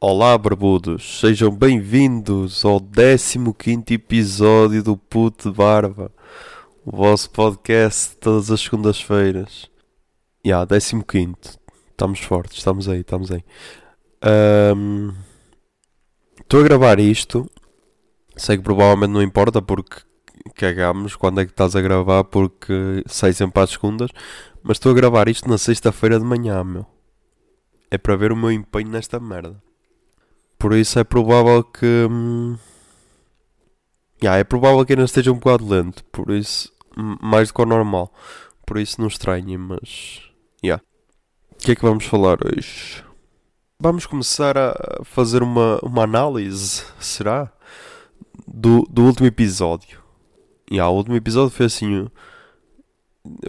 Olá, 0.00 0.38
barbudos, 0.38 1.18
sejam 1.18 1.50
bem-vindos 1.50 2.64
ao 2.64 2.80
15 2.80 3.82
episódio 3.94 4.80
do 4.80 4.96
Puto 4.96 5.50
de 5.50 5.56
Barba, 5.56 6.12
o 6.86 6.96
vosso 6.96 7.28
podcast 7.32 8.16
todas 8.18 8.48
as 8.48 8.60
segundas-feiras. 8.60 9.68
Ya, 10.46 10.64
yeah, 10.70 11.04
15, 11.04 11.34
estamos 11.90 12.20
fortes, 12.20 12.58
estamos 12.58 12.88
aí, 12.88 13.00
estamos 13.00 13.32
aí. 13.32 13.42
Estou 16.40 16.60
um, 16.60 16.64
a 16.64 16.68
gravar 16.68 17.00
isto, 17.00 17.50
sei 18.36 18.56
que 18.56 18.62
provavelmente 18.62 19.10
não 19.10 19.20
importa 19.20 19.60
porque 19.60 19.96
cagamos 20.54 21.16
quando 21.16 21.40
é 21.40 21.44
que 21.44 21.50
estás 21.50 21.74
a 21.74 21.80
gravar 21.80 22.22
porque 22.22 23.02
sai 23.08 23.32
sempre 23.32 23.60
às 23.60 23.70
segundas, 23.70 24.12
mas 24.62 24.76
estou 24.76 24.92
a 24.92 24.94
gravar 24.94 25.28
isto 25.28 25.48
na 25.48 25.58
sexta-feira 25.58 26.20
de 26.20 26.24
manhã, 26.24 26.62
meu. 26.62 26.86
É 27.90 27.98
para 27.98 28.14
ver 28.14 28.30
o 28.30 28.36
meu 28.36 28.52
empenho 28.52 28.90
nesta 28.90 29.18
merda. 29.18 29.60
Por 30.58 30.72
isso 30.72 30.98
é 30.98 31.04
provável 31.04 31.62
que. 31.62 32.06
Hum, 32.10 32.56
yeah, 34.22 34.40
é 34.40 34.44
provável 34.44 34.84
que 34.84 34.92
ainda 34.92 35.04
esteja 35.04 35.30
um 35.30 35.38
bocado 35.38 35.68
lento. 35.68 36.04
Por 36.04 36.30
isso. 36.30 36.72
Mais 36.96 37.48
do 37.48 37.54
que 37.54 37.62
o 37.62 37.66
normal. 37.66 38.12
Por 38.66 38.78
isso 38.78 39.00
não 39.00 39.08
estranhe, 39.08 39.56
mas. 39.56 40.22
Yeah. 40.62 40.82
O 41.52 41.56
que 41.56 41.72
é 41.72 41.76
que 41.76 41.82
vamos 41.82 42.04
falar 42.04 42.38
hoje? 42.44 43.04
Vamos 43.80 44.06
começar 44.06 44.58
a 44.58 44.74
fazer 45.04 45.42
uma, 45.42 45.78
uma 45.82 46.02
análise, 46.02 46.84
será? 46.98 47.52
Do, 48.46 48.82
do 48.90 49.04
último 49.04 49.26
episódio. 49.26 50.02
Yeah, 50.70 50.90
o 50.90 50.96
último 50.96 51.14
episódio 51.16 51.50
foi 51.50 51.66
assim. 51.66 52.08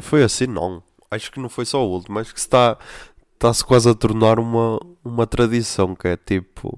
Foi 0.02 0.24
assim, 0.24 0.46
não. 0.46 0.84
Acho 1.10 1.32
que 1.32 1.40
não 1.40 1.50
foi 1.50 1.66
só 1.66 1.84
o 1.84 1.90
último. 1.90 2.20
Acho 2.20 2.34
que 2.34 2.40
está 2.40 2.78
está-se 3.40 3.64
quase 3.64 3.90
a 3.90 3.94
tornar 3.94 4.38
uma, 4.38 4.78
uma 5.04 5.26
tradição, 5.26 5.96
que 5.96 6.10
é 6.10 6.18
tipo 6.18 6.78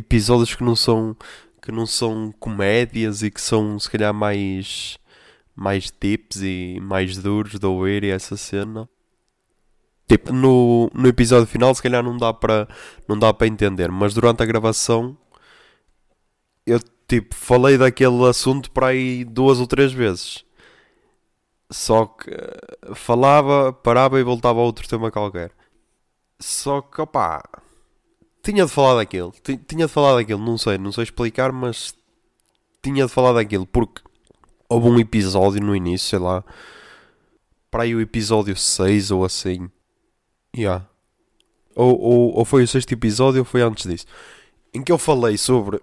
episódios 0.00 0.54
que 0.54 0.64
não 0.64 0.76
são 0.76 1.16
que 1.62 1.70
não 1.70 1.86
são 1.86 2.32
comédias 2.40 3.22
e 3.22 3.30
que 3.30 3.40
são 3.40 3.78
se 3.78 3.90
calhar 3.90 4.12
mais 4.14 4.98
mais 5.54 5.90
tips 5.90 6.42
e 6.42 6.78
mais 6.80 7.16
duros 7.18 7.58
de 7.58 7.66
ouvir 7.66 8.04
e 8.04 8.10
essa 8.10 8.36
cena. 8.36 8.88
Tipo, 10.08 10.32
no, 10.32 10.90
no 10.94 11.08
episódio 11.08 11.46
final 11.46 11.74
se 11.74 11.82
calhar 11.82 12.02
não 12.02 12.16
dá 12.16 12.32
para 12.32 12.68
não 13.08 13.18
dá 13.18 13.32
para 13.32 13.46
entender, 13.46 13.90
mas 13.90 14.14
durante 14.14 14.42
a 14.42 14.46
gravação 14.46 15.16
eu 16.66 16.80
tipo 17.08 17.34
falei 17.34 17.76
daquele 17.78 18.24
assunto 18.28 18.70
para 18.70 18.88
aí 18.88 19.24
duas 19.24 19.60
ou 19.60 19.66
três 19.66 19.92
vezes. 19.92 20.44
Só 21.70 22.06
que 22.06 22.30
falava, 22.94 23.72
parava 23.72 24.18
e 24.18 24.24
voltava 24.24 24.58
a 24.60 24.62
outro 24.62 24.88
tema 24.88 25.10
qualquer. 25.10 25.52
Só 26.40 26.80
que 26.82 27.00
opá, 27.00 27.42
tinha 28.42 28.64
de 28.64 28.72
falar 28.72 28.96
daquilo. 28.96 29.32
Tinha 29.66 29.86
de 29.86 29.92
falar 29.92 30.16
daquilo, 30.16 30.44
não 30.44 30.58
sei, 30.58 30.78
não 30.78 30.92
sei 30.92 31.04
explicar, 31.04 31.52
mas 31.52 31.94
tinha 32.82 33.06
de 33.06 33.12
falar 33.12 33.32
daquilo 33.32 33.66
porque 33.66 34.02
houve 34.68 34.88
um 34.88 34.98
episódio 34.98 35.60
no 35.62 35.74
início, 35.74 36.08
sei 36.08 36.18
lá, 36.18 36.44
para 37.70 37.82
aí 37.82 37.94
o 37.94 38.00
episódio 38.00 38.56
6 38.56 39.10
ou 39.10 39.24
assim. 39.24 39.70
Yeah. 40.56 40.86
Ou, 41.74 41.98
ou, 42.00 42.34
ou 42.38 42.44
foi 42.44 42.62
o 42.64 42.68
sexto 42.68 42.92
episódio 42.92 43.40
ou 43.40 43.44
foi 43.44 43.62
antes 43.62 43.88
disso. 43.88 44.06
Em 44.72 44.82
que 44.82 44.92
eu 44.92 44.98
falei 44.98 45.36
sobre 45.36 45.80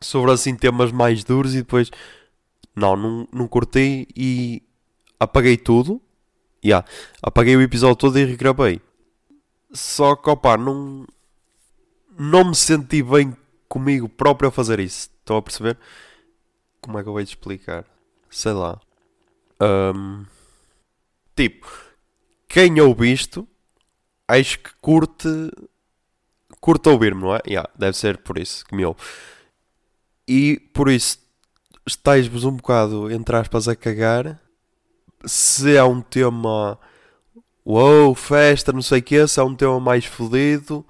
sobre 0.00 0.32
assim 0.32 0.54
temas 0.54 0.92
mais 0.92 1.24
duros 1.24 1.54
e 1.54 1.58
depois 1.58 1.90
não, 2.76 2.94
não, 2.94 3.28
não 3.32 3.48
e 4.16 4.62
apaguei 5.18 5.56
tudo. 5.56 6.00
Yeah. 6.64 6.86
Apaguei 7.22 7.56
o 7.56 7.62
episódio 7.62 7.96
todo 7.96 8.18
e 8.18 8.24
regravei. 8.24 8.80
Só 9.72 10.14
que 10.14 10.30
opa, 10.30 10.56
não, 10.56 11.06
não 12.18 12.44
me 12.44 12.54
senti 12.54 13.02
bem 13.02 13.36
comigo 13.68 14.08
próprio 14.08 14.48
a 14.48 14.52
fazer 14.52 14.80
isso. 14.80 15.10
Estão 15.20 15.36
a 15.36 15.42
perceber? 15.42 15.78
Como 16.80 16.98
é 16.98 17.02
que 17.02 17.08
eu 17.08 17.12
vou 17.12 17.24
te 17.24 17.28
explicar? 17.28 17.84
Sei 18.30 18.52
lá. 18.52 18.80
Um, 19.60 20.24
tipo, 21.34 21.66
quem 22.48 22.80
ouve 22.80 23.12
isto, 23.12 23.48
acho 24.28 24.58
que 24.58 24.70
curte. 24.80 25.28
Curte 26.60 26.88
ouvir-me, 26.88 27.20
não 27.20 27.34
é? 27.34 27.40
Yeah, 27.46 27.68
deve 27.76 27.96
ser 27.96 28.18
por 28.18 28.38
isso 28.38 28.64
que 28.64 28.74
me 28.74 28.84
ouve. 28.84 29.00
E 30.26 30.58
por 30.72 30.88
isso 30.88 31.18
estáis-vos 31.86 32.44
um 32.44 32.52
bocado, 32.52 33.10
entre 33.10 33.36
aspas, 33.36 33.68
a 33.68 33.76
cagar. 33.76 34.40
Se 35.24 35.76
é 35.76 35.84
um 35.84 36.00
tema. 36.00 36.78
Uou, 37.66 38.14
festa, 38.14 38.72
não 38.72 38.82
sei 38.82 39.00
o 39.00 39.02
que, 39.02 39.26
se 39.26 39.40
é 39.40 39.42
um 39.42 39.54
tema 39.54 39.80
mais 39.80 40.04
fodido 40.04 40.84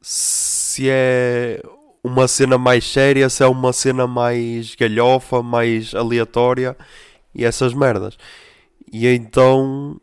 se 0.00 0.88
é 0.88 1.62
uma 2.02 2.28
cena 2.28 2.56
mais 2.56 2.84
séria, 2.90 3.28
se 3.28 3.42
é 3.42 3.46
uma 3.46 3.72
cena 3.72 4.06
mais 4.06 4.74
galhofa, 4.74 5.42
mais 5.42 5.94
aleatória 5.94 6.76
e 7.34 7.44
essas 7.44 7.74
merdas. 7.74 8.16
E 8.92 9.06
então, 9.06 10.00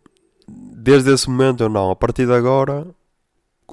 desde 0.48 1.14
esse 1.14 1.30
momento, 1.30 1.64
eu 1.64 1.70
não, 1.70 1.92
a 1.92 1.96
partir 1.96 2.26
de 2.26 2.34
agora, 2.34 2.88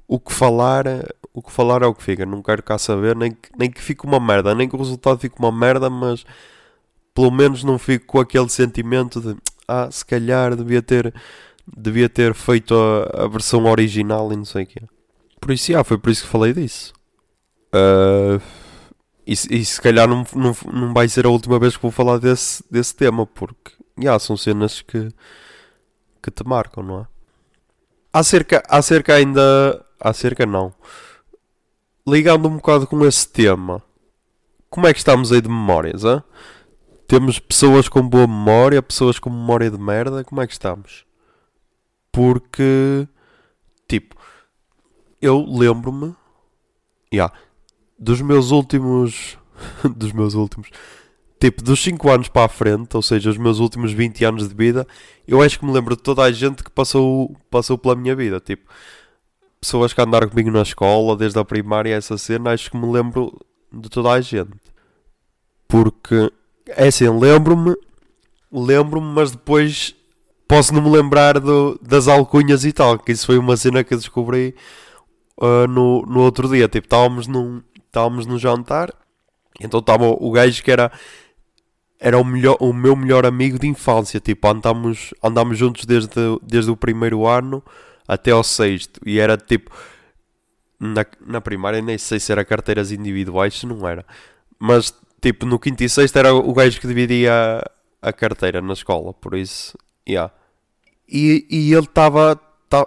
o 0.08 0.18
que 0.18 0.32
falar, 0.32 0.84
o 1.32 1.42
que 1.42 1.52
falar 1.52 1.82
é 1.82 1.86
o 1.86 1.94
que 1.94 2.02
fica. 2.02 2.26
Não 2.26 2.42
quero 2.42 2.62
cá 2.62 2.78
saber, 2.78 3.16
nem 3.16 3.32
que, 3.32 3.50
nem 3.58 3.70
que 3.70 3.80
fique 3.82 4.04
uma 4.04 4.20
merda, 4.20 4.54
nem 4.54 4.68
que 4.68 4.74
o 4.74 4.78
resultado 4.78 5.18
fique 5.18 5.38
uma 5.38 5.52
merda, 5.52 5.90
mas 5.90 6.24
pelo 7.14 7.30
menos 7.30 7.62
não 7.64 7.78
fico 7.78 8.06
com 8.06 8.20
aquele 8.20 8.48
sentimento 8.48 9.20
de 9.20 9.36
ah, 9.68 9.90
se 9.90 10.04
calhar 10.04 10.56
devia 10.56 10.82
ter, 10.82 11.14
devia 11.76 12.08
ter 12.08 12.34
feito 12.34 12.74
a, 12.74 13.24
a 13.24 13.28
versão 13.28 13.64
original 13.66 14.32
e 14.32 14.36
não 14.36 14.44
sei 14.44 14.64
o 14.64 14.66
que. 14.66 14.91
Por 15.42 15.50
isso, 15.50 15.72
yeah, 15.72 15.82
foi 15.82 15.98
por 15.98 16.08
isso 16.08 16.22
que 16.22 16.28
falei 16.28 16.52
disso. 16.52 16.94
Uh, 17.74 18.40
e, 19.26 19.32
e, 19.32 19.64
se 19.64 19.80
calhar 19.80 20.06
não, 20.08 20.24
não, 20.36 20.56
não 20.72 20.94
vai 20.94 21.08
ser 21.08 21.26
a 21.26 21.30
última 21.30 21.58
vez 21.58 21.74
que 21.74 21.82
vou 21.82 21.90
falar 21.90 22.18
desse, 22.18 22.62
desse 22.70 22.94
tema, 22.94 23.26
porque 23.26 23.72
yeah, 23.98 24.16
são 24.20 24.36
cenas 24.36 24.82
que, 24.82 25.08
que 26.22 26.30
te 26.30 26.46
marcam, 26.46 26.84
não 26.84 27.00
é? 27.00 27.06
Acerca, 28.12 28.62
acerca 28.68 29.16
ainda. 29.16 29.84
Acerca 29.98 30.46
não. 30.46 30.72
Ligando 32.06 32.46
um 32.46 32.56
bocado 32.56 32.86
com 32.86 33.04
esse 33.04 33.26
tema, 33.28 33.82
como 34.70 34.86
é 34.86 34.92
que 34.92 35.00
estamos 35.00 35.32
aí 35.32 35.40
de 35.40 35.48
memórias? 35.48 36.04
Hein? 36.04 36.22
Temos 37.08 37.40
pessoas 37.40 37.88
com 37.88 38.08
boa 38.08 38.28
memória, 38.28 38.80
pessoas 38.80 39.18
com 39.18 39.28
memória 39.28 39.68
de 39.68 39.78
merda, 39.78 40.22
como 40.22 40.40
é 40.40 40.46
que 40.46 40.52
estamos? 40.52 41.04
Porque, 42.12 43.08
tipo, 43.88 44.21
eu 45.22 45.46
lembro-me 45.48 46.14
yeah, 47.14 47.32
dos 47.98 48.20
meus 48.20 48.50
últimos. 48.50 49.38
dos 49.96 50.12
meus 50.12 50.34
últimos. 50.34 50.68
Tipo, 51.38 51.62
dos 51.62 51.82
5 51.82 52.10
anos 52.10 52.28
para 52.28 52.46
a 52.46 52.48
frente, 52.48 52.96
ou 52.96 53.02
seja, 53.02 53.30
os 53.30 53.36
meus 53.36 53.58
últimos 53.58 53.92
20 53.92 54.24
anos 54.24 54.48
de 54.48 54.54
vida, 54.54 54.86
eu 55.26 55.42
acho 55.42 55.58
que 55.58 55.64
me 55.64 55.72
lembro 55.72 55.96
de 55.96 56.02
toda 56.02 56.22
a 56.22 56.30
gente 56.30 56.62
que 56.62 56.70
passou, 56.70 57.36
passou 57.50 57.76
pela 57.76 57.96
minha 57.96 58.14
vida. 58.14 58.38
Tipo, 58.38 58.68
pessoas 59.60 59.92
que 59.92 60.00
andaram 60.00 60.28
comigo 60.28 60.50
na 60.50 60.62
escola, 60.62 61.16
desde 61.16 61.38
a 61.38 61.44
primária, 61.44 61.94
essa 61.94 62.16
cena, 62.16 62.52
acho 62.52 62.70
que 62.70 62.76
me 62.76 62.90
lembro 62.90 63.40
de 63.72 63.88
toda 63.88 64.10
a 64.10 64.20
gente. 64.20 64.52
Porque, 65.66 66.30
é 66.68 66.86
assim, 66.86 67.08
lembro-me, 67.08 67.74
lembro-me, 68.52 69.06
mas 69.06 69.32
depois 69.32 69.96
posso 70.46 70.72
não 70.72 70.82
me 70.82 70.90
lembrar 70.90 71.40
do, 71.40 71.78
das 71.82 72.06
alcunhas 72.06 72.64
e 72.64 72.72
tal, 72.72 72.98
que 72.98 73.10
isso 73.10 73.26
foi 73.26 73.38
uma 73.38 73.56
cena 73.56 73.82
que 73.82 73.94
eu 73.94 73.98
descobri 73.98 74.54
uh, 75.42 75.66
no, 75.66 76.02
no 76.02 76.20
outro 76.20 76.48
dia. 76.48 76.68
Tipo, 76.68 76.86
estávamos 76.86 77.26
num, 77.26 77.60
estávamos 77.86 78.24
num 78.24 78.38
jantar, 78.38 78.94
então 79.60 79.80
estava 79.80 80.06
o 80.06 80.30
gajo 80.30 80.62
que 80.62 80.70
era 80.70 80.90
era 82.04 82.18
o, 82.18 82.24
melhor, 82.24 82.56
o 82.58 82.72
meu 82.72 82.96
melhor 82.96 83.24
amigo 83.24 83.58
de 83.58 83.68
infância. 83.68 84.18
Tipo, 84.18 84.48
andámos, 84.48 85.14
andámos 85.22 85.56
juntos 85.56 85.84
desde, 85.84 86.10
desde 86.42 86.70
o 86.70 86.76
primeiro 86.76 87.26
ano 87.26 87.62
até 88.08 88.32
ao 88.32 88.42
sexto. 88.42 89.00
E 89.06 89.18
era 89.18 89.36
tipo. 89.36 89.70
Na, 90.80 91.06
na 91.24 91.40
primária, 91.40 91.80
nem 91.80 91.96
sei 91.96 92.18
se 92.18 92.32
era 92.32 92.44
carteiras 92.44 92.90
individuais, 92.90 93.54
se 93.56 93.66
não 93.66 93.86
era. 93.86 94.04
Mas, 94.58 94.92
tipo, 95.20 95.46
no 95.46 95.56
quinto 95.56 95.84
e 95.84 95.88
sexto 95.88 96.16
era 96.16 96.34
o 96.34 96.52
gajo 96.52 96.80
que 96.80 96.88
dividia 96.88 97.32
a, 98.02 98.08
a 98.08 98.12
carteira 98.12 98.60
na 98.60 98.72
escola. 98.72 99.14
Por 99.14 99.36
isso, 99.36 99.78
yeah. 100.08 100.32
E, 101.08 101.46
e 101.48 101.72
ele 101.72 101.84
estava 101.84 102.40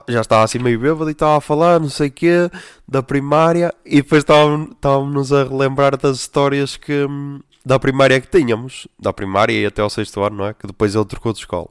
já 0.08 0.22
estava 0.22 0.44
assim 0.44 0.60
meio 0.60 0.80
bêbado 0.80 1.10
e 1.10 1.12
estava 1.12 1.38
a 1.38 1.42
falar, 1.42 1.80
não 1.80 1.90
sei 1.90 2.08
o 2.08 2.12
quê, 2.12 2.50
da 2.88 3.02
primária, 3.04 3.74
e 3.86 3.98
depois 3.98 4.24
estávamos 4.24 5.34
a 5.34 5.44
relembrar 5.44 5.98
das 5.98 6.18
histórias 6.18 6.78
que, 6.78 7.06
hum, 7.06 7.40
da 7.66 7.80
primária 7.80 8.20
que 8.22 8.28
tínhamos, 8.28 8.88
da 9.00 9.14
primária 9.14 9.54
e 9.54 9.66
até 9.66 9.82
ao 9.82 9.90
sexto 9.90 10.22
ano, 10.22 10.38
não 10.38 10.46
é? 10.48 10.54
Que 10.54 10.68
depois 10.68 10.96
ele 10.96 11.06
trocou 11.06 11.34
de 11.34 11.40
escola. 11.40 11.70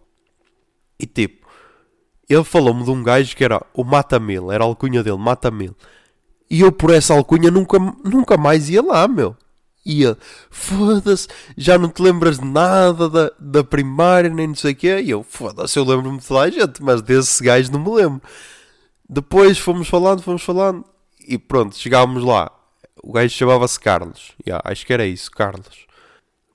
E 0.98 1.06
tipo, 1.06 1.46
ele 2.28 2.44
falou-me 2.44 2.84
de 2.84 2.90
um 2.90 3.02
gajo 3.02 3.36
que 3.36 3.44
era 3.44 3.60
o 3.74 3.84
Mata-Mil, 3.84 4.50
era 4.50 4.64
a 4.64 4.66
alcunha 4.66 5.02
dele, 5.02 5.18
Mata-Mil. 5.18 5.74
E 6.50 6.60
eu 6.60 6.72
por 6.72 6.90
essa 6.90 7.14
alcunha 7.14 7.50
nunca, 7.50 7.78
nunca 8.04 8.36
mais 8.36 8.68
ia 8.68 8.82
lá, 8.82 9.08
meu 9.08 9.36
ia, 9.84 10.16
foda-se, 10.50 11.28
já 11.56 11.76
não 11.78 11.88
te 11.88 12.00
lembras 12.02 12.38
de 12.38 12.44
nada 12.44 13.08
da, 13.08 13.30
da 13.38 13.64
primária, 13.64 14.30
nem 14.30 14.48
não 14.48 14.54
sei 14.54 14.72
o 14.72 14.76
quê. 14.76 15.00
E 15.02 15.10
eu, 15.10 15.22
foda-se, 15.22 15.78
eu 15.78 15.84
lembro-me 15.84 16.18
de 16.18 16.26
toda 16.26 16.40
a 16.40 16.50
gente, 16.50 16.82
mas 16.82 17.02
desse 17.02 17.42
gajo 17.42 17.70
não 17.72 17.80
me 17.80 17.90
lembro. 17.90 18.22
Depois 19.08 19.58
fomos 19.58 19.88
falando, 19.88 20.22
fomos 20.22 20.42
falando, 20.42 20.84
e 21.26 21.36
pronto, 21.36 21.76
chegámos 21.76 22.24
lá. 22.24 22.50
O 23.02 23.12
gajo 23.12 23.34
chamava-se 23.34 23.78
Carlos. 23.78 24.32
Yeah, 24.46 24.62
acho 24.70 24.86
que 24.86 24.92
era 24.92 25.04
isso, 25.04 25.30
Carlos. 25.30 25.86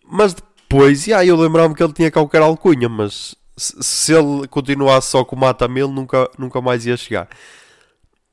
Mas 0.03 0.33
depois, 0.33 1.05
yeah, 1.05 1.23
eu 1.25 1.35
lembrava-me 1.35 1.75
que 1.75 1.83
ele 1.83 1.93
tinha 1.93 2.11
qualquer 2.11 2.41
alcunha, 2.41 2.89
mas 2.89 3.35
se, 3.55 3.75
se 3.83 4.13
ele 4.13 4.47
continuasse 4.47 5.11
só 5.11 5.23
com 5.23 5.35
o 5.35 5.39
Mata-Mil, 5.39 5.89
nunca, 5.89 6.29
nunca 6.37 6.59
mais 6.61 6.85
ia 6.85 6.97
chegar. 6.97 7.27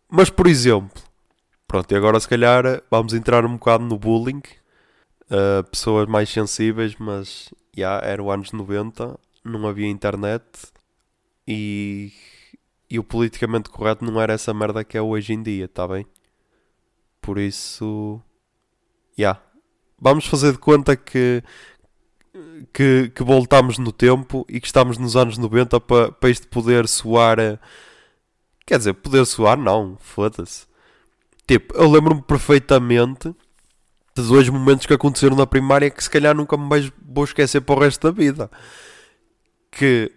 Mas, 0.08 0.31
por 0.31 0.46
exemplo, 0.46 1.02
pronto, 1.66 1.92
e 1.92 1.96
agora 1.96 2.19
se 2.19 2.28
calhar 2.28 2.82
vamos 2.90 3.12
entrar 3.12 3.44
um 3.44 3.56
bocado 3.56 3.84
no 3.84 3.99
bullying. 3.99 4.42
Uh, 5.28 5.64
pessoas 5.70 6.06
mais 6.06 6.28
sensíveis, 6.28 6.94
mas 6.96 7.52
já 7.76 7.99
yeah, 7.99 8.06
era 8.06 8.23
o 8.23 8.31
anos 8.31 8.52
90, 8.52 9.19
não 9.44 9.67
havia 9.67 9.88
internet 9.88 10.44
e, 11.46 12.12
e 12.88 12.99
o 12.99 13.05
politicamente 13.05 13.69
correto 13.69 14.05
não 14.05 14.20
era 14.20 14.32
essa 14.32 14.55
merda 14.55 14.84
que 14.84 14.96
é 14.96 15.02
hoje 15.02 15.32
em 15.32 15.43
dia, 15.43 15.69
tá 15.69 15.87
bem? 15.87 16.06
Por 17.20 17.38
isso, 17.38 18.20
já. 19.17 19.23
Yeah. 19.23 19.43
Vamos 19.99 20.26
fazer 20.26 20.52
de 20.52 20.58
conta 20.58 20.94
que, 20.94 21.43
que, 22.73 23.11
que 23.14 23.25
voltamos 23.25 23.78
no 23.78 23.90
tempo 23.90 24.44
e 24.49 24.61
que 24.61 24.67
estamos 24.67 24.99
nos 24.99 25.17
anos 25.17 25.38
90 25.38 25.81
para 25.81 26.12
pa 26.12 26.28
isto 26.28 26.46
poder 26.49 26.87
soar. 26.87 27.38
Quer 28.67 28.78
dizer, 28.78 28.94
poder 28.94 29.25
soar, 29.25 29.56
não, 29.56 29.96
foda-se. 29.99 30.67
Tipo, 31.46 31.75
eu 31.76 31.90
lembro-me 31.90 32.23
perfeitamente 32.23 33.34
de 34.16 34.28
dois 34.28 34.48
momentos 34.48 34.86
que 34.86 34.94
aconteceram 34.94 35.36
na 35.36 35.46
primária 35.46 35.90
que 35.90 36.02
se 36.02 36.08
calhar 36.08 36.34
nunca 36.34 36.56
mais 36.56 36.90
vou 37.06 37.24
esquecer 37.24 37.60
para 37.60 37.74
o 37.74 37.78
resto 37.78 38.10
da 38.10 38.10
vida. 38.10 38.50
Que 39.70 40.10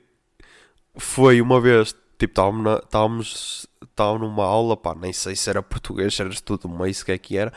foi 0.95 1.41
uma 1.41 1.59
vez, 1.59 1.93
tipo, 2.17 2.31
estávamos, 2.31 2.63
na, 2.63 2.75
estávamos, 2.77 3.67
estávamos 3.83 4.21
numa 4.21 4.45
aula, 4.45 4.77
pá, 4.77 4.95
nem 4.95 5.11
sei 5.11 5.35
se 5.35 5.49
era 5.49 5.61
português, 5.61 6.15
se 6.15 6.21
era 6.21 6.31
estudo 6.31 6.69
meio, 6.69 6.93
se 6.95 7.03
que 7.03 7.11
é 7.11 7.17
que 7.17 7.37
era. 7.37 7.51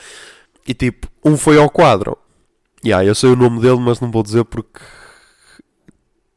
E 0.66 0.74
tipo, 0.74 1.06
um 1.24 1.36
foi 1.36 1.58
ao 1.58 1.70
quadro. 1.70 2.18
E 2.84 2.88
yeah, 2.88 3.06
eu 3.06 3.14
sei 3.14 3.30
o 3.30 3.36
nome 3.36 3.60
dele, 3.60 3.78
mas 3.78 4.00
não 4.00 4.10
vou 4.10 4.24
dizer 4.24 4.44
porque. 4.44 4.80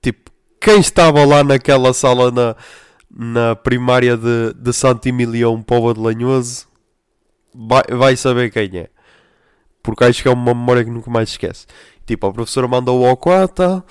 Tipo, 0.03 0.31
quem 0.61 0.79
estava 0.79 1.25
lá 1.25 1.43
naquela 1.43 1.93
sala 1.93 2.29
na, 2.31 2.55
na 3.09 3.55
primária 3.55 4.15
de, 4.15 4.53
de 4.53 4.71
Santo 4.71 5.07
Emilião, 5.07 5.63
Povo 5.63 5.91
de 5.95 5.99
Lanhoso, 5.99 6.67
vai, 7.55 7.83
vai 7.89 8.15
saber 8.15 8.51
quem 8.51 8.77
é. 8.77 8.94
Porque 9.85 10.03
acho 10.03 10.21
que 10.23 10.27
é 10.27 10.31
uma 10.31 10.53
memória 10.53 10.83
que 10.83 10.89
nunca 10.89 11.11
mais 11.11 11.29
esquece. 11.29 11.67
Tipo, 12.05 12.27
a 12.27 12.33
professora 12.33 12.67
mandou-o 12.67 13.05
ao 13.05 13.15
quadro, 13.15 13.83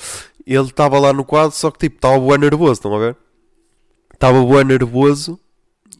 ele 0.44 0.64
estava 0.64 0.99
lá 0.99 1.12
no 1.12 1.25
quadro, 1.25 1.56
só 1.56 1.70
que 1.70 1.79
tipo, 1.79 1.96
estava 1.96 2.19
bem 2.19 2.38
nervoso, 2.38 2.73
estão 2.73 2.94
a 2.94 2.99
ver? 2.99 3.17
Estava 4.12 4.44
bem 4.44 4.64
nervoso 4.64 5.38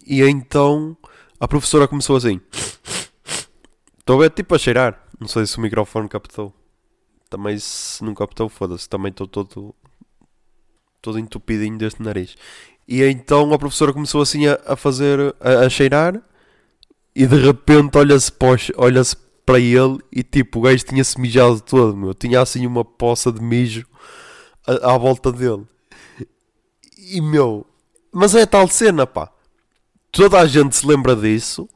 e 0.06 0.23
então 0.23 0.96
a 1.41 1.49
professora 1.49 1.88
começou 1.88 2.17
assim. 2.17 2.41
Estou 3.99 4.17
a 4.17 4.25
ver 4.25 4.31
tipo 4.31 4.55
a 4.55 4.58
cheirar. 4.58 5.00
Não 5.19 5.29
sei 5.29 5.46
se 5.46 5.56
o 5.56 5.61
microfone 5.61 6.08
captou. 6.08 6.52
Também 7.31 7.58
se 7.58 8.05
não 8.05 8.14
captou, 8.14 8.49
foda-se. 8.49 8.88
Também 8.88 9.11
estou 9.11 9.26
todo, 9.26 9.75
todo 11.00 11.19
entupidinho 11.19 11.79
deste 11.79 12.02
nariz. 12.02 12.37
E 12.87 13.02
então 13.02 13.52
a 13.52 13.58
professora 13.58 13.93
começou 13.93 14.20
assim 14.20 14.47
a, 14.47 14.61
a 14.67 14.76
fazer, 14.76 15.35
a, 15.40 15.67
a, 15.67 15.69
cheirar. 15.69 16.20
E 17.17 17.26
de 17.26 17.37
repente 17.37 17.97
olha-se 17.97 18.32
olha 18.76 19.02
para 19.44 19.58
ele 19.58 19.99
e 20.11 20.23
tipo, 20.23 20.58
o 20.58 20.62
gajo 20.62 20.85
tinha-se 20.85 21.20
mijado 21.20 21.61
todo, 21.61 21.96
meu. 21.96 22.14
Tinha 22.14 22.41
assim 22.41 22.67
uma 22.67 22.85
poça 22.85 23.31
de 23.31 23.43
mijo 23.43 23.87
à, 24.67 24.94
à 24.94 24.99
volta 24.99 25.31
dele. 25.31 25.64
E 26.96 27.20
meu, 27.20 27.67
mas 28.12 28.35
é 28.35 28.46
tal 28.46 28.67
cena, 28.69 29.06
pá. 29.06 29.31
Toda 30.11 30.41
a 30.41 30.46
gente 30.46 30.76
se 30.76 30.87
lembra 30.87 31.14
disso 31.14 31.69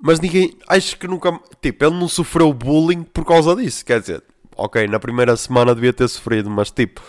mas 0.00 0.20
ninguém. 0.20 0.56
Acho 0.68 0.96
que 0.96 1.08
nunca. 1.08 1.38
Tipo, 1.60 1.84
ele 1.84 1.98
não 1.98 2.08
sofreu 2.08 2.52
bullying 2.52 3.02
por 3.02 3.24
causa 3.24 3.54
disso. 3.56 3.84
Quer 3.84 4.00
dizer, 4.00 4.22
ok, 4.56 4.86
na 4.86 5.00
primeira 5.00 5.36
semana 5.36 5.74
devia 5.74 5.92
ter 5.92 6.08
sofrido, 6.08 6.48
mas 6.48 6.70
tipo. 6.70 7.02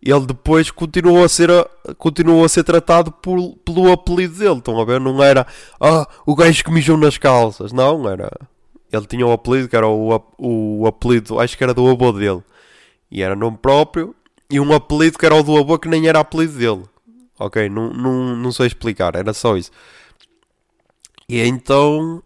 Ele 0.00 0.26
depois 0.26 0.70
continuou 0.70 1.24
a 1.24 1.28
ser, 1.28 1.50
continuou 1.96 2.44
a 2.44 2.48
ser 2.48 2.62
tratado 2.62 3.10
por, 3.10 3.56
pelo 3.64 3.90
apelido 3.90 4.38
dele. 4.38 4.58
Estão 4.58 4.80
a 4.80 4.84
ver? 4.84 5.00
Não 5.00 5.20
era. 5.20 5.44
Ah, 5.80 6.06
o 6.24 6.36
gajo 6.36 6.62
que 6.62 6.70
mijou 6.70 6.96
nas 6.96 7.18
calças. 7.18 7.72
Não, 7.72 8.08
era. 8.08 8.30
Ele 8.92 9.06
tinha 9.06 9.26
um 9.26 9.32
apelido 9.32 9.68
que 9.68 9.76
era 9.76 9.86
o, 9.86 10.22
o 10.38 10.86
apelido. 10.86 11.38
Acho 11.38 11.56
que 11.56 11.64
era 11.64 11.74
do 11.74 11.88
avô 11.88 12.12
dele. 12.12 12.42
E 13.10 13.22
era 13.22 13.36
nome 13.36 13.58
próprio. 13.58 14.14
E 14.50 14.58
um 14.58 14.72
apelido 14.72 15.18
que 15.18 15.26
era 15.26 15.34
o 15.34 15.42
do 15.42 15.56
avô 15.56 15.78
que 15.78 15.88
nem 15.88 16.08
era 16.08 16.20
apelido 16.20 16.58
dele. 16.58 16.84
Ok? 17.38 17.68
Não, 17.68 17.92
não, 17.92 18.36
não 18.36 18.52
sei 18.52 18.66
explicar. 18.66 19.14
Era 19.14 19.32
só 19.32 19.56
isso. 19.56 19.70
E 21.28 21.40
então. 21.40 22.22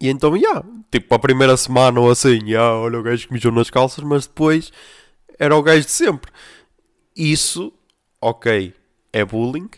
E 0.00 0.08
então, 0.08 0.36
yeah, 0.36 0.64
tipo, 0.90 1.14
a 1.14 1.18
primeira 1.18 1.56
semana 1.56 2.00
ou 2.00 2.10
assim, 2.10 2.40
yeah, 2.44 2.74
olha 2.76 2.98
o 2.98 3.02
gajo 3.04 3.28
que 3.28 3.32
mijou 3.32 3.52
nas 3.52 3.70
calças, 3.70 4.02
mas 4.02 4.26
depois 4.26 4.72
era 5.38 5.56
o 5.56 5.62
gajo 5.62 5.84
de 5.84 5.92
sempre. 5.92 6.32
Isso, 7.14 7.72
ok, 8.20 8.74
é 9.12 9.24
bullying, 9.24 9.68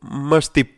mas 0.00 0.48
tipo, 0.48 0.72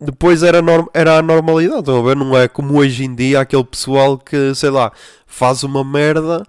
depois 0.00 0.42
era, 0.42 0.60
norm 0.60 0.86
era 0.92 1.18
a 1.18 1.22
normalidade, 1.22 1.80
estão 1.80 2.00
a 2.00 2.02
ver? 2.02 2.16
Não 2.16 2.36
é 2.36 2.48
como 2.48 2.78
hoje 2.78 3.04
em 3.04 3.14
dia 3.14 3.40
aquele 3.40 3.64
pessoal 3.64 4.18
que, 4.18 4.54
sei 4.54 4.70
lá, 4.70 4.92
faz 5.26 5.62
uma 5.62 5.84
merda 5.84 6.44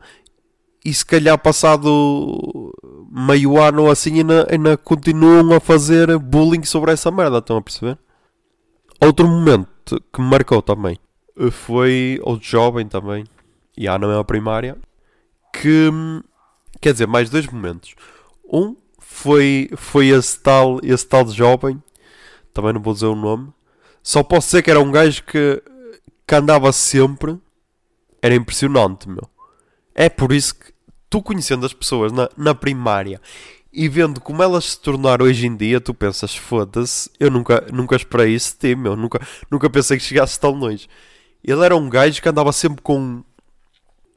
e 0.84 0.94
se 0.94 1.06
calhar 1.06 1.38
passado 1.38 2.72
meio 3.12 3.60
ano 3.60 3.84
ou 3.84 3.92
assim 3.92 4.20
ainda, 4.20 4.48
ainda 4.52 4.78
continuam 4.78 5.54
a 5.54 5.60
fazer 5.60 6.18
bullying 6.20 6.64
sobre 6.64 6.92
essa 6.92 7.10
merda, 7.10 7.40
estão 7.40 7.58
a 7.58 7.62
perceber? 7.62 7.98
Outro 9.02 9.28
momento 9.28 10.02
que 10.14 10.22
me 10.22 10.30
marcou 10.30 10.62
também 10.62 11.00
foi 11.52 12.20
outro 12.24 12.48
jovem 12.48 12.88
também, 12.88 13.26
e 13.78 13.88
há 13.88 13.98
na 13.98 14.08
mesma 14.08 14.24
primária, 14.24 14.78
que 15.54 15.90
quer 16.80 16.94
dizer, 16.94 17.08
mais 17.08 17.30
dois 17.30 17.48
momentos. 17.48 17.96
Um 18.52 18.76
foi, 19.00 19.70
foi 19.76 20.08
esse, 20.08 20.40
tal, 20.40 20.80
esse 20.84 21.06
tal 21.08 21.24
de 21.24 21.34
jovem, 21.34 21.82
também 22.56 22.72
não 22.72 22.82
vou 22.82 22.94
dizer 22.94 23.08
o 23.08 23.16
nome, 23.16 23.54
só 24.02 24.24
posso 24.24 24.48
dizer 24.48 24.64
que 24.64 24.72
era 24.72 24.80
um 24.80 24.90
gajo 24.90 25.22
que, 25.24 25.62
que 26.26 26.36
andava 26.36 26.72
sempre, 26.72 27.38
era 28.22 28.34
impressionante, 28.34 29.10
meu. 29.10 29.30
É 29.94 30.08
por 30.10 30.32
isso 30.32 30.56
que 30.56 30.74
tu 31.10 31.22
conhecendo 31.22 31.66
as 31.66 31.74
pessoas 31.74 32.14
na, 32.14 32.30
na 32.38 32.56
primária 32.56 33.22
e 33.74 33.90
vendo 33.90 34.22
como 34.22 34.42
elas 34.42 34.72
se 34.72 34.80
tornaram 34.80 35.26
hoje 35.26 35.46
em 35.46 35.56
dia, 35.56 35.82
tu 35.82 35.94
pensas, 35.94 36.34
foda-se, 36.34 37.10
eu 37.20 37.30
nunca, 37.30 37.68
nunca 37.74 37.98
esperei 37.98 38.34
isso 38.34 38.54
de 38.54 38.60
ti, 38.60 38.76
meu. 38.76 38.96
Nunca, 38.96 39.20
nunca 39.52 39.70
pensei 39.70 39.98
que 39.98 40.04
chegasse 40.04 40.40
tão 40.40 40.52
longe. 40.52 40.88
Ele 41.44 41.64
era 41.64 41.76
um 41.76 41.90
gajo 41.90 42.22
que 42.22 42.30
andava 42.30 42.54
sempre 42.54 42.82
com, 42.82 43.22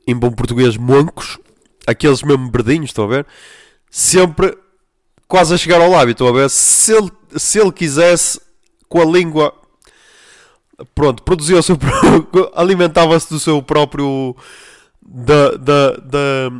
em 0.06 0.14
bom 0.14 0.30
português, 0.30 0.76
moncos, 0.76 1.40
aqueles 1.88 2.22
mesmo 2.22 2.48
verdinhos, 2.52 2.90
estão 2.90 3.04
a 3.04 3.08
ver? 3.08 3.26
Sempre 3.90 4.56
quase 5.26 5.52
a 5.52 5.58
chegar 5.58 5.80
ao 5.80 5.90
lábio, 5.90 6.12
estão 6.12 6.28
a 6.28 6.32
ver? 6.32 6.48
Se 6.48 6.92
ele, 6.92 7.10
se 7.36 7.58
ele 7.60 7.72
quisesse, 7.72 8.40
com 8.88 9.00
a 9.00 9.04
língua, 9.04 9.54
pronto, 10.94 11.22
produzia 11.22 11.58
o 11.58 11.62
seu 11.62 11.76
alimentava-se 12.54 13.28
do 13.28 13.38
seu 13.38 13.62
próprio. 13.62 14.36
da, 15.02 15.52
da, 15.52 16.50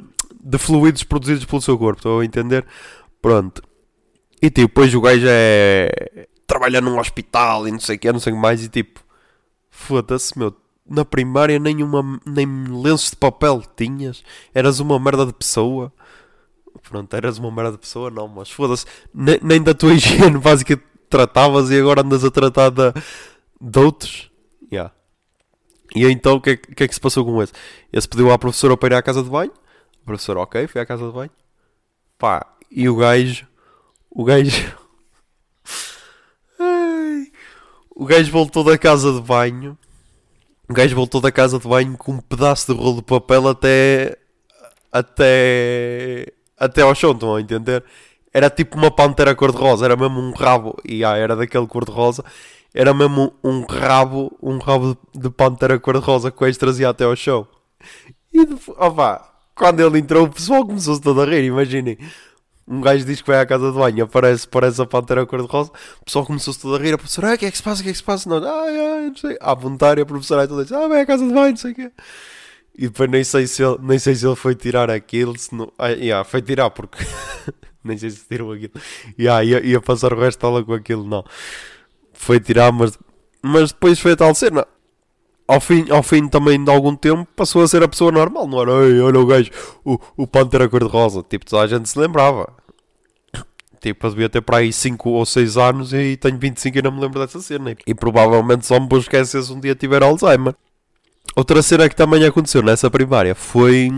de 0.41 0.59
fluidos 0.59 1.05
produzidos 1.05 1.45
pelo 1.45 1.61
seu 1.61 1.77
corpo, 1.77 1.99
estou 1.99 2.21
a 2.21 2.25
entender? 2.25 2.67
Pronto. 3.21 3.63
E 4.41 4.49
tipo, 4.51 4.69
depois 4.69 4.95
o 4.95 5.01
gajo 5.01 5.27
é. 5.29 6.27
trabalha 6.47 6.81
num 6.81 6.99
hospital 6.99 7.67
e 7.69 7.73
não 7.73 7.81
sei 7.81 7.97
o 7.97 7.99
que, 7.99 8.13
não 8.13 8.21
sei 8.21 8.33
o 8.33 8.37
que 8.37 8.43
mais, 8.43 8.65
e 8.65 8.69
tipo, 8.69 9.01
foda-se, 9.71 10.39
meu. 10.39 10.55
Na 10.91 11.05
primária 11.05 11.59
nem, 11.59 11.83
uma, 11.83 12.19
nem 12.25 12.47
lenços 12.65 13.11
de 13.11 13.17
papel 13.17 13.63
tinhas, 13.77 14.25
eras 14.55 14.81
uma 14.81 14.99
merda 14.99 15.27
de 15.27 15.35
pessoa. 15.35 15.93
Pronto, 16.83 17.15
eras 17.15 17.39
uma 17.39 17.51
merda 17.51 17.73
de 17.73 17.79
pessoa, 17.79 18.11
não, 18.11 18.29
mas 18.29 18.51
foda-se, 18.51 18.87
nem, 19.13 19.39
nem, 19.43 19.63
da 19.63 19.75
tua 19.75 19.93
higiene 19.95 20.39
básica 20.39 20.81
tratavas 21.09 21.71
e 21.71 21.79
agora 21.79 22.03
andas 22.03 22.25
a 22.25 22.31
tratar 22.31 22.71
de, 22.71 22.93
de 23.61 23.79
outros. 23.79 24.31
Yeah. 24.73 24.93
E 25.95 26.05
então 26.07 26.37
o 26.37 26.41
que, 26.41 26.51
é, 26.51 26.57
que 26.57 26.85
é 26.85 26.89
que 26.89 26.95
se 26.95 27.01
passou 27.01 27.25
com 27.25 27.43
esse? 27.43 27.53
Esse 27.93 28.09
pediu 28.09 28.31
à 28.31 28.39
professora 28.39 28.77
para 28.77 28.95
ir 28.95 28.99
à 28.99 29.03
casa 29.03 29.23
de 29.23 29.31
banho 29.31 29.53
professor, 30.09 30.39
ok, 30.39 30.67
fui 30.67 30.81
à 30.81 30.87
casa 30.87 31.07
de 31.07 31.13
banho. 31.13 31.31
Pá, 32.17 32.47
e 32.71 32.89
o 32.89 32.97
gajo. 32.97 33.47
O 34.11 34.25
gajo. 34.25 34.75
o 37.95 38.07
gajo 38.07 38.33
voltou 38.33 38.65
da 38.65 38.79
casa 38.79 39.13
de 39.13 39.21
banho. 39.21 39.77
O 40.69 40.73
gajo 40.73 40.97
voltou 40.97 41.21
da 41.21 41.31
casa 41.31 41.59
de 41.59 41.69
banho 41.69 41.97
com 41.99 42.13
um 42.13 42.21
pedaço 42.21 42.73
de 42.73 42.81
rolo 42.81 42.97
de 42.97 43.03
papel 43.03 43.49
até. 43.49 44.17
Até. 44.91 46.33
Até 46.59 46.83
ao 46.83 46.95
chão, 46.95 47.13
estão 47.13 47.37
a 47.37 47.41
entender? 47.41 47.85
Era 48.33 48.51
tipo 48.51 48.77
uma 48.77 48.91
pantera 48.91 49.35
cor-de-rosa, 49.35 49.85
era 49.85 49.97
mesmo 49.97 50.21
um 50.21 50.33
rabo. 50.33 50.77
E 50.85 51.05
ah, 51.05 51.17
era 51.17 51.35
daquele 51.37 51.67
cor-de-rosa. 51.67 52.25
Era 52.75 52.93
mesmo 52.93 53.33
um 53.43 53.65
rabo, 53.65 54.37
um 54.43 54.59
rabo 54.59 54.97
de 55.15 55.31
pantera 55.31 55.79
cor-de-rosa 55.79 56.31
que 56.31 56.37
o 56.37 56.41
gajo 56.47 56.59
trazia 56.59 56.89
até 56.89 57.05
ao 57.05 57.17
chão. 57.17 57.47
E, 58.33 58.47
opá, 58.77 59.29
quando 59.55 59.81
ele 59.81 59.99
entrou, 59.99 60.27
o 60.27 60.31
pessoal 60.31 60.65
começou-se 60.65 61.01
todo 61.01 61.21
a 61.23 61.25
rir, 61.25 61.45
imaginem. 61.45 61.99
um 62.67 62.81
gajo 62.81 63.05
diz 63.05 63.23
que 63.23 63.29
vai 63.29 63.41
à 63.41 63.47
casa 63.47 63.73
de 63.73 63.79
banho, 63.79 64.05
aparece, 64.05 64.47
aparece 64.47 64.81
a 64.83 64.87
pantera 64.87 65.27
cor-de-rosa, 65.27 65.73
o 66.01 66.05
pessoal 66.05 66.27
começou-se 66.27 66.61
tudo 66.61 66.77
a 66.77 66.79
rir, 66.79 66.95
a 66.95 66.99
professora, 66.99 67.33
ah, 67.33 67.35
o 67.35 67.39
que 67.39 67.47
é 67.47 67.51
que 67.51 67.57
se 67.57 67.63
passa, 67.63 67.81
o 67.81 67.85
que 67.85 67.91
é 67.91 67.93
que 67.93 67.99
se 67.99 68.05
passa? 68.05 68.29
Não, 68.29 68.37
ai, 68.37 68.79
ai, 68.79 69.09
não 69.09 69.17
sei, 69.17 69.37
à 69.41 69.55
vontade, 69.55 70.01
a 70.01 70.07
professora 70.07 70.43
aí 70.43 70.49
toda 70.49 70.65
diz, 70.65 70.73
ah, 70.73 70.87
vai 70.87 71.01
à 71.01 71.07
casa 71.07 71.27
de 71.27 71.33
banho, 71.33 71.51
não 71.51 71.57
sei 71.57 71.73
o 71.73 71.75
quê. 71.75 71.91
E 72.79 72.83
depois 72.83 73.11
nem 73.11 73.25
sei 73.25 73.47
se 73.47 73.63
ele, 73.63 73.77
nem 73.81 73.99
sei 73.99 74.15
se 74.15 74.25
ele 74.25 74.37
foi 74.37 74.55
tirar 74.55 74.89
aquilo, 74.89 75.37
se 75.37 75.55
não, 75.55 75.73
ah, 75.77 75.89
yeah, 75.89 76.25
foi 76.25 76.41
tirar 76.41 76.71
porque, 76.71 76.99
nem 77.83 77.99
sei 77.99 78.11
se 78.11 78.25
tirou 78.27 78.53
aquilo, 78.53 78.73
yeah, 79.19 79.43
ia, 79.45 79.61
ia 79.67 79.81
passar 79.81 80.13
o 80.13 80.21
resto 80.21 80.47
aula 80.47 80.65
com 80.65 80.75
aquilo, 80.75 81.05
não. 81.05 81.25
Foi 82.13 82.39
tirar, 82.39 82.73
mas, 82.73 82.97
mas 83.43 83.73
depois 83.73 83.99
foi 83.99 84.13
a 84.13 84.17
tal 84.17 84.35
cena 84.35 84.67
ao 85.49 85.61
fim, 85.61 85.91
ao 85.91 86.03
fim 86.03 86.29
também 86.29 86.63
de 86.63 86.71
algum 86.71 86.95
tempo 86.95 87.27
passou 87.35 87.63
a 87.63 87.69
ser 87.69 87.83
a 87.83 87.89
pessoa 87.89 88.13
normal, 88.13 88.47
não 88.47 88.61
era? 88.61 88.87
Ei, 88.87 89.01
olha 89.01 89.19
o 89.19 89.27
gajo, 89.27 89.51
o, 89.83 89.99
o 90.15 90.27
Pantera 90.27 90.69
cor-de-rosa. 90.69 91.25
Tipo, 91.27 91.47
toda 91.47 91.63
a 91.63 91.67
gente 91.67 91.89
se 91.89 91.99
lembrava. 91.99 92.53
Tipo, 93.81 94.07
eu 94.07 94.11
devia 94.11 94.29
ter 94.29 94.43
para 94.43 94.59
aí 94.59 94.73
5 94.73 95.09
ou 95.09 95.25
6 95.25 95.57
anos 95.57 95.93
e 95.95 96.17
tenho 96.17 96.39
25 96.39 96.79
e 96.79 96.83
não 96.83 96.93
me 96.93 97.01
lembro 97.01 97.19
dessa 97.19 97.41
cena. 97.41 97.75
E 97.87 97.95
provavelmente 97.95 98.67
só 98.67 98.79
me 98.79 98.89
vou 98.89 98.99
esquecer 98.99 99.43
se 99.43 99.51
um 99.51 99.59
dia 99.59 99.75
tiver 99.75 100.03
Alzheimer. 100.03 100.55
Outra 101.37 101.63
cena 101.63 101.89
que 101.89 101.97
também 101.97 102.25
aconteceu 102.25 102.63
nessa 102.63 102.91
primária 102.91 103.35
foi 103.35 103.91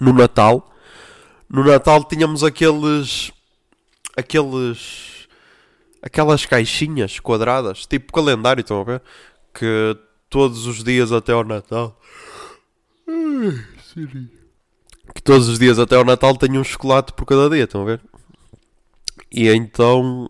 no 0.00 0.12
Natal. 0.12 0.74
No 1.48 1.64
Natal 1.64 2.04
tínhamos 2.04 2.42
aqueles. 2.42 3.32
aqueles. 4.16 5.28
aquelas 6.02 6.46
caixinhas 6.46 7.20
quadradas, 7.20 7.86
tipo 7.86 8.12
calendário, 8.12 8.62
estão 8.62 8.80
a 8.80 8.84
ver? 8.84 9.02
Que 9.52 9.96
todos 10.28 10.66
os 10.66 10.82
dias 10.82 11.12
até 11.12 11.32
ao 11.32 11.44
Natal. 11.44 12.00
Que 15.14 15.22
todos 15.22 15.48
os 15.48 15.58
dias 15.58 15.78
até 15.78 15.96
ao 15.96 16.04
Natal 16.04 16.36
tenho 16.36 16.60
um 16.60 16.64
chocolate 16.64 17.12
por 17.12 17.26
cada 17.26 17.50
dia, 17.50 17.64
estão 17.64 17.82
a 17.82 17.84
ver? 17.84 18.00
E 19.30 19.48
então, 19.48 20.28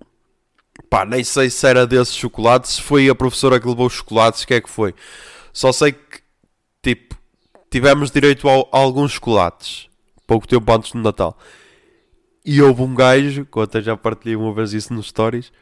pá, 0.88 1.04
nem 1.04 1.22
sei 1.22 1.50
se 1.50 1.66
era 1.66 1.86
desses 1.86 2.14
chocolates, 2.14 2.72
se 2.72 2.82
foi 2.82 3.08
a 3.08 3.14
professora 3.14 3.60
que 3.60 3.68
levou 3.68 3.86
os 3.86 3.92
chocolates, 3.94 4.42
o 4.42 4.46
que 4.46 4.54
é 4.54 4.60
que 4.60 4.70
foi? 4.70 4.94
Só 5.52 5.72
sei 5.72 5.92
que, 5.92 6.20
tipo, 6.82 7.16
tivemos 7.70 8.10
direito 8.10 8.48
a, 8.48 8.64
alguns 8.72 9.12
chocolates, 9.12 9.88
pouco 10.26 10.46
tempo 10.46 10.72
antes 10.72 10.92
do 10.92 10.98
Natal. 10.98 11.36
E 12.44 12.60
houve 12.62 12.82
um 12.82 12.94
gajo, 12.94 13.44
que 13.44 13.56
eu 13.56 13.62
até 13.62 13.80
já 13.80 13.96
partilhei 13.96 14.36
uma 14.36 14.52
vez 14.52 14.72
isso 14.72 14.92
nos 14.92 15.08
stories, 15.08 15.52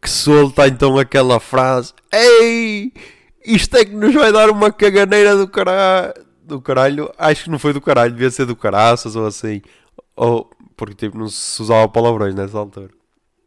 que 0.00 0.08
solta 0.08 0.68
então 0.68 0.98
aquela 0.98 1.40
frase: 1.40 1.92
Ei, 2.12 2.92
isto 3.44 3.76
é 3.76 3.84
que 3.84 3.94
nos 3.94 4.14
vai 4.14 4.32
dar 4.32 4.50
uma 4.50 4.72
caganeira 4.72 5.36
do 5.36 5.48
caralho. 5.48 6.14
Do 6.42 6.60
caralho, 6.60 7.12
acho 7.16 7.44
que 7.44 7.50
não 7.50 7.60
foi 7.60 7.72
do 7.72 7.80
caralho, 7.80 8.12
devia 8.12 8.30
ser 8.30 8.44
do 8.44 8.56
caraças 8.56 9.14
ou 9.14 9.26
assim. 9.26 9.62
Ou, 10.16 10.50
porque 10.76 10.94
tipo, 10.94 11.16
não 11.16 11.28
se 11.28 11.62
usava 11.62 11.88
palavrões 11.88 12.34
nessa 12.34 12.58
altura. 12.58 12.90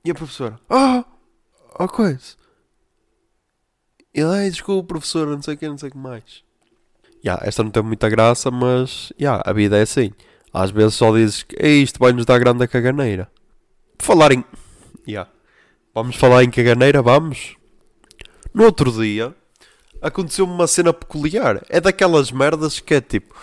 E 0.06 0.12
a 0.12 0.16
professora, 0.16 0.60
ah, 0.70 1.04
oh, 1.78 1.84
oh 1.84 1.88
coisa. 1.88 2.43
Ele, 4.14 4.28
ai, 4.28 4.50
desculpa, 4.50 4.88
professora, 4.88 5.32
não 5.32 5.42
sei 5.42 5.56
o 5.56 5.58
que, 5.58 5.68
não 5.68 5.78
sei 5.78 5.90
o 5.90 5.92
que 5.92 5.98
mais. 5.98 6.44
Yeah, 7.26 7.42
esta 7.48 7.64
não 7.64 7.72
tem 7.72 7.82
muita 7.82 8.10
graça, 8.10 8.52
mas 8.52 9.12
yeah, 9.20 9.42
a 9.46 9.54
vida 9.54 9.78
é 9.78 9.82
assim. 9.82 10.12
Às 10.54 10.72
vezes 10.72 10.96
só 10.96 11.12
dizes 11.16 11.44
que 11.44 11.56
isto 11.66 11.98
vai 11.98 12.12
nos 12.12 12.26
dar 12.26 12.38
grande 12.38 12.68
caganeira. 12.68 13.32
Falar 13.98 14.32
em. 14.34 14.44
Yeah. 15.08 15.30
Vamos 15.96 16.16
falar 16.16 16.44
em 16.44 16.52
caganeira, 16.52 17.02
vamos? 17.02 17.56
No 18.54 18.66
outro 18.66 18.92
dia 18.92 19.34
aconteceu-me 20.02 20.54
uma 20.54 20.68
cena 20.68 20.94
peculiar. 20.94 21.64
É 21.70 21.80
daquelas 21.80 22.32
merdas 22.32 22.80
que 22.80 22.94
é 22.94 23.02
tipo. 23.02 23.34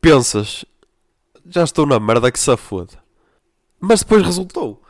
Pensas, 0.00 0.64
já 1.46 1.64
estou 1.64 1.86
na 1.86 1.98
merda 1.98 2.30
que 2.30 2.38
se 2.38 2.56
foda. 2.56 3.02
Mas 3.80 4.00
depois 4.00 4.22
resultou. 4.22 4.82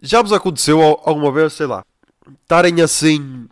Já 0.00 0.20
vos 0.20 0.32
aconteceu 0.32 0.80
alguma 0.82 1.30
vez, 1.30 1.52
sei 1.52 1.66
lá, 1.66 1.84
estarem 2.42 2.80
assim, 2.82 3.48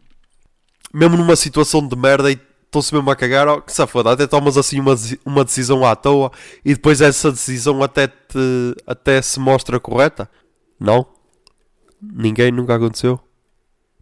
mesmo 0.92 1.16
numa 1.16 1.36
situação 1.36 1.86
de 1.86 1.96
merda 1.96 2.30
e 2.30 2.38
estão-se 2.64 2.94
mesmo 2.94 3.10
a 3.10 3.16
cagar, 3.16 3.48
oh, 3.48 3.60
que 3.60 3.72
se 3.72 3.84
foda, 3.86 4.12
até 4.12 4.26
tomas 4.26 4.56
assim 4.56 4.78
uma, 4.78 4.94
uma 5.24 5.44
decisão 5.44 5.84
à 5.84 5.96
toa 5.96 6.30
e 6.64 6.74
depois 6.74 7.00
essa 7.00 7.30
decisão 7.30 7.82
até, 7.82 8.06
te, 8.06 8.76
até 8.86 9.20
se 9.20 9.40
mostra 9.40 9.80
correta? 9.80 10.30
Não? 10.78 11.06
Ninguém 12.00 12.52
nunca 12.52 12.76
aconteceu? 12.76 13.20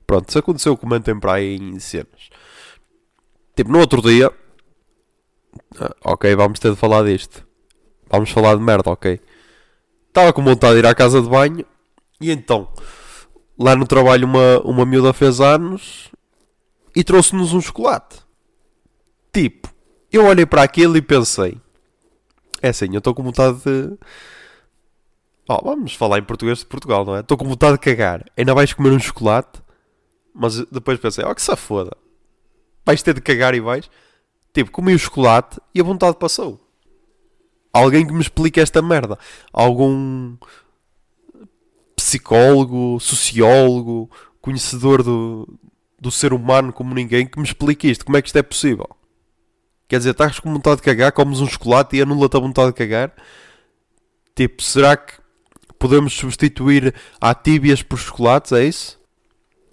Pronto, 0.06 0.30
se 0.30 0.38
aconteceu, 0.38 0.76
comentem 0.76 1.18
para 1.18 1.34
aí 1.34 1.56
em 1.56 1.78
cenas. 1.78 2.30
Tipo, 3.56 3.72
no 3.72 3.78
outro 3.78 4.00
dia, 4.02 4.30
ah, 5.80 5.94
ok, 6.04 6.34
vamos 6.36 6.58
ter 6.58 6.70
de 6.70 6.76
falar 6.76 7.04
disto. 7.04 7.46
Vamos 8.10 8.30
falar 8.30 8.54
de 8.54 8.62
merda, 8.62 8.90
ok. 8.90 9.20
Estava 10.08 10.32
com 10.32 10.42
vontade 10.42 10.74
de 10.74 10.80
ir 10.80 10.86
à 10.86 10.94
casa 10.94 11.20
de 11.20 11.28
banho 11.28 11.64
e 12.20 12.30
então, 12.30 12.68
lá 13.58 13.74
no 13.74 13.86
trabalho, 13.86 14.26
uma, 14.26 14.60
uma 14.60 14.86
miúda 14.86 15.12
fez 15.12 15.40
anos 15.40 16.10
e 16.98 17.04
trouxe-nos 17.04 17.52
um 17.52 17.60
chocolate. 17.60 18.18
Tipo, 19.32 19.72
eu 20.10 20.26
olhei 20.26 20.44
para 20.44 20.64
aquilo 20.64 20.96
e 20.96 21.00
pensei: 21.00 21.56
é 22.60 22.70
assim, 22.70 22.88
eu 22.90 22.98
estou 22.98 23.14
com 23.14 23.22
vontade 23.22 23.58
de. 23.58 23.96
Oh, 25.48 25.62
vamos 25.62 25.94
falar 25.94 26.18
em 26.18 26.24
português 26.24 26.58
de 26.58 26.66
Portugal, 26.66 27.04
não 27.04 27.14
é? 27.14 27.20
Estou 27.20 27.38
com 27.38 27.44
vontade 27.44 27.74
de 27.74 27.78
cagar. 27.78 28.24
Ainda 28.36 28.52
vais 28.52 28.72
comer 28.72 28.90
um 28.90 28.98
chocolate? 28.98 29.62
Mas 30.34 30.58
depois 30.72 30.98
pensei: 30.98 31.24
oh, 31.24 31.32
que 31.32 31.40
se 31.40 31.54
foda. 31.54 31.96
Vais 32.84 33.00
ter 33.00 33.14
de 33.14 33.20
cagar 33.20 33.54
e 33.54 33.60
vais. 33.60 33.88
Tipo, 34.52 34.72
comi 34.72 34.92
o 34.92 34.98
chocolate 34.98 35.60
e 35.72 35.80
a 35.80 35.84
vontade 35.84 36.16
passou. 36.16 36.60
Alguém 37.72 38.04
que 38.04 38.12
me 38.12 38.22
explique 38.22 38.58
esta 38.58 38.82
merda. 38.82 39.16
Algum 39.52 40.36
psicólogo, 41.94 42.98
sociólogo, 42.98 44.10
conhecedor 44.40 45.04
do, 45.04 45.48
do 46.00 46.10
ser 46.10 46.32
humano 46.32 46.72
como 46.72 46.94
ninguém 46.94 47.26
que 47.26 47.38
me 47.38 47.44
explique 47.44 47.90
isto. 47.90 48.04
Como 48.04 48.16
é 48.16 48.22
que 48.22 48.28
isto 48.28 48.38
é 48.38 48.42
possível? 48.42 48.88
Quer 49.88 49.98
dizer, 49.98 50.10
estás 50.10 50.38
com 50.38 50.52
vontade 50.52 50.76
de 50.76 50.82
cagar, 50.82 51.12
comes 51.12 51.40
um 51.40 51.46
chocolate 51.46 51.96
e 51.96 52.02
anula-te 52.02 52.36
a 52.36 52.40
vontade 52.40 52.68
de 52.68 52.74
cagar? 52.74 53.12
Tipo, 54.34 54.62
será 54.62 54.96
que 54.96 55.14
podemos 55.78 56.12
substituir 56.12 56.94
a 57.20 57.34
tíbias 57.34 57.82
por 57.82 57.98
chocolates? 57.98 58.52
É 58.52 58.64
isso? 58.64 59.00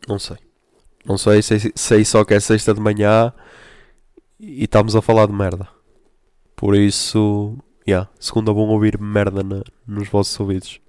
Não 0.08 0.18
sei. 0.18 0.38
Não 1.06 1.18
sei, 1.18 1.42
sei, 1.42 1.72
sei 1.76 2.06
só 2.06 2.24
que 2.24 2.34
é 2.34 2.40
sexta 2.40 2.74
de 2.74 2.80
manhã 2.80 3.32
e 4.40 4.64
estamos 4.64 4.96
a 4.96 5.02
falar 5.02 5.28
de 5.28 5.34
merda. 5.34 5.68
Por 6.56 6.76
isso, 6.76 7.58
yeah, 7.88 8.10
segunda 8.20 8.54
bom 8.54 8.70
ouvir 8.70 9.00
merda 9.00 9.44
na, 9.44 9.62
nos 9.86 10.08
vossos 10.08 10.40
ouvidos. 10.40 10.80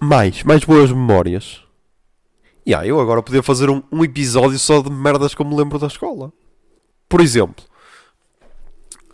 Mais, 0.00 0.42
mais 0.44 0.64
boas 0.64 0.90
memórias. 0.90 1.65
Yeah, 2.66 2.86
eu 2.86 3.00
agora 3.00 3.22
podia 3.22 3.42
fazer 3.42 3.70
um, 3.70 3.80
um 3.92 4.02
episódio 4.02 4.58
só 4.58 4.82
de 4.82 4.90
merdas 4.90 5.34
que 5.34 5.40
eu 5.40 5.46
me 5.46 5.54
lembro 5.54 5.78
da 5.78 5.86
escola. 5.86 6.32
Por 7.08 7.20
exemplo, 7.20 7.64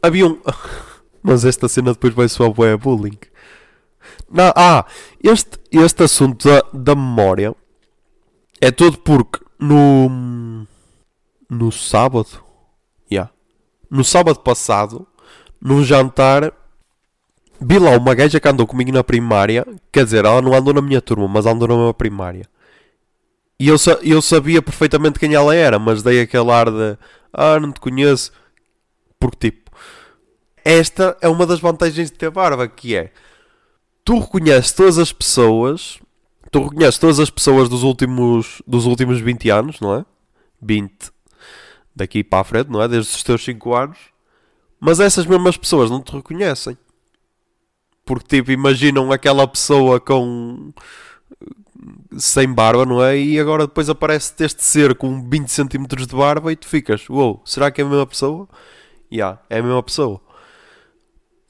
havia 0.02 0.26
um. 0.26 0.40
Mas 1.22 1.44
esta 1.44 1.68
cena 1.68 1.92
depois 1.92 2.14
vai 2.14 2.28
soar 2.28 2.50
bué 2.50 2.76
bullying. 2.76 3.18
Não, 4.28 4.52
ah, 4.56 4.86
este, 5.22 5.58
este 5.70 6.02
assunto 6.02 6.48
da, 6.48 6.64
da 6.72 6.94
memória 6.94 7.54
é 8.60 8.70
todo 8.70 8.98
porque 8.98 9.38
no. 9.60 10.66
No 11.48 11.70
sábado. 11.70 12.42
Yeah. 13.10 13.30
No 13.90 14.02
sábado 14.02 14.40
passado, 14.40 15.06
num 15.60 15.84
jantar, 15.84 16.50
vi 17.60 17.78
lá 17.78 17.90
uma 17.90 18.14
gaja 18.14 18.40
que 18.40 18.48
andou 18.48 18.66
comigo 18.66 18.90
na 18.90 19.04
primária. 19.04 19.66
Quer 19.92 20.04
dizer, 20.04 20.24
ela 20.24 20.40
não 20.40 20.54
andou 20.54 20.72
na 20.72 20.80
minha 20.80 21.02
turma, 21.02 21.28
mas 21.28 21.44
andou 21.44 21.68
na 21.68 21.76
minha 21.76 21.94
primária. 21.94 22.48
E 23.62 23.68
eu, 23.68 23.76
eu 24.02 24.20
sabia 24.20 24.60
perfeitamente 24.60 25.20
quem 25.20 25.34
ela 25.34 25.54
era, 25.54 25.78
mas 25.78 26.02
dei 26.02 26.20
aquele 26.20 26.50
ar 26.50 26.68
de. 26.68 26.98
Ah, 27.32 27.60
não 27.60 27.70
te 27.70 27.78
conheço. 27.78 28.32
Porque, 29.20 29.50
tipo, 29.50 29.70
esta 30.64 31.16
é 31.20 31.28
uma 31.28 31.46
das 31.46 31.60
vantagens 31.60 32.10
de 32.10 32.18
ter 32.18 32.30
barba, 32.30 32.66
que 32.66 32.96
é. 32.96 33.12
Tu 34.04 34.18
reconheces 34.18 34.72
todas 34.72 34.98
as 34.98 35.12
pessoas 35.12 36.00
tu 36.50 36.64
reconheces 36.64 36.98
todas 36.98 37.20
as 37.20 37.30
pessoas 37.30 37.68
dos 37.68 37.84
últimos, 37.84 38.60
dos 38.66 38.84
últimos 38.84 39.20
20 39.20 39.48
anos, 39.50 39.80
não 39.80 39.94
é? 39.94 40.04
20 40.60 41.12
daqui 41.94 42.24
para 42.24 42.40
a 42.40 42.44
frente, 42.44 42.68
não 42.68 42.82
é? 42.82 42.88
Desde 42.88 43.14
os 43.14 43.22
teus 43.22 43.44
5 43.44 43.74
anos. 43.74 43.98
Mas 44.80 44.98
essas 44.98 45.24
mesmas 45.24 45.56
pessoas 45.56 45.88
não 45.88 46.02
te 46.02 46.10
reconhecem. 46.10 46.76
Porque, 48.04 48.38
tipo, 48.38 48.50
imaginam 48.50 49.12
aquela 49.12 49.46
pessoa 49.46 50.00
com. 50.00 50.72
Sem 52.18 52.52
barba, 52.52 52.84
não 52.84 53.02
é? 53.02 53.18
E 53.18 53.38
agora 53.38 53.66
depois 53.66 53.88
aparece 53.88 54.34
este 54.44 54.64
ser 54.64 54.94
com 54.94 55.28
20 55.28 55.48
cm 55.48 55.86
de 55.86 56.16
barba 56.16 56.52
e 56.52 56.56
tu 56.56 56.66
ficas, 56.66 57.08
uou, 57.08 57.34
wow, 57.34 57.42
será 57.44 57.70
que 57.70 57.80
é 57.80 57.84
a 57.84 57.88
mesma 57.88 58.06
pessoa? 58.06 58.48
Ya, 59.10 59.16
yeah, 59.16 59.42
é 59.50 59.58
a 59.58 59.62
mesma 59.62 59.82
pessoa. 59.82 60.20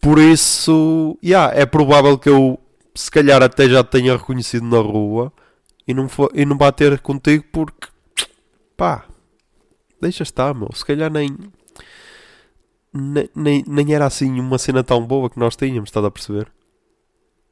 Por 0.00 0.18
isso, 0.18 1.16
yeah, 1.22 1.54
é 1.54 1.64
provável 1.64 2.18
que 2.18 2.28
eu 2.28 2.58
se 2.94 3.10
calhar 3.10 3.42
até 3.42 3.68
já 3.68 3.82
tenha 3.82 4.16
reconhecido 4.16 4.66
na 4.66 4.78
rua 4.78 5.32
e 5.86 5.94
não, 5.94 6.08
for, 6.08 6.30
e 6.34 6.44
não 6.44 6.56
bater 6.56 7.00
contigo 7.00 7.44
porque 7.52 7.88
pá, 8.76 9.04
deixa 10.00 10.22
estar, 10.22 10.54
meu. 10.54 10.70
Se 10.74 10.84
calhar 10.84 11.10
nem, 11.10 11.36
nem, 12.92 13.64
nem 13.66 13.94
era 13.94 14.06
assim 14.06 14.38
uma 14.40 14.58
cena 14.58 14.82
tão 14.82 15.04
boa 15.06 15.30
que 15.30 15.38
nós 15.38 15.56
tínhamos, 15.56 15.88
estás 15.88 16.04
a 16.04 16.10
perceber? 16.10 16.50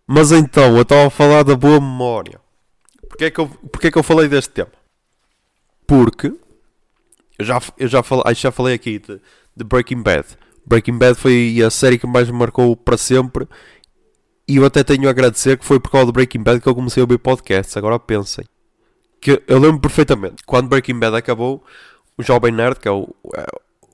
Mas 0.07 0.33
então, 0.33 0.77
eu 0.77 0.83
estava 0.83 1.07
a 1.07 1.11
falar 1.11 1.45
da 1.45 1.55
boa 1.55 1.81
memória. 1.81 2.41
Porquê 3.21 3.27
é 3.27 3.31
que 3.31 3.39
eu, 3.39 3.51
é 3.83 3.91
que 3.91 3.99
eu 3.99 4.03
falei 4.03 4.29
deste 4.29 4.51
tema? 4.51 4.71
Porque 5.87 6.33
eu 7.39 7.45
já, 7.45 7.61
eu 7.77 7.87
já, 7.87 8.03
falei, 8.03 8.35
já 8.35 8.51
falei 8.51 8.75
aqui 8.75 8.99
de, 8.99 9.21
de 9.55 9.63
Breaking 9.63 10.03
Bad. 10.03 10.27
Breaking 10.65 10.97
Bad 10.97 11.19
foi 11.19 11.61
a 11.63 11.69
série 11.69 11.99
que 11.99 12.07
mais 12.07 12.31
me 12.31 12.39
marcou 12.39 12.75
para 12.75 12.97
sempre. 12.97 13.47
E 14.49 14.57
eu 14.57 14.65
até 14.65 14.83
tenho 14.83 15.07
a 15.07 15.11
agradecer 15.11 15.59
que 15.59 15.67
foi 15.67 15.79
por 15.79 15.91
causa 15.91 16.07
do 16.07 16.13
Breaking 16.13 16.43
Bad 16.43 16.63
que 16.63 16.67
eu 16.67 16.75
comecei 16.75 17.03
a 17.03 17.05
ouvir 17.05 17.19
podcasts. 17.19 17.77
Agora 17.77 17.99
pensem. 17.99 18.47
Que 19.21 19.43
eu 19.47 19.59
lembro 19.59 19.81
perfeitamente. 19.81 20.43
Quando 20.47 20.71
Breaking 20.71 20.99
Bad 20.99 21.15
acabou, 21.15 21.63
o 22.17 22.23
Jovem 22.23 22.53
Nerd, 22.53 22.81
que 22.81 22.89
é 22.89 22.91
o, 22.91 23.15
é, 23.37 23.45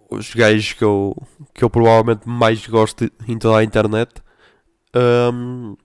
os 0.08 0.32
gajos 0.34 0.72
que 0.74 0.84
eu, 0.84 1.16
que 1.52 1.64
eu 1.64 1.70
provavelmente 1.70 2.28
mais 2.28 2.64
gosto 2.68 3.10
em 3.26 3.36
toda 3.36 3.58
a 3.58 3.64
internet, 3.64 4.22
um, 5.34 5.76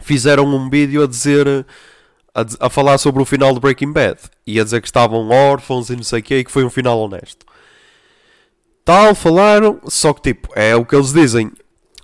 fizeram 0.00 0.46
um 0.46 0.68
vídeo 0.68 1.04
a 1.04 1.06
dizer. 1.06 1.64
A, 2.34 2.66
a, 2.66 2.70
falar 2.70 2.96
sobre 2.98 3.22
o 3.22 3.26
final 3.26 3.52
de 3.52 3.60
Breaking 3.60 3.92
Bad 3.92 4.18
e 4.46 4.58
a 4.58 4.64
dizer 4.64 4.80
que 4.80 4.88
estavam 4.88 5.28
órfãos 5.28 5.90
e 5.90 5.96
não 5.96 6.02
sei 6.02 6.20
o 6.20 6.22
que 6.22 6.36
e 6.36 6.44
que 6.44 6.50
foi 6.50 6.64
um 6.64 6.70
final 6.70 6.98
honesto. 6.98 7.44
Tal, 8.84 9.14
falaram, 9.14 9.78
só 9.84 10.12
que 10.12 10.32
tipo, 10.32 10.48
é 10.54 10.74
o 10.74 10.84
que 10.84 10.94
eles 10.96 11.12
dizem. 11.12 11.52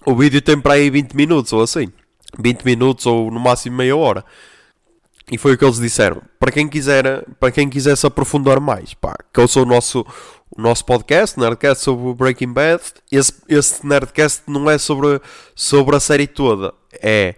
O 0.04 0.14
vídeo 0.14 0.40
tem 0.40 0.60
para 0.60 0.74
aí 0.74 0.90
20 0.90 1.14
minutos 1.14 1.52
ou 1.52 1.62
assim. 1.62 1.90
20 2.38 2.62
minutos 2.62 3.06
ou 3.06 3.30
no 3.30 3.40
máximo 3.40 3.76
meia 3.76 3.96
hora. 3.96 4.24
E 5.30 5.36
foi 5.36 5.54
o 5.54 5.58
que 5.58 5.64
eles 5.64 5.78
disseram. 5.78 6.22
Para 6.38 6.52
quem 6.52 6.68
quiser, 6.68 7.24
para 7.38 7.50
quem 7.50 7.68
quiser 7.68 7.96
se 7.96 8.06
aprofundar 8.06 8.60
mais, 8.60 8.94
pá, 8.94 9.14
que 9.32 9.40
eu 9.40 9.48
sou 9.48 9.62
o 9.62 9.66
nosso, 9.66 10.06
o 10.56 10.60
nosso 10.60 10.84
podcast, 10.84 11.38
Nerdcast 11.38 11.84
sobre 11.84 12.14
Breaking 12.14 12.52
Bad. 12.52 12.82
Esse, 13.10 13.32
esse 13.48 13.86
Nerdcast 13.86 14.42
não 14.46 14.70
é 14.70 14.78
sobre, 14.78 15.20
sobre 15.54 15.96
a 15.96 16.00
série 16.00 16.26
toda. 16.26 16.72
É 17.02 17.34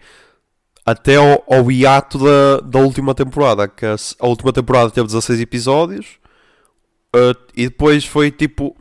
até 0.85 1.17
ao, 1.17 1.45
ao 1.49 1.71
hiato 1.71 2.19
da, 2.19 2.61
da 2.61 2.79
última 2.79 3.15
temporada. 3.15 3.69
Que 3.69 3.87
a, 3.87 3.97
a 4.19 4.27
última 4.27 4.53
temporada 4.53 4.91
teve 4.91 5.07
16 5.07 5.41
episódios. 5.41 6.19
Uh, 7.15 7.35
e 7.57 7.69
depois 7.69 8.05
foi 8.05 8.31
tipo 8.31 8.77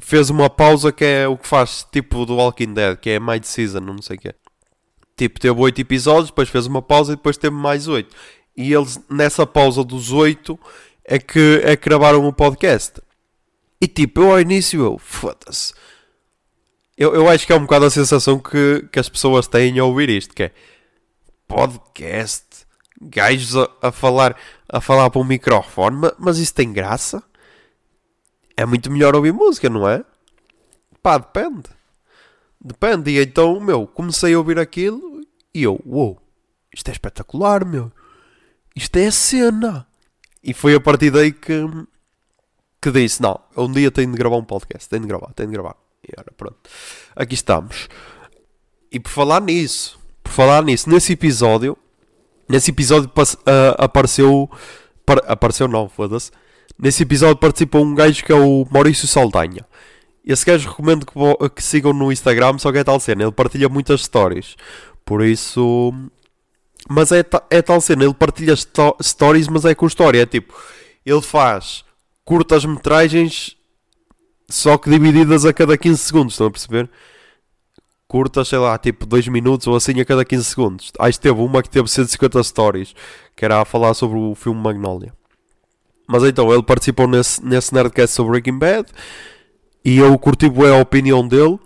fez 0.00 0.30
uma 0.30 0.50
pausa 0.50 0.90
que 0.90 1.04
é 1.04 1.28
o 1.28 1.36
que 1.36 1.46
faz 1.46 1.86
tipo 1.90 2.26
do 2.26 2.36
Walking 2.36 2.74
Dead, 2.74 2.96
que 2.98 3.10
é 3.10 3.20
Mid 3.20 3.44
Season, 3.44 3.80
não 3.80 4.00
sei 4.02 4.16
o 4.16 4.20
que 4.20 4.34
Tipo, 5.16 5.38
teve 5.38 5.60
8 5.60 5.80
episódios, 5.80 6.30
depois 6.30 6.48
fez 6.48 6.66
uma 6.66 6.82
pausa 6.82 7.12
e 7.12 7.16
depois 7.16 7.36
teve 7.36 7.54
mais 7.54 7.86
8. 7.86 8.14
E 8.56 8.72
eles, 8.72 8.98
nessa 9.08 9.46
pausa 9.46 9.84
dos 9.84 10.10
8, 10.10 10.58
é 11.04 11.18
que, 11.18 11.60
é 11.62 11.76
que 11.76 11.88
gravaram 11.88 12.26
o 12.26 12.32
podcast. 12.32 13.00
E 13.80 13.86
tipo, 13.86 14.22
eu 14.22 14.32
ao 14.32 14.40
início, 14.40 14.82
eu, 14.82 14.98
foda-se. 14.98 15.72
Eu, 16.96 17.14
eu 17.14 17.28
acho 17.28 17.46
que 17.46 17.52
é 17.52 17.56
um 17.56 17.60
bocado 17.60 17.84
a 17.84 17.90
sensação 17.90 18.38
que, 18.40 18.88
que 18.90 18.98
as 18.98 19.08
pessoas 19.08 19.46
têm 19.46 19.78
ao 19.78 19.88
ouvir 19.88 20.10
isto, 20.10 20.34
que 20.34 20.44
é 20.44 20.50
podcast, 21.54 22.66
gajos 23.00 23.56
a, 23.56 23.68
a 23.82 23.92
falar 23.92 24.36
a 24.68 24.80
falar 24.80 25.10
para 25.10 25.20
um 25.20 25.24
microfone, 25.24 26.10
mas, 26.18 26.38
isso 26.38 26.54
tem 26.54 26.72
graça? 26.72 27.22
é 28.56 28.64
muito 28.64 28.90
melhor 28.90 29.14
ouvir 29.14 29.32
música, 29.32 29.68
não 29.68 29.88
é? 29.88 30.04
Pá, 31.02 31.18
depende. 31.18 31.68
Depende. 32.60 33.10
E 33.10 33.20
então, 33.20 33.58
meu, 33.60 33.86
comecei 33.86 34.34
a 34.34 34.38
ouvir 34.38 34.58
aquilo 34.58 35.20
e 35.52 35.62
eu, 35.62 35.80
uou, 35.84 36.06
wow, 36.06 36.22
isto 36.72 36.88
é 36.88 36.92
espetacular, 36.92 37.64
meu. 37.64 37.92
Isto 38.74 38.96
é 38.96 39.06
a 39.06 39.12
cena. 39.12 39.86
E 40.42 40.52
foi 40.52 40.74
a 40.74 40.80
partir 40.80 41.10
daí 41.10 41.32
que, 41.32 41.62
que 42.80 42.90
disse, 42.90 43.20
não, 43.20 43.40
um 43.56 43.70
dia 43.70 43.90
tenho 43.90 44.10
de 44.10 44.18
gravar 44.18 44.36
um 44.36 44.44
podcast, 44.44 44.88
tenho 44.88 45.02
de 45.02 45.08
gravar, 45.08 45.32
tenho 45.32 45.48
de 45.48 45.54
gravar. 45.54 45.76
E 46.06 46.12
ora, 46.18 46.32
pronto. 46.36 46.58
Aqui 47.14 47.34
estamos. 47.34 47.88
E 48.90 49.00
por 49.00 49.10
falar 49.10 49.40
nisso, 49.40 49.98
falar 50.34 50.62
nisso, 50.62 50.90
nesse 50.90 51.12
episódio, 51.12 51.76
nesse 52.48 52.70
episódio 52.70 53.08
uh, 53.08 53.32
apareceu, 53.78 54.50
par, 55.06 55.22
apareceu 55.26 55.68
não, 55.68 55.88
foda-se, 55.88 56.30
Nesse 56.78 57.04
episódio 57.04 57.36
participou 57.36 57.84
um 57.84 57.94
gajo 57.94 58.24
que 58.24 58.32
é 58.32 58.34
o 58.34 58.66
Maurício 58.70 59.06
Saldanha. 59.06 59.64
Esse 60.26 60.44
gajo 60.44 60.68
recomendo 60.68 61.06
que, 61.06 61.14
que 61.50 61.62
sigam 61.62 61.92
no 61.92 62.10
Instagram, 62.10 62.58
só 62.58 62.72
que 62.72 62.78
é 62.78 62.84
tal 62.84 62.98
cena. 62.98 63.22
Ele 63.22 63.32
partilha 63.32 63.68
muitas 63.68 64.02
stories. 64.02 64.56
Por 65.04 65.22
isso. 65.22 65.94
Mas 66.88 67.12
é, 67.12 67.24
é 67.50 67.62
tal 67.62 67.80
cena. 67.80 68.04
Ele 68.04 68.14
partilha 68.14 68.54
stories, 68.56 69.46
mas 69.48 69.64
é 69.64 69.74
com 69.74 69.86
história. 69.86 70.22
É 70.22 70.26
tipo. 70.26 70.52
Ele 71.06 71.22
faz 71.22 71.84
curtas 72.24 72.64
metragens, 72.64 73.56
só 74.48 74.78
que 74.78 74.90
divididas 74.90 75.44
a 75.44 75.52
cada 75.52 75.78
15 75.78 75.98
segundos. 75.98 76.34
Estão 76.34 76.48
a 76.48 76.50
perceber? 76.50 76.90
Curtas, 78.14 78.46
sei 78.46 78.58
lá, 78.58 78.78
tipo 78.78 79.06
2 79.06 79.26
minutos 79.26 79.66
ou 79.66 79.74
assim 79.74 80.00
a 80.00 80.04
cada 80.04 80.24
15 80.24 80.44
segundos. 80.44 80.92
Aí 81.00 81.12
teve 81.14 81.40
uma 81.40 81.60
que 81.60 81.68
teve 81.68 81.88
150 81.88 82.44
stories, 82.44 82.94
que 83.34 83.44
era 83.44 83.60
a 83.60 83.64
falar 83.64 83.92
sobre 83.92 84.16
o 84.16 84.36
filme 84.36 84.60
Magnolia. 84.60 85.12
Mas 86.06 86.22
então, 86.22 86.52
ele 86.52 86.62
participou 86.62 87.08
nesse, 87.08 87.44
nesse 87.44 87.74
Nerdcast 87.74 88.14
sobre 88.14 88.30
Breaking 88.30 88.56
Bad 88.56 88.88
e 89.84 89.98
eu 89.98 90.16
curti 90.16 90.48
bem 90.48 90.68
a 90.68 90.80
opinião 90.80 91.26
dele 91.26 91.58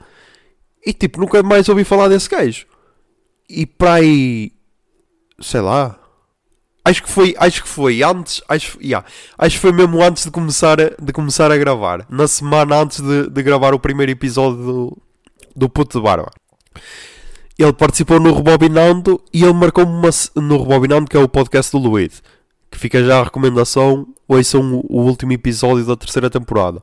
e 0.87 0.94
tipo, 0.94 1.20
nunca 1.20 1.42
mais 1.42 1.68
ouvi 1.68 1.84
falar 1.84 2.08
desse 2.08 2.30
gajo. 2.30 2.64
E 3.46 3.66
para 3.66 3.96
aí, 3.96 4.50
sei 5.42 5.61
lá, 5.61 6.00
acho 6.82 7.02
que 7.02 7.11
foi, 7.11 7.34
acho 7.38 7.62
que 7.62 7.68
foi 7.68 8.02
antes, 8.02 8.40
acho, 8.48 8.78
yeah, 8.80 9.06
acho 9.37 9.56
que 9.56 9.61
foi 9.61 9.72
mesmo 9.72 10.02
antes 10.02 10.24
de 10.24 10.30
começar, 10.30 10.78
de 10.78 11.12
começar 11.12 11.52
a 11.52 11.58
gravar, 11.58 12.06
na 12.08 12.26
semana 12.26 12.80
antes 12.80 13.02
de, 13.02 13.28
de 13.28 13.42
gravar 13.42 13.74
o 13.74 13.78
primeiro 13.78 14.12
episódio 14.12 14.64
do, 14.64 14.98
do 15.54 15.68
Puto 15.68 15.98
de 15.98 16.04
Barba. 16.04 16.30
Ele 17.58 17.72
participou 17.72 18.20
no 18.20 18.34
Rebobinando 18.34 19.20
e 19.32 19.42
ele 19.42 19.52
marcou-me 19.52 19.92
no 20.37 20.58
Rebobinando, 20.62 21.08
que 21.08 21.16
é 21.16 21.20
o 21.20 21.28
podcast 21.28 21.72
do 21.72 21.78
Luís 21.78 22.22
que 22.70 22.78
fica 22.78 23.02
já 23.02 23.20
a 23.20 23.24
recomendação, 23.24 24.06
ouçam 24.26 24.82
o 24.88 25.02
último 25.02 25.32
episódio 25.32 25.84
da 25.84 25.96
terceira 25.96 26.28
temporada. 26.28 26.82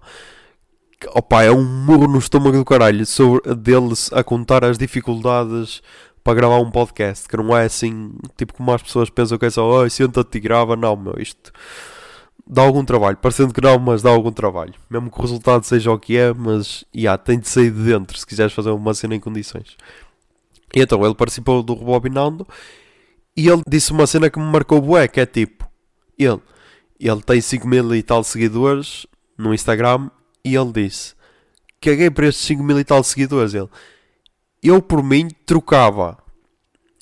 Opa, 1.09 1.43
é 1.43 1.51
um 1.51 1.63
murro 1.63 2.07
no 2.07 2.17
estômago 2.17 2.57
do 2.57 2.65
caralho 2.65 3.05
sobre 3.05 3.53
deles 3.55 4.09
a 4.13 4.23
contar 4.23 4.63
as 4.63 4.77
dificuldades 4.77 5.81
para 6.23 6.33
gravar 6.33 6.57
um 6.59 6.71
podcast, 6.71 7.27
que 7.27 7.37
não 7.37 7.55
é 7.55 7.65
assim, 7.65 8.13
tipo 8.35 8.53
como 8.53 8.73
as 8.73 8.81
pessoas 8.81 9.09
pensam 9.09 9.37
que 9.37 9.45
é 9.45 9.49
só, 9.49 9.83
oh, 9.83 9.89
senta-te 9.89 10.37
e 10.37 10.41
grava, 10.41 10.75
não, 10.75 10.95
meu, 10.95 11.15
isto 11.19 11.51
dá 12.47 12.61
algum 12.61 12.85
trabalho, 12.85 13.17
parecendo 13.17 13.53
que 13.53 13.61
não, 13.61 13.79
mas 13.79 14.01
dá 14.01 14.09
algum 14.09 14.31
trabalho, 14.31 14.73
mesmo 14.89 15.09
que 15.09 15.17
o 15.17 15.21
resultado 15.21 15.63
seja 15.63 15.91
o 15.91 15.99
que 15.99 16.17
é, 16.17 16.33
mas, 16.33 16.85
yeah, 16.95 17.17
tem 17.17 17.39
de 17.39 17.47
sair 17.47 17.71
de 17.71 17.83
dentro 17.83 18.17
se 18.17 18.25
quiseres 18.25 18.53
fazer 18.53 18.69
uma 18.69 18.93
cena 18.93 19.15
em 19.15 19.19
condições. 19.19 19.75
E 20.75 20.81
então, 20.81 21.03
ele 21.05 21.15
participou 21.15 21.63
do 21.63 21.73
Rebobinando 21.73 22.45
e 23.35 23.47
ele 23.47 23.63
disse 23.67 23.91
uma 23.91 24.05
cena 24.05 24.29
que 24.29 24.39
me 24.39 24.45
marcou 24.45 24.81
bué, 24.81 25.07
que 25.07 25.19
é 25.19 25.25
tipo, 25.25 25.67
ele, 26.17 26.41
ele 26.99 27.21
tem 27.21 27.41
5 27.41 27.67
mil 27.67 27.95
e 27.95 28.03
tal 28.03 28.23
seguidores 28.23 29.05
no 29.37 29.53
Instagram 29.53 30.09
e 30.43 30.55
ele 30.55 30.71
disse: 30.71 31.13
Caguei 31.81 32.09
para 32.09 32.27
estes 32.27 32.45
5 32.45 32.63
mil 32.63 32.79
e 32.79 32.83
tal 32.83 33.03
seguidores. 33.03 33.53
Ele, 33.53 33.69
eu 34.63 34.81
por 34.81 35.03
mim 35.03 35.27
trocava. 35.45 36.17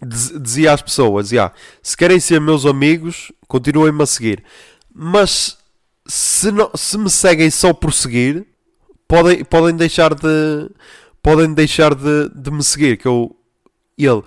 Dizia 0.05 0.73
às 0.73 0.81
pessoas: 0.81 1.31
yeah, 1.31 1.53
se 1.81 1.95
querem 1.95 2.19
ser 2.19 2.41
meus 2.41 2.65
amigos, 2.65 3.31
continuem-me 3.47 4.03
a 4.03 4.05
seguir. 4.05 4.43
Mas 4.93 5.57
se, 6.05 6.51
não, 6.51 6.71
se 6.75 6.97
me 6.97 7.09
seguem 7.09 7.49
só 7.49 7.73
por 7.73 7.93
seguir, 7.93 8.45
podem, 9.07 9.43
podem 9.43 9.75
deixar 9.75 10.13
de 10.13 10.69
podem 11.21 11.53
deixar 11.53 11.95
de, 11.95 12.29
de 12.29 12.51
me 12.51 12.63
seguir. 12.63 12.97
Que 12.97 13.07
eu, 13.07 13.35
ele, 13.97 14.23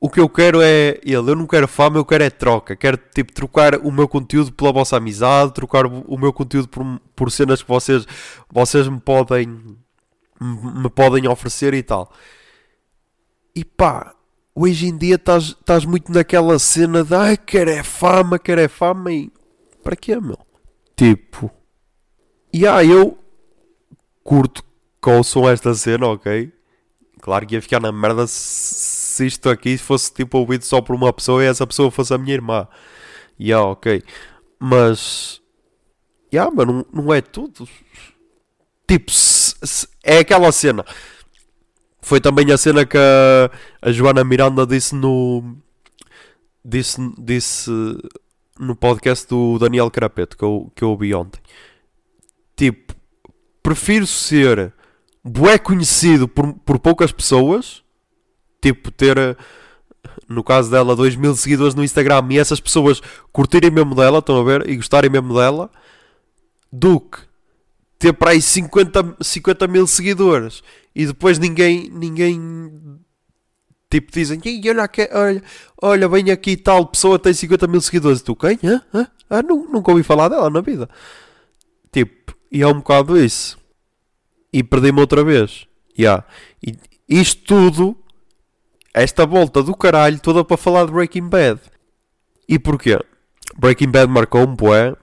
o 0.00 0.10
que 0.10 0.20
eu 0.20 0.28
quero 0.28 0.60
é 0.62 1.00
ele, 1.02 1.30
eu 1.30 1.36
não 1.36 1.46
quero 1.46 1.66
fama, 1.66 1.98
eu 1.98 2.04
quero 2.04 2.24
é 2.24 2.30
troca. 2.30 2.76
Quero 2.76 2.98
tipo 3.14 3.32
trocar 3.32 3.76
o 3.76 3.90
meu 3.90 4.06
conteúdo 4.06 4.52
pela 4.52 4.72
vossa 4.72 4.96
amizade, 4.96 5.54
trocar 5.54 5.86
o 5.86 6.18
meu 6.18 6.32
conteúdo 6.32 6.68
por, 6.68 6.84
por 7.14 7.30
cenas 7.30 7.62
que 7.62 7.68
vocês, 7.68 8.06
vocês 8.52 8.88
me 8.88 9.00
podem 9.00 9.76
me 10.40 10.90
podem 10.90 11.26
oferecer 11.28 11.74
e 11.74 11.82
tal. 11.82 12.12
E 13.54 13.64
pá, 13.64 14.14
hoje 14.54 14.86
em 14.86 14.96
dia 14.96 15.14
estás 15.14 15.84
muito 15.86 16.12
naquela 16.12 16.58
cena 16.58 17.02
de 17.02 17.14
ai, 17.14 17.36
quero 17.36 17.70
é 17.70 17.82
fama, 17.82 18.38
quero 18.38 18.60
é 18.60 18.68
fama 18.68 19.10
e 19.12 19.32
para 19.86 19.94
quê, 19.94 20.18
meu? 20.18 20.36
Tipo, 20.96 21.48
e 22.52 22.66
ah, 22.66 22.84
eu 22.84 23.16
curto 24.24 24.64
que 25.00 25.08
ouçam 25.08 25.48
esta 25.48 25.72
cena, 25.74 26.08
ok? 26.08 26.52
Claro 27.20 27.46
que 27.46 27.54
ia 27.54 27.62
ficar 27.62 27.80
na 27.80 27.92
merda 27.92 28.26
se 28.26 29.24
isto 29.24 29.48
aqui 29.48 29.78
fosse 29.78 30.12
tipo 30.12 30.38
ouvido 30.38 30.64
só 30.64 30.80
por 30.80 30.96
uma 30.96 31.12
pessoa 31.12 31.44
e 31.44 31.46
essa 31.46 31.64
pessoa 31.64 31.92
fosse 31.92 32.12
a 32.12 32.18
minha 32.18 32.34
irmã. 32.34 32.66
E 33.38 33.50
yeah, 33.50 33.64
ok. 33.64 34.02
Mas. 34.58 35.40
Yeah, 36.34 36.50
mas 36.52 36.66
não, 36.66 36.84
não 36.92 37.14
é 37.14 37.20
tudo. 37.20 37.68
Tipo, 38.88 39.12
é 40.02 40.18
aquela 40.18 40.50
cena. 40.50 40.84
Foi 42.02 42.20
também 42.20 42.50
a 42.50 42.58
cena 42.58 42.84
que 42.84 42.98
a, 42.98 43.50
a 43.82 43.92
Joana 43.92 44.24
Miranda 44.24 44.66
disse 44.66 44.96
no. 44.96 45.56
Disse, 46.64 47.00
disse 47.18 47.70
no 48.58 48.74
podcast 48.74 49.26
do 49.28 49.58
Daniel 49.58 49.90
Carapeto 49.90 50.36
que 50.36 50.44
eu, 50.44 50.72
que 50.74 50.84
eu 50.84 50.90
ouvi 50.90 51.14
ontem. 51.14 51.40
Tipo, 52.56 52.94
prefiro 53.62 54.06
ser 54.06 54.72
bué 55.24 55.58
conhecido 55.58 56.26
por, 56.28 56.54
por 56.54 56.78
poucas 56.78 57.12
pessoas 57.12 57.84
tipo 58.60 58.90
ter 58.90 59.36
no 60.28 60.42
caso 60.42 60.70
dela, 60.70 60.96
2 60.96 61.16
mil 61.16 61.34
seguidores 61.34 61.74
no 61.74 61.84
Instagram 61.84 62.26
e 62.30 62.38
essas 62.38 62.60
pessoas 62.60 63.00
curtirem 63.32 63.70
mesmo 63.70 63.94
dela, 63.94 64.18
estão 64.18 64.40
a 64.40 64.44
ver, 64.44 64.68
e 64.68 64.76
gostarem 64.76 65.10
mesmo 65.10 65.34
dela, 65.34 65.70
do 66.72 67.00
que 67.00 67.18
ter 67.98 68.12
para 68.12 68.32
aí 68.32 68.42
50, 68.42 69.16
50 69.20 69.66
mil 69.68 69.86
seguidores 69.86 70.62
e 70.94 71.06
depois 71.06 71.38
ninguém, 71.38 71.88
ninguém 71.90 72.98
tipo 73.90 74.12
dizem, 74.12 74.40
olha, 74.70 74.90
olha, 75.12 75.42
olha, 75.80 76.08
vem 76.08 76.30
aqui 76.30 76.56
tal 76.56 76.86
pessoa 76.86 77.18
tem 77.18 77.32
50 77.32 77.66
mil 77.66 77.80
seguidores, 77.80 78.20
e 78.20 78.24
tu 78.24 78.34
quem? 78.34 78.58
Hã? 78.64 78.82
Hã? 78.92 79.08
Ah, 79.28 79.42
nunca 79.42 79.90
ouvi 79.90 80.02
falar 80.02 80.28
dela 80.28 80.48
na 80.50 80.60
vida. 80.60 80.88
Tipo, 81.92 82.36
e 82.50 82.62
é 82.62 82.66
um 82.66 82.74
bocado 82.74 83.18
isso. 83.18 83.58
E 84.52 84.62
perdi-me 84.62 85.00
outra 85.00 85.24
vez. 85.24 85.66
Yeah. 85.98 86.24
E 86.62 86.76
isto 87.08 87.42
tudo, 87.44 87.96
esta 88.94 89.26
volta 89.26 89.62
do 89.62 89.74
caralho, 89.74 90.20
toda 90.20 90.44
para 90.44 90.56
falar 90.56 90.86
de 90.86 90.92
Breaking 90.92 91.28
Bad. 91.28 91.60
E 92.48 92.58
porquê? 92.58 92.98
Breaking 93.58 93.90
Bad 93.90 94.12
marcou 94.12 94.42
um 94.42 94.54
bué. 94.54 94.94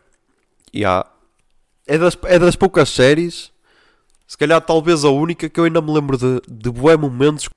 Yeah. 0.73 1.09
É, 1.85 1.97
das, 1.97 2.17
é 2.23 2.39
das 2.39 2.55
poucas 2.55 2.89
séries, 2.89 3.51
se 4.25 4.37
calhar 4.37 4.61
talvez 4.61 5.03
a 5.03 5.09
única 5.09 5.49
que 5.49 5.59
eu 5.59 5.65
ainda 5.65 5.81
me 5.81 5.91
lembro 5.91 6.17
de, 6.17 6.41
de 6.47 6.71
bué 6.71 6.95
momentos. 6.95 7.49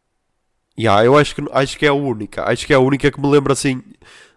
Yeah, 0.78 1.04
eu 1.04 1.16
acho 1.16 1.34
que, 1.34 1.42
acho 1.52 1.78
que 1.78 1.86
é 1.86 1.88
a 1.88 1.94
única. 1.94 2.44
Acho 2.44 2.66
que 2.66 2.72
é 2.72 2.76
a 2.76 2.80
única 2.80 3.10
que 3.10 3.20
me 3.20 3.28
lembro 3.28 3.52
assim 3.52 3.82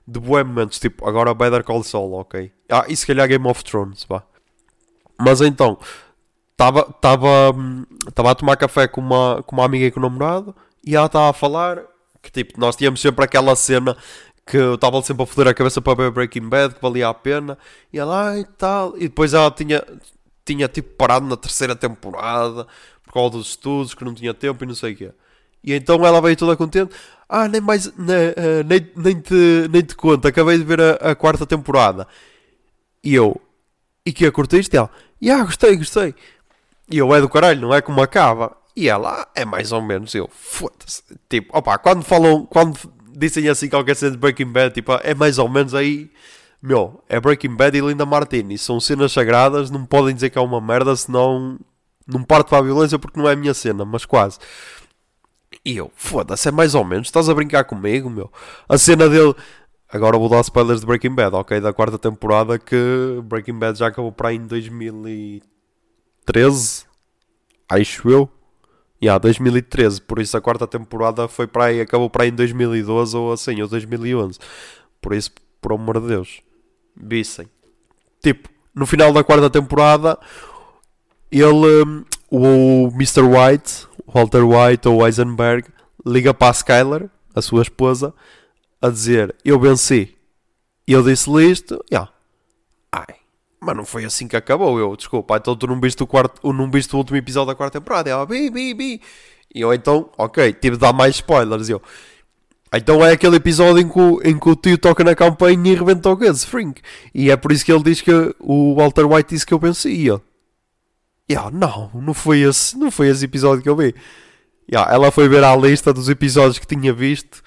de 0.08 0.20
bué 0.20 0.44
momentos. 0.44 0.80
Tipo, 0.80 1.08
agora 1.08 1.34
Better 1.34 1.64
Call 1.64 1.84
Saul, 1.84 2.14
ok? 2.14 2.52
Ah, 2.70 2.86
e 2.88 2.96
se 2.96 3.06
calhar 3.06 3.28
Game 3.28 3.48
of 3.48 3.64
Thrones, 3.64 4.06
vá. 4.08 4.24
Mas 5.20 5.42
então, 5.42 5.78
estava 6.52 8.32
a 8.32 8.36
tomar 8.36 8.56
café 8.56 8.88
com 8.88 9.02
uma, 9.02 9.44
com 9.44 9.56
uma 9.56 9.66
amiga 9.66 9.86
e 9.86 9.92
com 9.92 10.00
o 10.00 10.04
namorado 10.04 10.56
e 10.86 10.96
ela 10.96 11.08
estava 11.08 11.30
a 11.30 11.34
falar 11.34 11.82
que 12.22 12.32
tipo, 12.32 12.60
nós 12.60 12.76
tínhamos 12.76 13.00
sempre 13.00 13.24
aquela 13.24 13.56
cena 13.56 13.96
que 14.46 14.58
eu 14.58 14.76
estava 14.76 15.02
sempre 15.02 15.24
a 15.24 15.26
foder 15.26 15.48
a 15.48 15.54
cabeça 15.54 15.82
para 15.82 15.96
ver 15.96 16.12
Breaking 16.12 16.50
Bad, 16.50 16.76
que 16.76 16.82
valia 16.82 17.08
a 17.08 17.14
pena, 17.14 17.58
e 17.94 18.00
ela, 18.00 18.38
e 18.38 18.44
tal, 18.44 18.98
e 18.98 19.02
depois 19.02 19.34
ela 19.34 19.52
tinha, 19.52 19.84
tinha 20.44 20.68
tipo 20.68 20.96
parado 20.96 21.28
na 21.28 21.38
terceira 21.38 21.76
temporada 21.76 22.66
por 23.04 23.14
causa 23.14 23.38
dos 23.38 23.50
estudos, 23.50 23.94
que 23.94 24.04
não 24.04 24.14
tinha 24.14 24.34
tempo 24.34 24.64
e 24.64 24.68
não 24.68 24.74
sei 24.74 24.94
o 24.94 24.96
quê. 24.96 25.12
E 25.64 25.74
então 25.74 26.06
ela 26.06 26.22
veio 26.22 26.36
toda 26.36 26.56
contente, 26.56 26.94
ah, 27.28 27.48
nem 27.48 27.62
mais, 27.62 27.92
nem, 27.98 28.16
uh, 28.16 28.64
nem, 28.66 28.92
nem, 28.96 29.20
te, 29.20 29.70
nem 29.72 29.82
te 29.82 29.96
conto, 29.96 30.28
acabei 30.28 30.58
de 30.58 30.64
ver 30.64 30.82
a, 30.82 31.12
a 31.12 31.16
quarta 31.16 31.46
temporada. 31.46 32.08
E 33.04 33.14
eu, 33.14 33.40
e 34.06 34.12
que 34.12 34.26
a 34.26 34.32
curtiste? 34.32 34.76
E 34.76 35.30
ela, 35.30 35.42
ah, 35.42 35.46
gostei, 35.46 35.76
gostei. 35.78 36.16
E 36.90 36.98
eu 36.98 37.14
é 37.14 37.22
do 37.22 37.30
caralho, 37.30 37.62
não 37.62 37.74
é 37.74 37.82
como 37.82 38.02
acaba. 38.02 38.58
E 38.76 38.88
ela 38.90 39.28
é 39.36 39.46
mais 39.46 39.72
ou 39.72 39.82
menos 39.82 40.16
eu. 40.16 40.30
Foda-se. 40.32 41.04
Tipo, 41.30 41.58
opa, 41.58 41.78
quando 41.78 42.04
falam, 42.04 42.46
quando 42.46 42.78
dizem 43.16 43.48
assim 43.50 43.70
qualquer 43.70 43.96
cena 43.96 44.12
de 44.12 44.18
Breaking 44.18 44.52
Bad, 44.52 44.74
tipo, 44.74 44.94
é 45.04 45.14
mais 45.14 45.38
ou 45.38 45.50
menos 45.50 45.76
aí. 45.76 46.10
Meu, 46.62 47.04
é 47.08 47.20
Breaking 47.20 47.56
Bad 47.56 47.78
e 47.78 47.82
Linda 47.82 48.06
Martini. 48.06 48.58
São 48.58 48.80
cenas 48.80 49.12
sagradas, 49.12 49.70
não 49.70 49.86
podem 49.86 50.16
dizer 50.16 50.30
que 50.30 50.38
é 50.38 50.42
uma 50.42 50.60
merda, 50.60 50.96
senão 50.96 51.60
não 52.08 52.24
parto 52.24 52.50
para 52.50 52.60
a 52.60 52.62
violência 52.62 52.98
porque 52.98 53.20
não 53.20 53.30
é 53.30 53.34
a 53.34 53.36
minha 53.36 53.54
cena, 53.54 53.86
mas 53.86 54.06
quase. 54.06 54.40
E 55.66 55.78
eu, 55.78 55.92
foda-se, 55.96 56.48
é 56.48 56.52
mais 56.52 56.74
ou 56.74 56.84
menos, 56.84 57.08
estás 57.08 57.30
a 57.30 57.34
brincar 57.34 57.64
comigo, 57.66 58.10
meu. 58.10 58.32
A 58.68 58.78
cena 58.78 59.10
dele. 59.10 59.36
Agora 59.92 60.18
vou 60.18 60.30
dar 60.30 60.42
spoilers 60.42 60.82
de 60.82 60.86
Breaking 60.86 61.16
Bad, 61.16 61.36
ok? 61.36 61.60
Da 61.60 61.74
quarta 61.74 61.98
temporada 61.98 62.60
que 62.60 62.76
Breaking 63.24 63.58
Bad 63.58 63.80
já 63.80 63.88
acabou 63.88 64.12
para 64.12 64.30
aí 64.30 64.36
em 64.36 64.46
2013 64.46 65.42
2013, 66.32 66.86
acho 67.68 68.10
eu. 68.10 68.30
Yeah, 69.02 69.18
2013, 69.18 70.02
por 70.02 70.20
isso 70.20 70.36
a 70.36 70.42
quarta 70.42 70.68
temporada 70.68 71.28
foi 71.28 71.48
para 71.48 71.66
aí, 71.66 71.82
acabou 71.82 72.10
para 72.10 72.24
aí 72.24 72.30
em 72.30 72.36
2012 72.36 73.16
ou 73.16 73.32
assim, 73.32 73.62
ou 73.62 73.68
2011. 73.68 74.38
Por 75.02 75.14
isso, 75.14 75.32
por 75.62 75.74
amor 75.74 76.02
de 76.02 76.08
Deus, 76.08 76.42
vissem. 76.96 77.48
Tipo, 78.22 78.50
no 78.76 78.86
final 78.86 79.14
da 79.14 79.24
quarta 79.24 79.50
temporada, 79.50 80.20
ele, 81.32 82.06
o 82.30 82.90
Mr. 82.94 83.22
White, 83.22 83.88
Walter 84.14 84.44
White 84.44 84.88
ou 84.88 85.06
Eisenberg, 85.06 85.68
liga 86.06 86.34
para 86.34 86.50
a 86.50 86.52
Skyler, 86.52 87.10
a 87.36 87.42
sua 87.42 87.62
esposa, 87.62 88.14
a 88.82 88.90
dizer: 88.90 89.36
Eu 89.44 89.60
venci. 89.60 90.16
E 90.88 90.94
eu 90.94 91.04
disse-lhe 91.04 91.52
isto, 91.52 91.84
yeah. 91.92 92.12
ai, 92.92 93.16
mas 93.62 93.78
não 93.78 93.86
foi 93.86 94.06
assim 94.06 94.28
que 94.28 94.36
acabou. 94.36 94.80
Eu, 94.80 94.96
desculpa, 94.96 95.38
então 95.38 95.56
tu 95.56 95.68
não 95.68 95.80
viste 95.80 96.02
o, 96.02 96.08
quarto, 96.08 96.52
não 96.52 96.72
viste 96.72 96.96
o 96.96 96.98
último 96.98 97.18
episódio 97.18 97.48
da 97.48 97.56
quarta 97.56 97.80
temporada. 97.80 98.10
E 98.10 98.12
ela, 98.12 98.26
bi, 98.26 98.50
bi, 98.50 98.74
bi. 98.74 99.02
E 99.54 99.62
eu 99.62 99.72
então, 99.72 100.10
ok, 100.18 100.52
tive 100.54 100.78
de 100.78 100.82
dar 100.82 100.94
mais 100.94 101.16
spoilers. 101.16 101.70
E 101.70 101.74
eu, 101.74 101.82
então 102.74 103.06
é 103.06 103.12
aquele 103.12 103.36
episódio 103.36 103.82
em 103.82 103.90
que, 103.90 104.00
o, 104.00 104.22
em 104.24 104.40
que 104.40 104.50
o 104.50 104.56
tio 104.56 104.78
toca 104.78 105.04
na 105.04 105.16
campanha 105.16 105.72
e 105.72 105.76
rebenta 105.76 106.10
o 106.10 106.16
Gus 106.16 106.44
Frink. 106.44 106.82
E 107.14 107.30
é 107.30 107.38
por 107.38 107.52
isso 107.52 107.66
que 107.66 107.72
ele 107.72 107.84
diz 107.84 108.02
que 108.02 108.12
o 108.40 108.76
Walter 108.76 109.06
White 109.06 109.34
disse 109.34 109.46
que 109.46 109.54
eu 109.54 109.60
vencia. 109.60 110.22
Yeah, 111.30 111.52
não, 111.52 111.92
não 111.94 112.14
foi 112.14 112.40
esse, 112.40 112.78
não 112.78 112.90
foi 112.90 113.10
esse 113.10 113.24
episódio 113.26 113.62
que 113.62 113.70
eu 113.70 113.76
vi. 113.76 113.94
Yeah, 114.72 114.92
ela 114.94 115.12
foi 115.12 115.28
ver 115.28 115.44
a 115.44 115.56
lista 115.56 115.94
dos 115.94 116.10
episódios 116.10 116.58
que 116.58 116.66
tinha 116.66 116.94
visto 116.94 117.44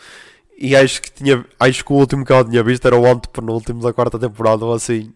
e 0.57 0.77
acho 0.77 1.03
que 1.03 1.11
tinha, 1.11 1.45
acho 1.59 1.85
que 1.85 1.93
o 1.93 1.97
último 1.97 2.25
que 2.25 2.33
ela 2.33 2.45
tinha 2.45 2.63
visto 2.63 2.87
era 2.87 2.97
o 2.97 3.05
antepenúltimo 3.05 3.81
da 3.81 3.93
quarta 3.93 4.19
temporada 4.19 4.65
ou 4.65 4.73
assim. 4.73 5.13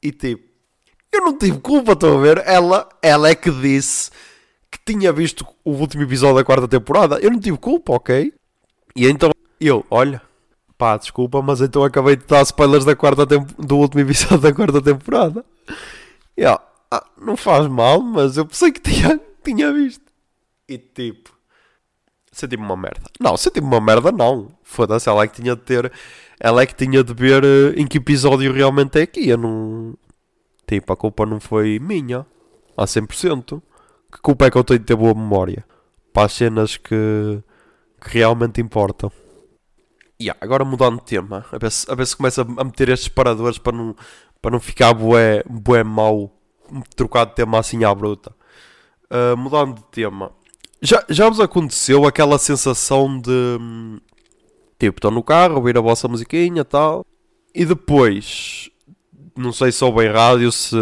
E 0.00 0.12
tipo, 0.12 0.42
eu 1.12 1.22
não 1.22 1.36
tive 1.36 1.58
culpa, 1.58 1.92
estão 1.92 2.16
a 2.18 2.22
ver? 2.22 2.42
Ela, 2.46 2.88
ela 3.02 3.28
é 3.28 3.34
que 3.34 3.50
disse 3.50 4.10
que 4.70 4.78
tinha 4.84 5.12
visto 5.12 5.44
o 5.64 5.72
último 5.72 6.04
episódio 6.04 6.36
da 6.36 6.44
quarta 6.44 6.68
temporada. 6.68 7.18
Eu 7.18 7.32
não 7.32 7.40
tive 7.40 7.58
culpa, 7.58 7.94
ok? 7.94 8.32
E 8.94 9.06
então 9.08 9.32
eu, 9.60 9.84
olha, 9.90 10.22
pá, 10.78 10.96
desculpa, 10.96 11.42
mas 11.42 11.60
então 11.60 11.82
acabei 11.82 12.14
de 12.14 12.24
dar 12.24 12.42
spoilers 12.42 12.84
da 12.84 12.94
quarta 12.94 13.26
do 13.26 13.76
último 13.76 14.02
episódio 14.02 14.38
da 14.38 14.52
quarta 14.52 14.80
temporada. 14.80 15.44
Ela, 16.36 16.62
ah, 16.90 17.06
não 17.20 17.36
faz 17.36 17.66
mal, 17.66 18.00
mas 18.02 18.36
eu 18.36 18.46
pensei 18.46 18.72
que 18.72 18.80
tinha, 18.80 19.20
tinha 19.44 19.72
visto. 19.72 20.04
E 20.68 20.78
tipo, 20.78 21.36
senti-me 22.32 22.62
uma 22.62 22.76
merda. 22.76 23.10
Não, 23.18 23.36
senti-me 23.36 23.66
uma 23.66 23.80
merda, 23.80 24.12
não. 24.12 24.48
Foda-se, 24.62 25.08
ela 25.08 25.24
é 25.24 25.28
que 25.28 25.40
tinha 25.40 25.56
de 25.56 25.62
ter 25.62 25.92
ela 26.40 26.62
é 26.62 26.66
que 26.66 26.74
tinha 26.74 27.04
de 27.04 27.12
ver 27.12 27.44
uh, 27.44 27.78
em 27.78 27.86
que 27.86 27.98
episódio 27.98 28.50
realmente 28.50 28.98
é 28.98 29.06
que 29.06 29.20
ia. 29.20 29.36
Não... 29.36 29.94
Tipo, 30.66 30.94
a 30.94 30.96
culpa 30.96 31.26
não 31.26 31.38
foi 31.38 31.78
minha. 31.78 32.26
A 32.74 32.84
100%. 32.86 33.60
Que 34.10 34.20
culpa 34.22 34.46
é 34.46 34.50
que 34.50 34.56
eu 34.56 34.64
tenho 34.64 34.80
de 34.80 34.86
ter 34.86 34.96
boa 34.96 35.14
memória? 35.14 35.64
Para 36.14 36.24
as 36.24 36.32
cenas 36.32 36.78
que, 36.78 37.42
que 38.00 38.18
realmente 38.18 38.58
importam. 38.58 39.12
Yeah, 40.20 40.38
agora 40.42 40.64
mudando 40.64 40.96
de 40.96 41.04
tema. 41.04 41.44
A 41.52 41.58
ver, 41.58 41.70
se, 41.70 41.90
a 41.90 41.94
ver 41.94 42.06
se 42.06 42.16
começa 42.16 42.40
a 42.40 42.64
meter 42.64 42.88
estes 42.88 43.08
paradores 43.08 43.58
para 43.58 43.76
não, 43.76 43.94
para 44.40 44.50
não 44.50 44.60
ficar 44.60 44.94
bué, 44.94 45.44
bué 45.46 45.84
mau. 45.84 46.34
Trocar 46.94 47.26
de 47.26 47.34
tema 47.34 47.58
assim 47.58 47.84
à 47.84 47.94
bruta. 47.94 48.34
Uh, 49.10 49.36
mudando 49.36 49.74
de 49.76 49.84
tema. 49.90 50.32
Já, 50.82 51.04
já 51.08 51.28
vos 51.28 51.40
aconteceu 51.40 52.06
aquela 52.06 52.38
sensação 52.38 53.20
de 53.20 53.58
Tipo, 54.80 54.96
estão 54.96 55.10
no 55.10 55.22
carro, 55.22 55.56
ouvir 55.56 55.76
a 55.76 55.80
vossa 55.82 56.08
musiquinha 56.08 56.62
e 56.62 56.64
tal. 56.64 57.04
E 57.54 57.66
depois, 57.66 58.70
não 59.36 59.52
sei 59.52 59.70
se 59.70 59.84
ouvem 59.84 60.08
rádio, 60.08 60.50
se, 60.50 60.74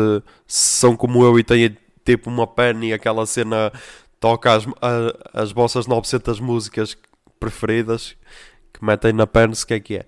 se 0.46 0.78
são 0.78 0.96
como 0.96 1.24
eu 1.24 1.36
e 1.36 1.42
têm 1.42 1.76
tipo 2.04 2.30
uma 2.30 2.46
pen 2.46 2.84
e 2.84 2.92
aquela 2.92 3.26
cena 3.26 3.72
toca 4.20 4.54
as, 4.54 4.64
a, 4.80 5.42
as 5.42 5.50
vossas 5.50 5.88
900 5.88 6.38
músicas 6.38 6.96
preferidas 7.40 8.16
que 8.72 8.84
metem 8.84 9.12
na 9.12 9.26
pen, 9.26 9.52
se 9.52 9.66
que 9.66 9.74
é 9.74 9.80
que 9.80 9.96
é. 9.96 10.06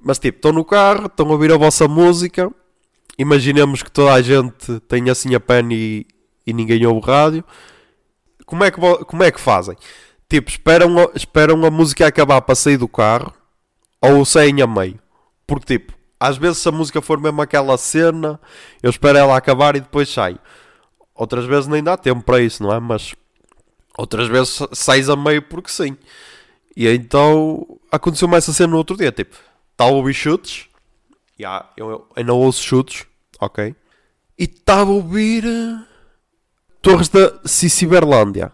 Mas 0.00 0.18
tipo, 0.18 0.38
estão 0.38 0.50
no 0.50 0.64
carro, 0.64 1.06
estão 1.06 1.28
a 1.28 1.30
ouvir 1.30 1.52
a 1.52 1.56
vossa 1.56 1.86
música. 1.86 2.52
Imaginemos 3.18 3.82
que 3.82 3.90
toda 3.90 4.12
a 4.12 4.22
gente 4.22 4.78
tem 4.80 5.10
assim 5.10 5.34
a 5.34 5.40
pen 5.40 5.68
e, 5.72 6.06
e 6.46 6.52
ninguém 6.52 6.86
ouve 6.86 7.06
rádio. 7.06 7.44
Como 8.46 8.62
é 8.64 8.70
que, 8.70 8.80
como 8.80 9.22
é 9.24 9.30
que 9.30 9.40
fazem? 9.40 9.76
Tipo, 10.28 10.50
esperam, 10.50 11.10
esperam 11.14 11.64
a 11.64 11.70
música 11.70 12.06
acabar 12.06 12.40
para 12.42 12.54
sair 12.54 12.76
do 12.76 12.86
carro 12.86 13.32
ou 14.00 14.24
saem 14.24 14.62
a 14.62 14.66
meio. 14.66 14.98
Porque, 15.46 15.78
tipo, 15.78 15.94
às 16.20 16.36
vezes 16.36 16.58
se 16.58 16.68
a 16.68 16.72
música 16.72 17.00
for 17.00 17.20
mesmo 17.20 17.40
aquela 17.42 17.76
cena, 17.76 18.40
eu 18.82 18.90
espero 18.90 19.18
ela 19.18 19.36
acabar 19.36 19.74
e 19.76 19.80
depois 19.80 20.08
saio. 20.08 20.38
Outras 21.14 21.44
vezes 21.44 21.66
nem 21.66 21.82
dá 21.82 21.96
tempo 21.96 22.22
para 22.22 22.40
isso, 22.40 22.62
não 22.62 22.72
é? 22.72 22.78
Mas 22.78 23.14
outras 23.96 24.28
vezes 24.28 24.60
sais 24.72 25.08
a 25.08 25.16
meio 25.16 25.42
porque 25.42 25.70
sim. 25.70 25.96
E 26.76 26.86
então 26.88 27.66
aconteceu 27.90 28.28
mais 28.28 28.44
essa 28.44 28.52
cena 28.52 28.70
no 28.70 28.76
outro 28.76 28.96
dia. 28.96 29.10
Tipo, 29.10 29.36
está 29.72 29.84
a 29.84 29.88
ouvir 29.88 30.14
chutes. 30.14 30.67
Yeah, 31.40 31.68
eu 31.76 32.06
ainda 32.16 32.34
ouço 32.34 32.62
chutes, 32.62 33.06
ok? 33.40 33.74
E 34.38 34.44
estava 34.44 34.90
a 34.90 34.94
ouvir 34.94 35.44
uh, 35.44 35.84
Torres 36.80 37.08
da 37.08 37.40
Ciberlândia 37.44 38.52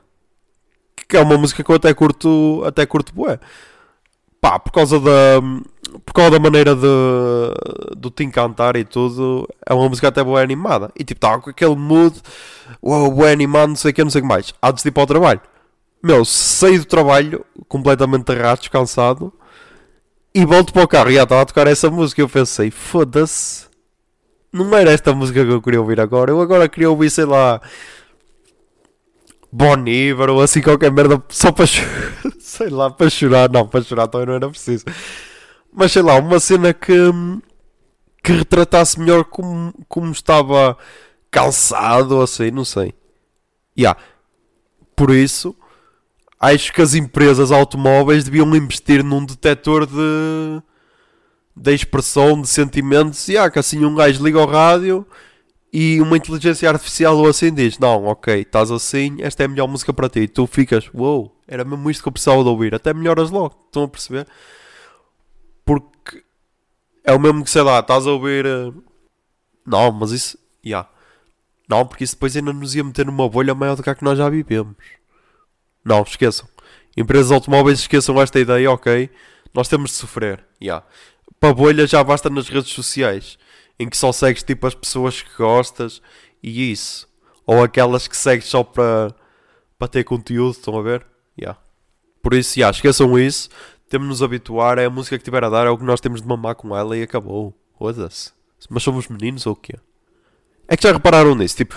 que 1.09 1.16
é 1.16 1.20
uma 1.20 1.38
música 1.38 1.62
que 1.62 1.70
eu 1.70 1.77
até 1.77 1.92
curto, 1.94 2.62
até 2.66 2.87
curto 2.87 3.14
bué. 3.14 3.38
Pá, 4.40 4.59
por 4.59 4.73
causa 4.73 5.01
da 5.01 5.40
por 6.05 6.12
causa 6.12 6.33
da 6.33 6.40
maneira 6.40 6.75
de, 6.75 6.88
do 7.97 8.11
Tim 8.11 8.29
cantar 8.29 8.75
e 8.75 8.85
tudo, 8.85 9.49
é 9.64 9.73
uma 9.73 9.88
música 9.88 10.09
até 10.09 10.25
boa 10.25 10.42
animada. 10.42 10.90
E 10.99 11.05
tipo, 11.05 11.18
estava 11.18 11.40
com 11.40 11.51
aquele 11.51 11.77
mood, 11.77 12.20
uau, 12.83 13.11
bué 13.12 13.33
animado, 13.33 13.68
não 13.68 13.77
sei 13.77 13.92
o 13.92 13.94
que, 13.94 14.03
não 14.03 14.11
sei 14.11 14.20
o 14.20 14.25
que 14.25 14.29
mais. 14.29 14.53
Antes 14.62 14.83
de 14.83 14.88
ir 14.88 14.92
para 14.92 15.05
o 15.05 15.07
trabalho. 15.07 15.40
Meu, 16.03 16.25
saí 16.25 16.79
do 16.79 16.85
trabalho 16.85 17.44
completamente 17.68 18.31
errado, 18.33 18.59
descansado. 18.59 19.33
E 20.35 20.44
volto 20.44 20.73
para 20.73 20.83
o 20.83 20.88
carro 20.88 21.11
e 21.11 21.14
já 21.14 21.23
estava 21.23 21.42
a 21.42 21.47
tocar 21.47 21.66
essa 21.68 21.88
música. 21.90 22.20
Eu 22.20 22.29
pensei, 22.29 22.70
foda-se. 22.70 23.66
Não 24.53 24.77
era 24.77 24.90
esta 24.90 25.14
música 25.14 25.44
que 25.44 25.51
eu 25.51 25.62
queria 25.62 25.81
ouvir 25.81 26.01
agora. 26.01 26.31
Eu 26.33 26.40
agora 26.40 26.68
queria 26.68 26.90
ouvir, 26.90 27.11
sei 27.11 27.25
lá. 27.25 27.61
Bon 29.53 29.87
Iver 29.87 30.31
ou 30.31 30.42
assim 30.42 30.61
qualquer 30.61 30.90
merda 30.90 31.23
só 31.29 31.53
para 31.53 31.66
sei 32.40 32.68
lá, 32.68 32.90
para 32.90 33.09
chorar. 33.09 33.49
Não, 33.49 33.68
para 33.68 33.83
chorar 33.83 34.09
também 34.09 34.27
não 34.27 34.35
era 34.35 34.51
preciso. 34.51 34.85
Mas 35.73 35.92
sei 35.92 36.03
lá, 36.03 36.16
uma 36.16 36.40
cena 36.40 36.75
que, 36.75 36.92
que 38.23 38.33
retratasse 38.33 38.99
melhor 38.99 39.25
como, 39.25 39.73
como 39.88 40.11
estava 40.11 40.77
calçado 41.31 42.16
ou 42.16 42.23
assim, 42.23 42.51
não 42.51 42.64
sei. 42.64 42.92
Yeah. 43.79 43.99
Por 44.97 45.11
isso, 45.11 45.57
acho 46.44 46.72
que 46.72 46.83
as 46.83 46.94
empresas 46.94 47.50
automóveis 47.50 48.24
deviam 48.24 48.54
investir 48.54 49.02
num 49.02 49.24
detector 49.24 49.87
de, 49.87 50.62
de 51.57 51.74
expressão, 51.74 52.40
de 52.40 52.48
sentimentos. 52.48 53.28
E 53.28 53.33
yeah, 53.33 53.50
que 53.50 53.59
assim 53.59 53.85
um 53.85 53.94
gajo 53.94 54.22
liga 54.22 54.38
ao 54.38 54.46
rádio 54.46 55.07
e 55.72 56.00
uma 56.00 56.16
inteligência 56.16 56.68
artificial 56.68 57.16
ou 57.16 57.28
assim 57.28 57.52
diz: 57.52 57.78
Não, 57.78 58.04
ok, 58.04 58.42
estás 58.42 58.70
assim, 58.70 59.16
esta 59.20 59.42
é 59.42 59.46
a 59.46 59.48
melhor 59.48 59.66
música 59.66 59.92
para 59.92 60.09
ti. 60.09 60.20
E 60.20 60.28
tu 60.28 60.46
ficas: 60.46 60.90
Uou, 60.92 61.22
wow, 61.22 61.37
era 61.48 61.64
mesmo 61.64 61.90
isto 61.90 62.02
que 62.02 62.09
eu 62.09 62.12
precisava 62.12 62.42
de 62.42 62.48
ouvir. 62.48 62.74
Até 62.74 62.92
melhoras 62.92 63.30
logo, 63.30 63.57
estão 63.66 63.85
a 63.85 63.88
perceber? 63.88 64.26
Porque 65.64 66.22
é 67.02 67.12
o 67.14 67.20
mesmo 67.20 67.42
que 67.42 67.50
sei 67.50 67.62
lá, 67.62 67.80
estás 67.80 68.07
a 68.07 68.12
ouvir. 68.12 68.44
Uh... 68.44 68.85
Não, 69.66 69.90
mas 69.92 70.11
isso. 70.11 70.38
Yeah. 70.64 70.88
Não, 71.68 71.87
porque 71.87 72.04
isso 72.04 72.14
depois 72.14 72.37
ainda 72.37 72.52
nos 72.52 72.74
ia 72.74 72.85
meter 72.85 73.07
numa 73.07 73.26
bolha 73.28 73.54
maior 73.54 73.76
do 73.76 73.83
que 73.83 73.88
a 73.88 73.94
que 73.94 74.04
nós 74.04 74.18
já 74.18 74.28
vivemos. 74.28 74.76
Não, 75.85 76.03
esqueçam. 76.03 76.49
Empresas 76.97 77.31
automóveis 77.31 77.81
esqueçam 77.81 78.20
esta 78.20 78.38
ideia, 78.38 78.70
ok? 78.70 79.11
Nós 79.53 79.68
temos 79.68 79.90
de 79.90 79.97
sofrer. 79.97 80.44
Yeah. 80.62 80.85
Bolha 81.40 81.87
já 81.87 82.03
basta 82.03 82.31
nas 82.31 82.49
redes 82.49 82.73
sociais. 82.73 83.38
Em 83.79 83.88
que 83.88 83.97
só 83.97 84.12
segues 84.12 84.42
tipo 84.42 84.66
as 84.66 84.75
pessoas 84.75 85.20
que 85.20 85.37
gostas 85.37 86.01
e 86.42 86.70
isso. 86.70 87.09
Ou 87.47 87.62
aquelas 87.62 88.09
que 88.09 88.16
segues 88.16 88.47
só 88.47 88.62
para, 88.62 89.14
para 89.79 89.88
ter 89.88 90.05
conteúdo, 90.05 90.53
estão 90.53 90.79
a 90.79 90.83
ver? 90.83 91.07
Yeah. 91.38 91.59
Por 92.23 92.33
isso, 92.33 92.59
yeah, 92.59 92.75
esqueçam 92.75 93.18
isso. 93.18 93.51
Temos 93.88 94.07
de 94.07 94.11
nos 94.11 94.23
habituar. 94.23 94.79
É 94.79 94.87
a 94.87 94.90
música 94.90 95.18
que 95.18 95.25
tiver 95.25 95.44
a 95.44 95.51
dar, 95.51 95.66
é 95.66 95.70
o 95.70 95.77
que 95.77 95.85
nós 95.85 96.01
temos 96.01 96.23
de 96.23 96.29
mamar 96.29 96.55
com 96.55 96.75
ela 96.75 96.97
e 96.97 97.03
acabou. 97.03 97.55
Foda-se. 97.79 98.33
Mas 98.70 98.83
somos 98.83 99.09
meninos 99.09 99.47
ou 99.47 99.53
o 99.53 99.57
quê? 99.57 99.75
É 100.66 100.77
que 100.77 100.83
já 100.83 100.92
repararam 100.92 101.35
nisso? 101.35 101.57
Tipo, 101.57 101.77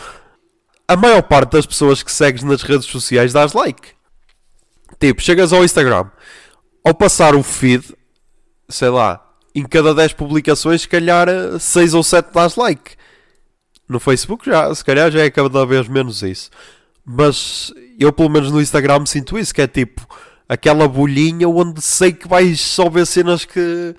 a 0.87 0.95
maior 0.95 1.21
parte 1.23 1.51
das 1.51 1.65
pessoas 1.65 2.01
que 2.01 2.11
segues 2.11 2.43
nas 2.43 2.61
redes 2.61 2.85
sociais 2.85 3.33
dás 3.33 3.51
like. 3.51 3.96
Tipo, 4.99 5.21
chegas 5.21 5.53
ao 5.53 5.63
Instagram, 5.63 6.09
ao 6.83 6.93
passar 6.93 7.35
o 7.35 7.43
feed, 7.43 7.83
sei 8.69 8.89
lá, 8.89 9.23
em 9.53 9.63
cada 9.63 9.93
10 9.93 10.13
publicações, 10.13 10.81
se 10.81 10.87
calhar 10.87 11.27
6 11.59 11.93
ou 11.93 12.03
7 12.03 12.33
dás 12.33 12.55
like. 12.55 12.95
No 13.87 13.99
Facebook 13.99 14.45
já, 14.45 14.73
se 14.73 14.83
calhar 14.83 15.09
já 15.11 15.21
é 15.21 15.29
cada 15.29 15.65
vez 15.65 15.87
menos 15.87 16.21
isso. 16.21 16.49
Mas 17.05 17.73
eu 17.99 18.11
pelo 18.11 18.29
menos 18.29 18.51
no 18.51 18.61
Instagram 18.61 19.05
sinto 19.05 19.37
isso, 19.39 19.53
que 19.53 19.61
é 19.61 19.67
tipo 19.67 20.05
aquela 20.47 20.87
bolhinha 20.87 21.47
onde 21.47 21.81
sei 21.81 22.13
que 22.13 22.27
vais 22.27 22.59
só 22.59 22.89
ver 22.89 23.05
cenas 23.05 23.45
que 23.45 23.95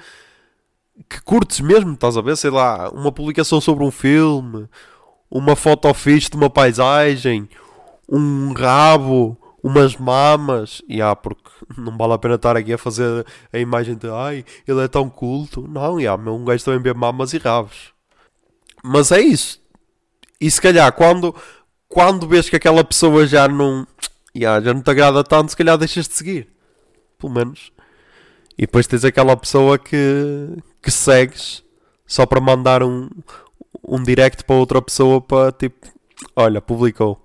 que 1.08 1.20
curtes 1.22 1.60
mesmo, 1.60 1.92
estás 1.92 2.16
a 2.16 2.20
ver? 2.20 2.36
Sei 2.36 2.50
lá, 2.50 2.90
uma 2.90 3.12
publicação 3.12 3.60
sobre 3.60 3.84
um 3.84 3.90
filme, 3.90 4.68
uma 5.30 5.54
foto 5.54 5.92
fixe 5.94 6.30
de 6.30 6.36
uma 6.36 6.50
paisagem, 6.50 7.48
um 8.08 8.52
rabo, 8.52 9.36
umas 9.62 9.96
mamas. 9.96 10.82
E 10.88 11.00
ah, 11.02 11.14
porque 11.14 11.50
não 11.76 11.96
vale 11.96 12.12
a 12.14 12.18
pena 12.18 12.34
estar 12.34 12.56
aqui 12.56 12.72
a 12.72 12.78
fazer 12.78 13.26
a 13.52 13.58
imagem 13.58 13.96
de 13.96 14.08
ai, 14.08 14.44
ele 14.66 14.82
é 14.82 14.88
tão 14.88 15.08
culto. 15.08 15.66
Não, 15.68 15.98
yeah, 15.98 16.20
um 16.30 16.44
gajo 16.44 16.64
também 16.64 16.82
vê 16.82 16.94
mamas 16.94 17.32
e 17.32 17.38
rabos. 17.38 17.92
Mas 18.82 19.10
é 19.12 19.20
isso. 19.20 19.60
E 20.40 20.50
se 20.50 20.60
calhar 20.60 20.92
quando, 20.92 21.34
quando 21.88 22.28
vês 22.28 22.48
que 22.48 22.56
aquela 22.56 22.84
pessoa 22.84 23.26
já 23.26 23.48
não, 23.48 23.86
yeah, 24.36 24.64
já 24.64 24.72
não 24.72 24.82
te 24.82 24.90
agrada 24.90 25.24
tanto, 25.24 25.50
se 25.50 25.56
calhar 25.56 25.76
deixas 25.76 26.06
de 26.08 26.14
seguir. 26.14 26.48
Pelo 27.18 27.32
menos. 27.32 27.72
E 28.56 28.62
depois 28.62 28.86
tens 28.86 29.04
aquela 29.04 29.36
pessoa 29.36 29.78
que, 29.78 30.56
que 30.82 30.90
segues 30.90 31.62
só 32.06 32.26
para 32.26 32.40
mandar 32.40 32.82
um, 32.82 33.08
um 33.86 34.02
direct 34.02 34.44
para 34.44 34.56
outra 34.56 34.80
pessoa 34.82 35.20
para 35.20 35.52
tipo, 35.52 35.86
olha, 36.34 36.60
publicou. 36.60 37.24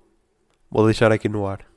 Vou 0.70 0.84
deixar 0.84 1.10
aqui 1.10 1.28
no 1.28 1.46
ar. 1.46 1.73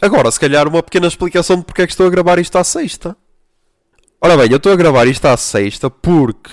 Agora, 0.00 0.30
se 0.30 0.40
calhar 0.40 0.66
uma 0.66 0.82
pequena 0.82 1.06
explicação 1.06 1.58
de 1.58 1.64
porque 1.64 1.82
é 1.82 1.86
que 1.86 1.92
estou 1.92 2.06
a 2.06 2.10
gravar 2.10 2.38
isto 2.38 2.56
à 2.56 2.64
sexta. 2.64 3.16
Ora 4.20 4.36
bem, 4.36 4.50
eu 4.50 4.56
estou 4.56 4.72
a 4.72 4.76
gravar 4.76 5.06
isto 5.06 5.26
à 5.26 5.36
sexta 5.36 5.90
porque 5.90 6.50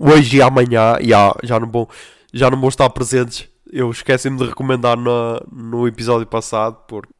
hoje 0.00 0.36
e 0.38 0.42
amanhã 0.42 0.96
já, 1.00 1.34
já, 1.42 1.60
não, 1.60 1.70
vou, 1.70 1.88
já 2.32 2.50
não 2.50 2.58
vou 2.58 2.68
estar 2.68 2.88
presentes. 2.90 3.48
Eu 3.70 3.90
esqueci-me 3.90 4.38
de 4.38 4.44
recomendar 4.46 4.96
no, 4.96 5.40
no 5.52 5.86
episódio 5.86 6.26
passado, 6.26 6.76
porque 6.86 7.12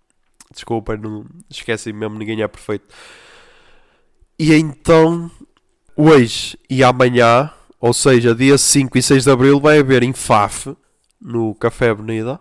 desculpem, 0.52 0.96
não 0.96 1.26
esqueci 1.50 1.92
mesmo, 1.92 2.18
ninguém 2.18 2.42
é 2.42 2.48
perfeito. 2.48 2.86
E 4.38 4.54
então 4.54 5.30
hoje 5.94 6.58
e 6.70 6.82
amanhã, 6.82 7.50
ou 7.80 7.92
seja, 7.92 8.34
dia 8.34 8.56
5 8.56 8.96
e 8.96 9.02
6 9.02 9.24
de 9.24 9.30
Abril, 9.30 9.60
vai 9.60 9.78
haver 9.78 10.02
em 10.02 10.12
Faf, 10.12 10.74
no 11.20 11.54
Café 11.54 11.90
Avenida, 11.90 12.38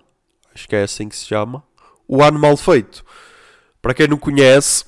acho 0.53 0.69
que 0.69 0.75
é 0.75 0.83
assim 0.83 1.09
que 1.09 1.17
se 1.17 1.25
chama, 1.25 1.63
o 2.07 2.23
Ano 2.23 2.39
Mal 2.39 2.55
Feito. 2.57 3.03
Para 3.81 3.93
quem 3.93 4.07
não 4.07 4.17
conhece, 4.17 4.85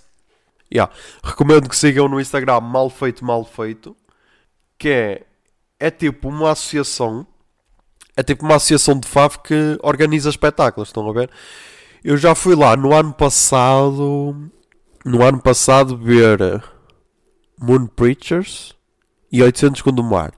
yeah, 0.72 0.92
recomendo 1.24 1.70
que 1.70 1.76
sigam 1.76 2.08
no 2.08 2.20
Instagram 2.20 2.62
Mal 2.62 2.90
Feito 2.90 3.24
Mal 3.26 3.44
Feito, 3.46 3.96
que 4.78 4.90
é, 4.90 5.26
é 5.80 5.92
tipo 5.92 6.30
uma 6.30 6.52
associação, 6.52 7.26
é 8.16 8.24
tipo 8.24 8.46
uma 8.46 8.56
associação 8.56 9.00
de 9.00 9.08
Faf 9.08 9.40
que 9.40 9.78
organiza 9.82 10.30
espetáculos, 10.30 10.90
estão 10.90 11.10
a 11.10 11.14
ver? 11.14 11.30
Eu 12.04 12.18
já 12.18 12.34
fui 12.34 12.56
lá 12.56 12.76
no 12.76 12.94
ano 12.94 13.14
passado, 13.14 14.50
no 15.06 15.24
ano 15.24 15.42
passado 15.42 15.98
ver 15.98 16.64
Moon 17.60 17.88
Preachers 17.88 18.74
e 19.32 19.44
800 19.44 19.82
com 19.82 19.92
do 19.92 20.04
mar. 20.04 20.34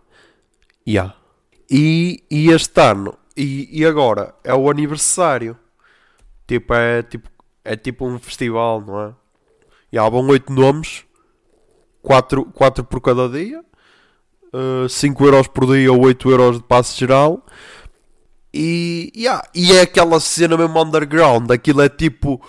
Yeah. 0.88 1.16
E, 1.70 2.24
e 2.30 2.50
este 2.50 2.82
ano, 2.82 3.18
e, 3.38 3.80
e 3.80 3.86
agora, 3.86 4.34
é 4.44 4.54
o 4.54 4.70
aniversário. 4.70 5.58
Tipo, 6.52 6.74
é 6.74 7.02
tipo, 7.02 7.30
é 7.64 7.78
tipo 7.78 8.06
um 8.06 8.20
festival, 8.20 8.82
não 8.82 9.02
é? 9.02 9.14
E 9.90 9.98
há 9.98 10.10
vão 10.10 10.28
8 10.28 10.52
nomes, 10.52 11.06
4, 12.02 12.44
4 12.44 12.84
por 12.84 13.00
cada 13.00 13.30
dia, 13.30 13.64
uh, 14.54 14.90
5 14.90 15.26
euros 15.26 15.48
por 15.48 15.66
dia 15.66 15.94
ou 15.94 16.04
8 16.04 16.30
euros 16.30 16.58
de 16.58 16.64
passe 16.64 17.00
geral. 17.00 17.46
E, 18.54 19.14
yeah, 19.16 19.42
e 19.56 19.72
é 19.72 19.84
aquela 19.84 20.20
cena 20.20 20.58
mesmo 20.58 20.78
underground, 20.78 21.50
aquilo 21.50 21.82
é 21.82 21.88
tipo 21.88 22.42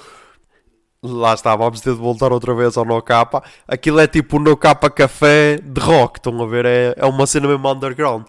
Lá 1.00 1.34
está, 1.34 1.54
vamos 1.54 1.80
ter 1.80 1.94
de 1.94 2.00
voltar 2.00 2.32
outra 2.32 2.54
vez 2.54 2.76
ao 2.76 2.84
No 2.84 3.00
Capa. 3.02 3.42
Aquilo 3.68 4.00
é 4.00 4.08
tipo 4.08 4.36
o 4.36 4.40
No 4.40 4.56
Capa 4.56 4.90
Café 4.90 5.58
de 5.58 5.80
rock, 5.80 6.18
estão 6.18 6.40
a 6.42 6.46
ver? 6.46 6.64
É, 6.64 6.94
é 6.96 7.06
uma 7.06 7.26
cena 7.26 7.46
mesmo 7.46 7.68
underground. 7.68 8.24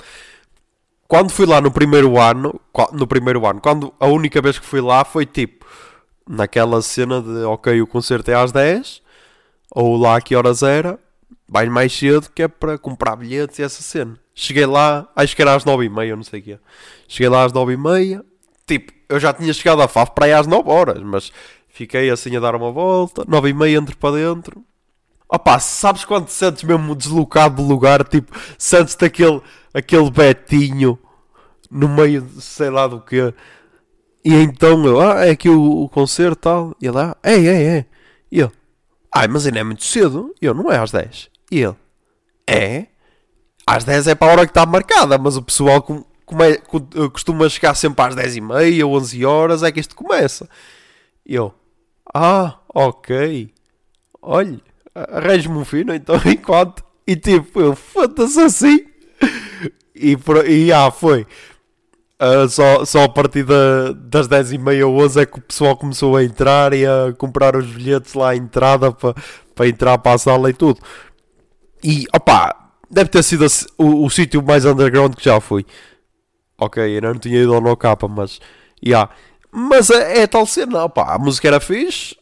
Quando 1.13 1.30
fui 1.30 1.45
lá 1.45 1.62
no 1.62 1.69
primeiro 1.69 2.19
ano, 2.19 2.60
no 2.91 3.06
primeiro 3.06 3.45
ano, 3.45 3.62
quando 3.62 3.93
a 3.99 4.08
única 4.08 4.41
vez 4.41 4.58
que 4.58 4.65
fui 4.65 4.82
lá 4.82 5.06
foi 5.06 5.28
tipo 5.28 5.63
naquela 6.28 6.82
cena 6.82 7.21
de 7.21 7.43
ok, 7.43 7.80
o 7.84 7.86
concerto 7.86 8.32
é 8.32 8.34
às 8.34 8.52
10, 8.52 8.99
ou 9.69 9.95
lá 9.95 10.17
a 10.17 10.21
que 10.21 10.36
horas 10.36 10.63
era, 10.63 10.99
vai 11.47 11.67
mais 11.67 11.93
cedo 11.95 12.32
que 12.34 12.41
é 12.41 12.47
para 12.47 12.80
comprar 12.80 13.15
bilhetes 13.15 13.60
e 13.60 13.62
essa 13.62 13.84
cena. 13.84 14.17
Cheguei 14.34 14.65
lá, 14.65 15.08
acho 15.15 15.36
que 15.36 15.43
era 15.43 15.54
às 15.54 15.63
9h30, 15.63 16.15
não 16.15 16.23
sei 16.23 16.39
o 16.39 16.43
quê. 16.43 16.60
Cheguei 17.08 17.30
lá 17.30 17.43
às 17.43 17.54
9h30, 17.54 18.26
tipo, 18.65 18.91
eu 19.08 19.19
já 19.19 19.32
tinha 19.32 19.54
chegado 19.54 19.84
a 19.84 19.88
FAF 19.88 20.13
para 20.15 20.26
aí 20.26 20.34
às 20.34 20.47
9 20.47 20.67
horas, 20.67 21.04
mas 21.04 21.32
Fiquei 21.67 22.10
assim 22.10 22.36
a 22.36 22.39
dar 22.39 22.56
uma 22.56 22.71
volta, 22.71 23.23
nove 23.28 23.49
e 23.49 23.54
meia 23.54 23.78
entro 23.78 23.97
para 23.97 24.15
dentro. 24.15 24.63
Opa, 25.28 25.58
sabes 25.60 26.06
quando 26.06 26.28
te 26.28 26.34
sentes 26.34 26.63
mesmo 26.63 26.93
deslocado 26.95 27.56
do 27.56 27.67
lugar? 27.67 28.04
Tipo, 28.08 28.32
sentes-te 28.60 29.06
aquele, 29.06 29.41
aquele 29.73 30.12
betinho 30.12 30.99
no 31.74 31.90
meio 31.90 32.22
de 32.22 32.42
sei 32.42 32.70
lá 32.70 32.88
do 32.88 33.02
que. 33.02 33.34
E 34.24 34.34
então 34.34 34.86
eu, 34.86 35.02
ah, 35.02 35.26
é 35.26 35.32
aqui 35.32 35.50
o, 35.50 35.84
o 35.84 35.90
concerto 35.90 36.36
tal. 36.36 36.76
E 36.80 36.88
ele, 36.88 37.00
ah, 37.00 37.18
é, 37.24 37.34
é, 37.34 37.64
é. 37.78 37.86
E 38.32 38.40
eu, 38.40 38.52
ai, 39.14 39.28
mas 39.28 39.46
ainda 39.46 39.60
é 39.60 39.64
muito 39.64 39.84
cedo. 39.84 40.34
E 40.42 40.46
eu, 40.46 40.54
não 40.54 40.72
é 40.72 40.78
às 40.78 40.92
10. 40.92 41.30
E 41.52 41.62
ele, 41.62 41.76
é? 42.48 42.88
Às 43.66 43.84
10 43.84 44.08
é 44.08 44.16
para 44.16 44.28
a 44.28 44.32
hora 44.32 44.46
que 44.46 44.52
está 44.52 44.66
marcada, 44.66 45.18
mas 45.18 45.36
o 45.36 45.42
pessoal 45.42 45.82
com, 45.82 46.06
come, 46.26 46.58
costuma 47.12 47.50
chegar 47.50 47.76
sempre 47.76 48.06
às 48.06 48.16
10 48.16 48.36
e 48.38 48.42
meia 48.42 48.86
ou 48.86 48.96
11 48.96 49.26
horas, 49.26 49.64
é 49.64 49.72
que 49.72 49.80
isto 49.80 49.96
começa. 49.96 50.48
E 51.26 51.36
eu, 51.36 51.54
ah, 52.14 52.60
ok. 52.74 53.54
Olha, 54.22 54.60
arranje-me 54.94 55.58
um 55.58 55.66
fino 55.66 55.94
então 55.94 56.16
enquanto. 56.26 56.84
E 57.06 57.16
tipo, 57.16 57.60
eu 57.60 57.76
foda-se 57.76 58.40
assim. 58.40 58.86
E, 59.96 60.18
e 60.48 60.72
ah, 60.72 60.92
foi. 60.92 61.26
Uh, 62.21 62.47
só, 62.47 62.86
só 62.86 63.04
a 63.04 63.10
partir 63.10 63.43
da, 63.43 63.91
das 63.93 64.28
10h30 64.28 64.88
ou 64.88 65.04
11 65.04 65.21
é 65.21 65.26
que 65.26 65.39
o 65.39 65.41
pessoal 65.41 65.76
começou 65.76 66.15
a 66.15 66.23
entrar 66.23 66.73
e 66.73 66.86
a 66.86 67.13
comprar 67.17 67.56
os 67.56 67.65
bilhetes 67.65 68.13
lá 68.13 68.30
à 68.30 68.36
entrada 68.36 68.91
para 68.91 69.15
pa 69.56 69.67
entrar 69.67 69.97
para 69.97 70.13
a 70.13 70.17
sala 70.17 70.49
e 70.49 70.54
tudo. 70.54 70.80
E, 71.84 72.06
opá, 72.15 72.69
deve 72.89 73.10
ter 73.10 73.23
sido 73.23 73.45
o, 73.78 74.06
o 74.06 74.10
sítio 74.10 74.41
mais 74.41 74.63
underground 74.63 75.15
que 75.15 75.26
já 75.26 75.39
fui. 75.41 75.65
Ok, 76.58 76.82
eu 76.97 77.02
não 77.02 77.15
tinha 77.15 77.41
ido 77.41 77.54
ao 77.54 77.62
No 77.62 77.76
Capa, 77.76 78.08
mas. 78.08 78.39
Yeah. 78.86 79.10
Mas 79.52 79.89
é, 79.89 80.21
é 80.21 80.28
tal 80.28 80.45
cena, 80.45 80.86
opá, 80.86 81.13
a 81.13 81.19
música 81.19 81.47
era 81.47 81.60
fixe, 81.60 82.15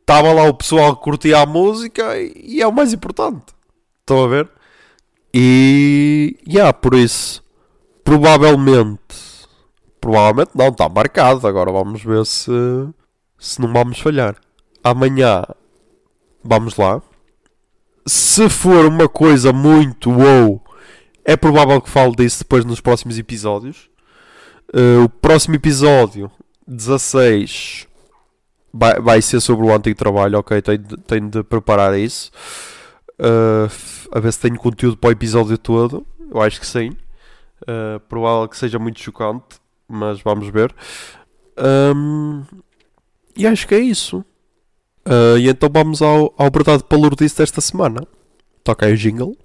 estava 0.00 0.32
lá 0.32 0.44
o 0.44 0.54
pessoal 0.54 0.96
que 0.96 1.02
curtia 1.02 1.40
a 1.40 1.46
música 1.46 2.16
e, 2.18 2.32
e 2.36 2.62
é 2.62 2.66
o 2.66 2.72
mais 2.72 2.92
importante. 2.92 3.54
Estão 4.00 4.24
a 4.24 4.28
ver? 4.28 4.48
E. 5.32 6.36
Yeah, 6.46 6.72
por 6.72 6.94
isso. 6.94 7.42
Provavelmente. 8.04 9.00
Provavelmente 10.06 10.52
não, 10.54 10.68
está 10.68 10.88
marcado. 10.88 11.44
Agora 11.48 11.72
vamos 11.72 12.00
ver 12.00 12.24
se. 12.24 12.48
Se 13.36 13.60
não 13.60 13.72
vamos 13.72 13.98
falhar. 13.98 14.36
Amanhã. 14.84 15.44
Vamos 16.44 16.76
lá. 16.76 17.02
Se 18.06 18.48
for 18.48 18.86
uma 18.86 19.08
coisa 19.08 19.52
muito 19.52 20.12
wow, 20.12 20.62
é 21.24 21.36
provável 21.36 21.80
que 21.80 21.90
fale 21.90 22.14
disso 22.14 22.44
depois 22.44 22.64
nos 22.64 22.80
próximos 22.80 23.18
episódios. 23.18 23.90
Uh, 24.72 25.02
o 25.02 25.08
próximo 25.08 25.56
episódio, 25.56 26.30
16, 26.68 27.88
vai, 28.72 29.00
vai 29.00 29.20
ser 29.20 29.40
sobre 29.40 29.66
o 29.66 29.74
antigo 29.74 29.98
trabalho. 29.98 30.38
Ok, 30.38 30.62
tenho 30.62 30.78
de, 30.78 30.96
tenho 30.98 31.28
de 31.28 31.42
preparar 31.42 31.98
isso. 31.98 32.30
Uh, 33.18 33.68
a 34.12 34.20
ver 34.20 34.32
se 34.32 34.38
tenho 34.38 34.56
conteúdo 34.56 34.96
para 34.96 35.08
o 35.08 35.12
episódio 35.12 35.58
todo. 35.58 36.06
Eu 36.32 36.40
acho 36.40 36.60
que 36.60 36.66
sim. 36.66 36.90
Uh, 37.62 37.98
provável 38.08 38.46
que 38.48 38.56
seja 38.56 38.78
muito 38.78 39.00
chocante, 39.00 39.58
mas 39.88 40.20
vamos 40.20 40.48
ver. 40.48 40.74
Um, 41.58 42.44
e 43.36 43.46
acho 43.46 43.66
que 43.66 43.74
é 43.74 43.80
isso. 43.80 44.24
Uh, 45.06 45.38
e 45.38 45.48
então 45.48 45.68
vamos 45.72 46.02
ao, 46.02 46.34
ao 46.36 46.50
verdade 46.50 46.82
palurdice 46.84 47.38
desta 47.38 47.60
semana. 47.60 48.00
Toca 48.64 48.86
aí 48.86 48.94
o 48.94 48.96
jingle. 48.96 49.36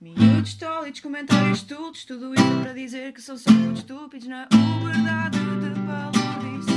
Miúdos 0.00 0.54
tólitos, 0.54 1.00
comentários 1.00 1.58
estúpidos, 1.58 2.04
tudo 2.04 2.32
isso 2.34 2.60
para 2.62 2.72
dizer 2.72 3.12
que 3.12 3.20
são 3.20 3.36
só 3.36 3.50
muito 3.50 3.78
estúpidos 3.78 4.28
na 4.28 4.46
verdade 4.84 5.38
de 5.38 5.70
palurdice. 5.86 6.70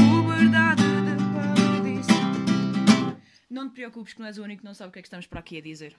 O 0.00 0.28
verdade 0.28 0.82
de 0.82 1.16
palurdice. 1.34 2.10
Não 3.50 3.68
te 3.68 3.74
preocupes 3.74 4.14
que 4.14 4.20
não 4.20 4.26
és 4.28 4.38
o 4.38 4.42
único 4.42 4.60
que 4.60 4.66
não 4.66 4.74
sabe 4.74 4.88
o 4.88 4.92
que 4.92 5.00
é 5.00 5.02
que 5.02 5.08
estamos 5.08 5.26
para 5.26 5.40
aqui 5.40 5.58
a 5.58 5.60
dizer. 5.60 5.94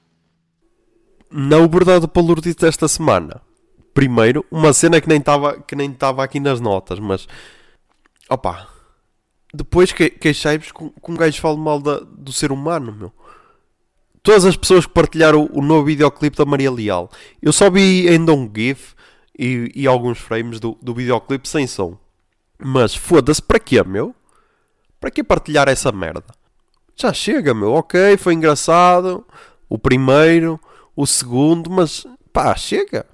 Na 1.30 1.60
verdade 1.68 2.08
palurdice 2.08 2.58
desta 2.58 2.88
semana. 2.88 3.42
Primeiro, 3.94 4.46
uma 4.50 4.74
cena 4.74 5.02
que 5.02 5.08
nem 5.08 5.20
estava 5.20 5.60
que 5.62 5.76
nem 5.76 5.96
aqui 6.18 6.40
nas 6.40 6.60
notas, 6.62 7.00
mas... 7.00 7.28
Opa, 8.30 8.68
depois 9.54 9.92
que, 9.92 10.10
queixai-vos 10.10 10.72
com, 10.72 10.90
com 10.90 11.12
um 11.12 11.18
gajo 11.18 11.42
fala 11.42 11.58
mal 11.58 11.80
da, 11.80 12.00
do 12.00 12.32
ser 12.32 12.52
humano, 12.52 12.94
meu. 12.94 13.12
Todas 14.24 14.46
as 14.46 14.56
pessoas 14.56 14.86
que 14.86 14.94
partilharam 14.94 15.44
o, 15.44 15.60
o 15.60 15.62
novo 15.62 15.86
videoclipe 15.86 16.38
da 16.38 16.46
Maria 16.46 16.72
Leal. 16.72 17.10
Eu 17.42 17.52
só 17.52 17.70
vi 17.70 18.08
ainda 18.08 18.32
um 18.34 18.50
GIF 18.54 18.94
e, 19.38 19.72
e 19.76 19.88
alguns 19.88 20.20
frames 20.20 20.60
do, 20.60 20.78
do 20.82 20.94
videoclipe 20.94 21.50
sem 21.50 21.68
som. 21.68 21.98
Mas 22.58 22.96
foda-se, 22.96 23.42
para 23.42 23.60
quê, 23.60 23.84
meu? 23.84 24.16
Para 25.00 25.12
que 25.12 25.24
partilhar 25.24 25.68
essa 25.68 25.92
merda? 25.92 26.24
Já 26.96 27.12
chega, 27.12 27.54
meu. 27.54 27.74
Ok, 27.74 28.18
foi 28.18 28.36
engraçado. 28.36 29.26
O 29.68 29.80
primeiro, 29.80 30.60
o 30.96 31.08
segundo, 31.08 31.70
mas 31.70 32.06
pá, 32.32 32.56
chega. 32.56 33.06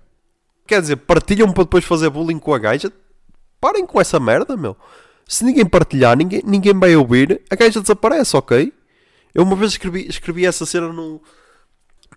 Quer 0.68 0.82
dizer, 0.82 0.98
partilham 0.98 1.52
para 1.54 1.64
depois 1.64 1.86
fazer 1.86 2.10
bullying 2.10 2.40
com 2.40 2.54
a 2.54 2.60
gaja. 2.60 2.92
Parem 3.60 3.86
com 3.86 4.00
essa 4.00 4.20
merda, 4.20 4.58
meu. 4.58 4.76
Se 5.28 5.44
ninguém 5.44 5.66
partilhar, 5.66 6.16
ninguém, 6.16 6.42
ninguém 6.46 6.78
vai 6.78 6.96
ouvir, 6.96 7.42
a 7.50 7.56
gaja 7.56 7.82
desaparece, 7.82 8.36
ok? 8.36 8.74
Eu 9.34 9.44
uma 9.44 9.56
vez 9.56 9.72
escrevi, 9.72 10.08
escrevi 10.08 10.46
essa 10.46 10.66
cena 10.66 10.92
no, 10.92 11.22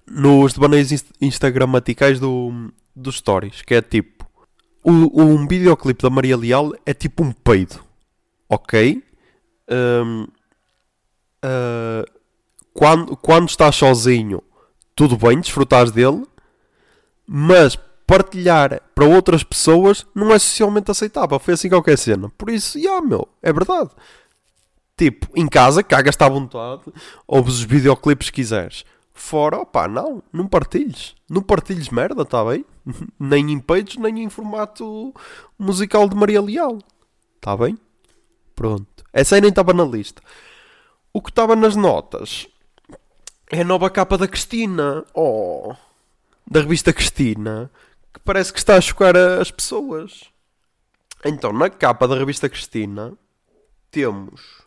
nos 0.08 0.52
devaneios 0.52 0.92
inst 0.92 1.06
instagramaticais 1.20 2.20
do, 2.20 2.72
dos 2.94 3.16
stories, 3.16 3.62
que 3.62 3.74
é 3.74 3.82
tipo, 3.82 4.26
o, 4.82 5.22
um 5.22 5.46
videoclipe 5.46 6.02
da 6.02 6.10
Maria 6.10 6.36
Leal 6.36 6.72
é 6.86 6.94
tipo 6.94 7.22
um 7.22 7.32
peido, 7.32 7.80
ok? 8.48 9.02
Um, 9.68 10.22
uh, 10.22 10.28
ah, 11.42 12.04
quando, 12.72 13.16
quando 13.16 13.48
estás 13.48 13.76
sozinho, 13.76 14.42
tudo 14.94 15.16
bem, 15.16 15.40
desfrutares 15.40 15.92
dele, 15.92 16.24
mas 17.26 17.78
partilhar 18.10 18.82
para 18.92 19.04
outras 19.04 19.44
pessoas 19.44 20.04
não 20.12 20.32
é 20.32 20.38
socialmente 20.40 20.90
aceitável. 20.90 21.38
Foi 21.38 21.54
assim 21.54 21.68
qualquer 21.68 21.96
cena. 21.96 22.28
Por 22.36 22.50
isso, 22.50 22.76
já, 22.76 22.88
yeah, 22.88 23.06
meu, 23.06 23.28
é 23.40 23.52
verdade. 23.52 23.90
Tipo, 24.96 25.28
em 25.36 25.46
casa, 25.46 25.80
cagas-te 25.80 26.24
à 26.24 26.28
vontade, 26.28 26.82
ouves 27.24 27.54
os 27.54 27.62
videoclipes 27.62 28.28
que 28.28 28.36
quiseres. 28.36 28.84
Fora, 29.14 29.58
opá, 29.58 29.86
não, 29.86 30.20
não 30.32 30.48
partilhes. 30.48 31.14
Não 31.28 31.40
partilhes 31.40 31.88
merda, 31.88 32.24
tá 32.24 32.44
bem? 32.44 32.64
nem 33.16 33.52
em 33.52 33.60
peitos, 33.60 33.96
nem 33.96 34.24
em 34.24 34.28
formato 34.28 35.14
musical 35.56 36.08
de 36.08 36.16
Maria 36.16 36.42
Leal. 36.42 36.78
Tá 37.40 37.56
bem? 37.56 37.78
Pronto. 38.56 39.04
Essa 39.12 39.36
aí 39.36 39.40
nem 39.40 39.50
estava 39.50 39.72
na 39.72 39.84
lista. 39.84 40.20
O 41.12 41.22
que 41.22 41.30
estava 41.30 41.54
nas 41.54 41.76
notas 41.76 42.48
é 43.52 43.60
a 43.60 43.64
nova 43.64 43.88
capa 43.88 44.18
da 44.18 44.26
Cristina. 44.26 45.04
Oh! 45.14 45.74
Da 46.50 46.60
revista 46.60 46.92
Cristina 46.92 47.70
que 48.12 48.20
parece 48.20 48.52
que 48.52 48.58
está 48.58 48.76
a 48.76 48.80
chocar 48.80 49.16
as 49.16 49.50
pessoas. 49.50 50.30
Então, 51.24 51.52
na 51.52 51.68
capa 51.68 52.08
da 52.08 52.16
revista 52.16 52.48
Cristina, 52.48 53.16
temos 53.90 54.62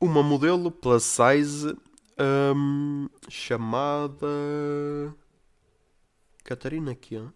uma 0.00 0.22
modelo 0.22 0.70
plus 0.70 1.04
size 1.04 1.76
um, 2.18 3.08
chamada 3.28 4.26
Catarina 6.42 6.92
aqui. 6.92 7.16
Hein? 7.16 7.32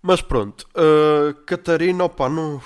Mas 0.00 0.20
pronto, 0.20 0.66
uh, 0.70 1.34
Catarina, 1.44 2.04
opa, 2.04 2.28
não. 2.28 2.62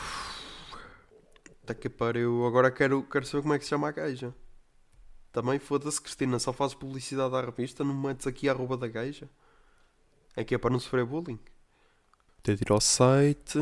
Até 1.62 1.74
que 1.74 1.88
pariu. 1.88 2.46
Agora 2.46 2.70
quero, 2.70 3.02
quero 3.02 3.26
saber 3.26 3.42
como 3.42 3.54
é 3.54 3.58
que 3.58 3.64
se 3.64 3.70
chama 3.70 3.88
a 3.88 3.92
gaja. 3.92 4.34
Também 5.32 5.58
foda-se, 5.58 6.00
Cristina, 6.00 6.38
só 6.38 6.52
fazes 6.52 6.74
publicidade 6.74 7.34
à 7.34 7.40
revista, 7.42 7.84
não 7.84 7.94
metes 7.94 8.26
aqui 8.26 8.48
a 8.48 8.52
arroba 8.52 8.76
da 8.76 8.88
gaja. 8.88 9.28
É 10.36 10.44
que 10.44 10.54
é 10.54 10.58
para 10.58 10.70
não 10.70 10.78
sofrer 10.78 11.06
bullying. 11.06 11.38
Ter 12.42 12.56
de 12.56 12.62
ir 12.62 12.70
ao 12.70 12.80
site. 12.80 13.58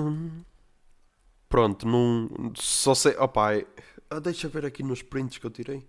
Pronto, 1.49 1.87
não. 1.87 2.53
Só 2.57 2.97
sei. 2.97 3.17
Opa, 3.17 3.53
ah, 4.11 4.19
deixa 4.19 4.49
ver 4.49 4.67
aqui 4.67 4.83
nos 4.83 5.01
prints 5.01 5.39
que 5.39 5.47
eu 5.47 5.51
tirei. 5.51 5.87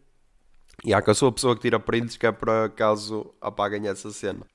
E 0.83 0.93
há 0.93 1.01
que 1.01 1.09
eu 1.09 1.15
sou 1.15 1.29
a 1.29 1.31
pessoa 1.31 1.55
que 1.55 1.63
tira 1.63 1.79
prints 1.79 2.17
que 2.17 2.27
é 2.27 2.31
para 2.31 2.69
caso 2.69 3.33
apaguem 3.41 3.87
essa 3.87 4.11
cena. 4.11 4.45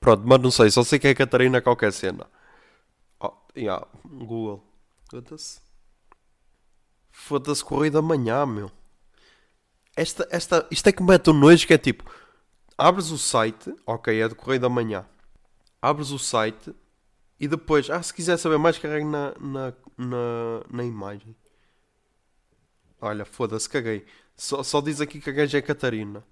Pronto, 0.00 0.24
mas 0.26 0.40
não 0.40 0.50
sei, 0.50 0.70
só 0.70 0.82
sei 0.82 0.98
que 0.98 1.06
é 1.06 1.14
Catarina 1.14 1.60
qualquer 1.60 1.92
cena. 1.92 2.26
Oh, 3.20 3.32
yeah, 3.56 3.86
Google. 4.04 4.64
Foda-se. 5.08 5.60
Foda-se 7.10 7.64
corrida 7.64 8.00
amanhã, 8.00 8.44
meu. 8.44 8.70
Esta, 9.94 10.26
esta, 10.30 10.66
isto 10.70 10.88
é 10.88 10.92
que 10.92 11.02
mete 11.02 11.30
um 11.30 11.34
nojo 11.34 11.66
que 11.66 11.74
é 11.74 11.78
tipo. 11.78 12.10
Abres 12.76 13.10
o 13.10 13.18
site, 13.18 13.72
ok, 13.86 14.20
é 14.20 14.26
de 14.26 14.34
correio 14.34 14.60
da 14.60 14.68
manhã 14.68 15.06
abres 15.82 16.10
o 16.12 16.18
site 16.18 16.72
e 17.40 17.48
depois, 17.48 17.90
ah, 17.90 18.00
se 18.00 18.14
quiser 18.14 18.36
saber 18.36 18.56
mais, 18.56 18.78
carregue 18.78 19.04
na, 19.04 19.34
na, 19.40 19.72
na, 19.98 20.62
na 20.70 20.84
imagem. 20.84 21.34
Olha, 23.00 23.24
foda-se, 23.24 23.68
caguei. 23.68 24.06
Só, 24.36 24.62
só 24.62 24.80
diz 24.80 25.00
aqui 25.00 25.20
que 25.20 25.28
a 25.28 25.32
gaja 25.32 25.58
é 25.58 25.62
Catarina. 25.62 26.24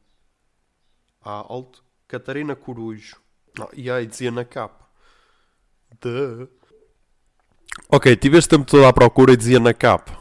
Ah, 1.20 1.44
alto. 1.48 1.82
Catarina 2.06 2.54
Corujo. 2.54 3.16
Ah, 3.60 3.68
e 3.74 3.90
aí 3.90 4.06
dizia 4.06 4.30
na 4.30 4.44
capa. 4.44 4.88
De. 6.00 6.48
Ok, 7.88 8.14
tive 8.16 8.38
este 8.38 8.50
tempo 8.50 8.64
todo 8.64 8.86
à 8.86 8.92
procura 8.92 9.32
e 9.32 9.36
dizia 9.36 9.58
na 9.58 9.74
capa. 9.74 10.16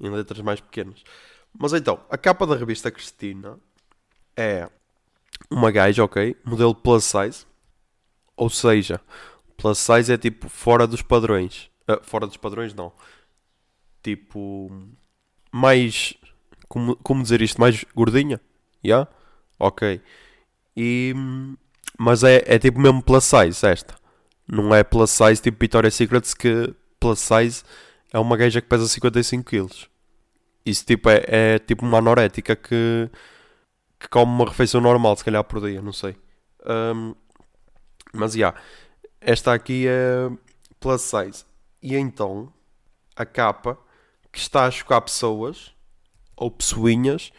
Em 0.00 0.08
letras 0.08 0.40
mais 0.40 0.60
pequenas. 0.60 1.04
Mas 1.58 1.74
então, 1.74 2.02
a 2.08 2.16
capa 2.16 2.46
da 2.46 2.56
revista 2.56 2.90
Cristina 2.90 3.58
é 4.34 4.70
uma 5.50 5.70
gaja, 5.70 6.02
ok? 6.02 6.34
Modelo 6.44 6.74
plus 6.74 7.04
size. 7.04 7.49
Ou 8.40 8.48
seja, 8.48 9.02
plus 9.54 9.78
size 9.78 10.10
é 10.10 10.16
tipo 10.16 10.48
fora 10.48 10.86
dos 10.86 11.02
padrões. 11.02 11.70
Uh, 11.86 12.02
fora 12.02 12.26
dos 12.26 12.38
padrões, 12.38 12.72
não. 12.72 12.90
Tipo. 14.02 14.72
Mais. 15.52 16.14
Como, 16.66 16.96
como 16.96 17.22
dizer 17.22 17.42
isto? 17.42 17.60
Mais 17.60 17.84
gordinha? 17.94 18.40
Yeah? 18.82 19.06
Ok. 19.58 20.00
E. 20.74 21.14
Mas 21.98 22.24
é, 22.24 22.42
é 22.46 22.58
tipo 22.58 22.80
mesmo 22.80 23.02
plus 23.02 23.24
size 23.24 23.66
esta. 23.66 23.94
Não 24.48 24.74
é 24.74 24.82
plus 24.82 25.10
size 25.10 25.42
tipo 25.42 25.58
Victoria's 25.60 25.94
Secrets 25.94 26.32
que 26.32 26.74
plus 26.98 27.18
size 27.20 27.62
é 28.10 28.18
uma 28.18 28.38
gaja 28.38 28.62
que 28.62 28.68
pesa 28.68 28.88
55 28.88 29.44
kg. 29.44 29.68
Isso 30.64 30.86
tipo 30.86 31.10
é, 31.10 31.24
é 31.26 31.58
tipo 31.58 31.84
uma 31.84 31.98
anorética 31.98 32.56
que, 32.56 33.10
que 33.98 34.08
come 34.08 34.32
uma 34.32 34.46
refeição 34.46 34.80
normal, 34.80 35.14
se 35.16 35.24
calhar 35.24 35.44
por 35.44 35.60
dia, 35.60 35.82
não 35.82 35.92
sei. 35.92 36.16
Um, 36.66 37.14
mas, 38.12 38.32
já, 38.32 38.38
yeah, 38.38 38.60
esta 39.20 39.52
aqui 39.52 39.86
é 39.86 40.30
plus 40.78 41.02
size. 41.02 41.44
E 41.82 41.96
então, 41.96 42.52
a 43.16 43.24
capa, 43.24 43.78
que 44.32 44.38
está 44.38 44.64
a 44.64 44.70
chocar 44.70 45.00
pessoas, 45.02 45.72
ou 46.36 46.50
pessoinhas, 46.50 47.30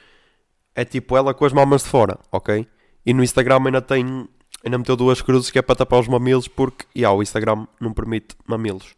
é 0.75 0.85
tipo 0.85 1.17
ela 1.17 1.33
com 1.33 1.43
as 1.43 1.51
mamas 1.51 1.83
de 1.83 1.89
fora, 1.89 2.19
ok? 2.31 2.67
E 3.05 3.13
no 3.13 3.23
Instagram 3.23 3.65
ainda 3.65 3.81
tem. 3.81 4.29
Ainda 4.63 4.77
meteu 4.77 4.95
duas 4.95 5.23
cruzes 5.23 5.49
que 5.49 5.57
é 5.57 5.61
para 5.61 5.75
tapar 5.75 5.99
os 5.99 6.07
mamilos 6.07 6.47
porque 6.47 6.85
yeah, 6.95 7.15
o 7.17 7.23
Instagram 7.23 7.65
não 7.79 7.91
permite 7.93 8.35
mamilos. 8.45 8.93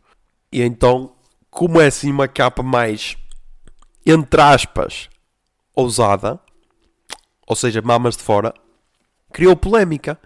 E 0.51 0.61
então, 0.61 1.15
como 1.49 1.79
é 1.79 1.87
assim 1.87 2.11
uma 2.11 2.27
capa 2.27 2.61
mais, 2.61 3.15
entre 4.05 4.41
aspas, 4.41 5.09
ousada, 5.73 6.37
ou 7.47 7.55
seja, 7.55 7.81
mamas 7.81 8.17
de 8.17 8.23
fora, 8.23 8.53
criou 9.31 9.55
polémica. 9.55 10.19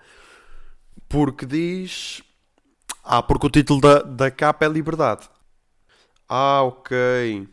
Porque 1.10 1.45
diz. 1.45 2.22
Ah, 3.03 3.24
porque 3.24 3.47
o 3.47 3.49
título 3.49 3.80
da, 3.80 4.01
da 4.01 4.32
capa 4.32 4.66
é 4.66 4.70
Liberdade. 4.70 5.30
Ah, 6.28 6.62
ok. 6.64 7.47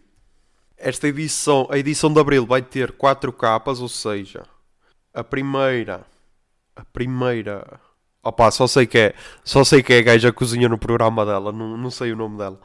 Esta 0.76 1.08
edição, 1.08 1.68
a 1.70 1.78
edição 1.78 2.12
de 2.12 2.20
Abril 2.20 2.44
vai 2.44 2.60
ter 2.60 2.92
quatro 2.92 3.32
capas, 3.32 3.80
ou 3.80 3.88
seja, 3.88 4.44
a 5.12 5.22
primeira. 5.22 6.04
A 6.74 6.84
primeira. 6.84 7.80
Opa, 8.22 8.50
só 8.50 8.66
sei 8.66 8.86
que 8.86 8.98
é. 8.98 9.14
Só 9.44 9.62
sei 9.62 9.82
que 9.82 9.92
é 9.92 9.98
a 9.98 10.02
gaja 10.02 10.32
cozinha 10.32 10.68
no 10.68 10.78
programa 10.78 11.24
dela, 11.24 11.52
não, 11.52 11.76
não 11.76 11.90
sei 11.90 12.12
o 12.12 12.16
nome 12.16 12.38
dela. 12.38 12.60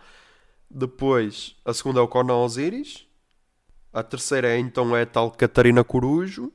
Depois, 0.70 1.56
a 1.64 1.74
segunda 1.74 2.00
é 2.00 2.04
o 2.04 2.08
Conan 2.08 2.38
Osiris. 2.38 3.06
A 3.94 4.04
terceira 4.04 4.50
é 4.50 4.58
então 4.58 4.96
é 4.96 5.04
a 5.04 5.06
tal 5.06 5.32
Catarina 5.32 5.84
Corujo. 5.84 6.52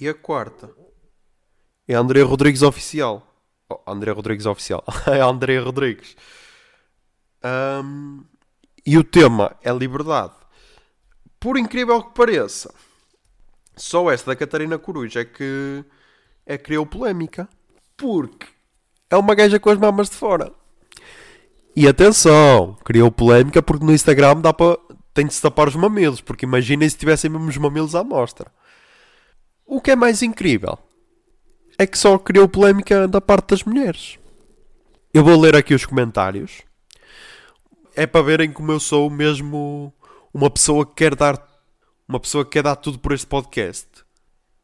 E 0.00 0.08
a 0.08 0.14
quarta 0.14 0.81
é 1.92 1.96
André 1.96 2.22
Rodrigues 2.22 2.62
Oficial. 2.62 3.26
Oh, 3.68 3.78
André 3.86 4.12
Rodrigues 4.12 4.46
Oficial. 4.46 4.84
é 5.06 5.20
André 5.20 5.58
Rodrigues. 5.58 6.16
Um, 7.44 8.24
e 8.86 8.96
o 8.96 9.04
tema 9.04 9.56
é 9.62 9.72
liberdade. 9.72 10.32
Por 11.38 11.58
incrível 11.58 12.02
que 12.02 12.14
pareça, 12.14 12.72
só 13.76 14.10
esta 14.10 14.30
da 14.30 14.36
Catarina 14.36 14.78
Coruja 14.78 15.20
é 15.20 15.24
que 15.24 15.84
é 16.46 16.56
que 16.56 16.64
criou 16.64 16.86
polémica. 16.86 17.48
Porque 17.96 18.46
é 19.10 19.16
uma 19.16 19.34
gaja 19.34 19.60
com 19.60 19.70
as 19.70 19.78
mamas 19.78 20.08
de 20.08 20.16
fora. 20.16 20.52
E 21.74 21.88
atenção, 21.88 22.76
criou 22.84 23.10
polémica 23.10 23.62
porque 23.62 23.84
no 23.84 23.92
Instagram 23.92 24.40
dá 24.40 24.52
para 24.52 24.78
tem 25.14 25.26
de 25.26 25.34
se 25.34 25.42
tapar 25.42 25.68
os 25.68 25.76
mamilos, 25.76 26.22
porque 26.22 26.46
imaginem 26.46 26.88
se 26.88 26.96
tivessem 26.96 27.30
mesmo 27.30 27.48
os 27.48 27.56
mamilos 27.58 27.94
à 27.94 28.02
mostra. 28.02 28.50
O 29.66 29.80
que 29.80 29.90
é 29.90 29.96
mais 29.96 30.22
incrível 30.22 30.78
é 31.78 31.86
que 31.86 31.98
só 31.98 32.18
criou 32.18 32.48
polémica 32.48 33.06
da 33.08 33.20
parte 33.20 33.48
das 33.48 33.64
mulheres. 33.64 34.18
Eu 35.12 35.24
vou 35.24 35.38
ler 35.38 35.56
aqui 35.56 35.74
os 35.74 35.84
comentários. 35.84 36.62
É 37.94 38.06
para 38.06 38.22
verem 38.22 38.52
como 38.52 38.72
eu 38.72 38.80
sou 38.80 39.10
mesmo 39.10 39.92
uma 40.32 40.50
pessoa 40.50 40.86
que 40.86 40.94
quer 40.94 41.14
dar 41.14 41.52
uma 42.08 42.20
pessoa 42.20 42.44
que 42.44 42.52
quer 42.52 42.62
dar 42.62 42.76
tudo 42.76 42.98
por 42.98 43.12
este 43.12 43.26
podcast. 43.26 43.86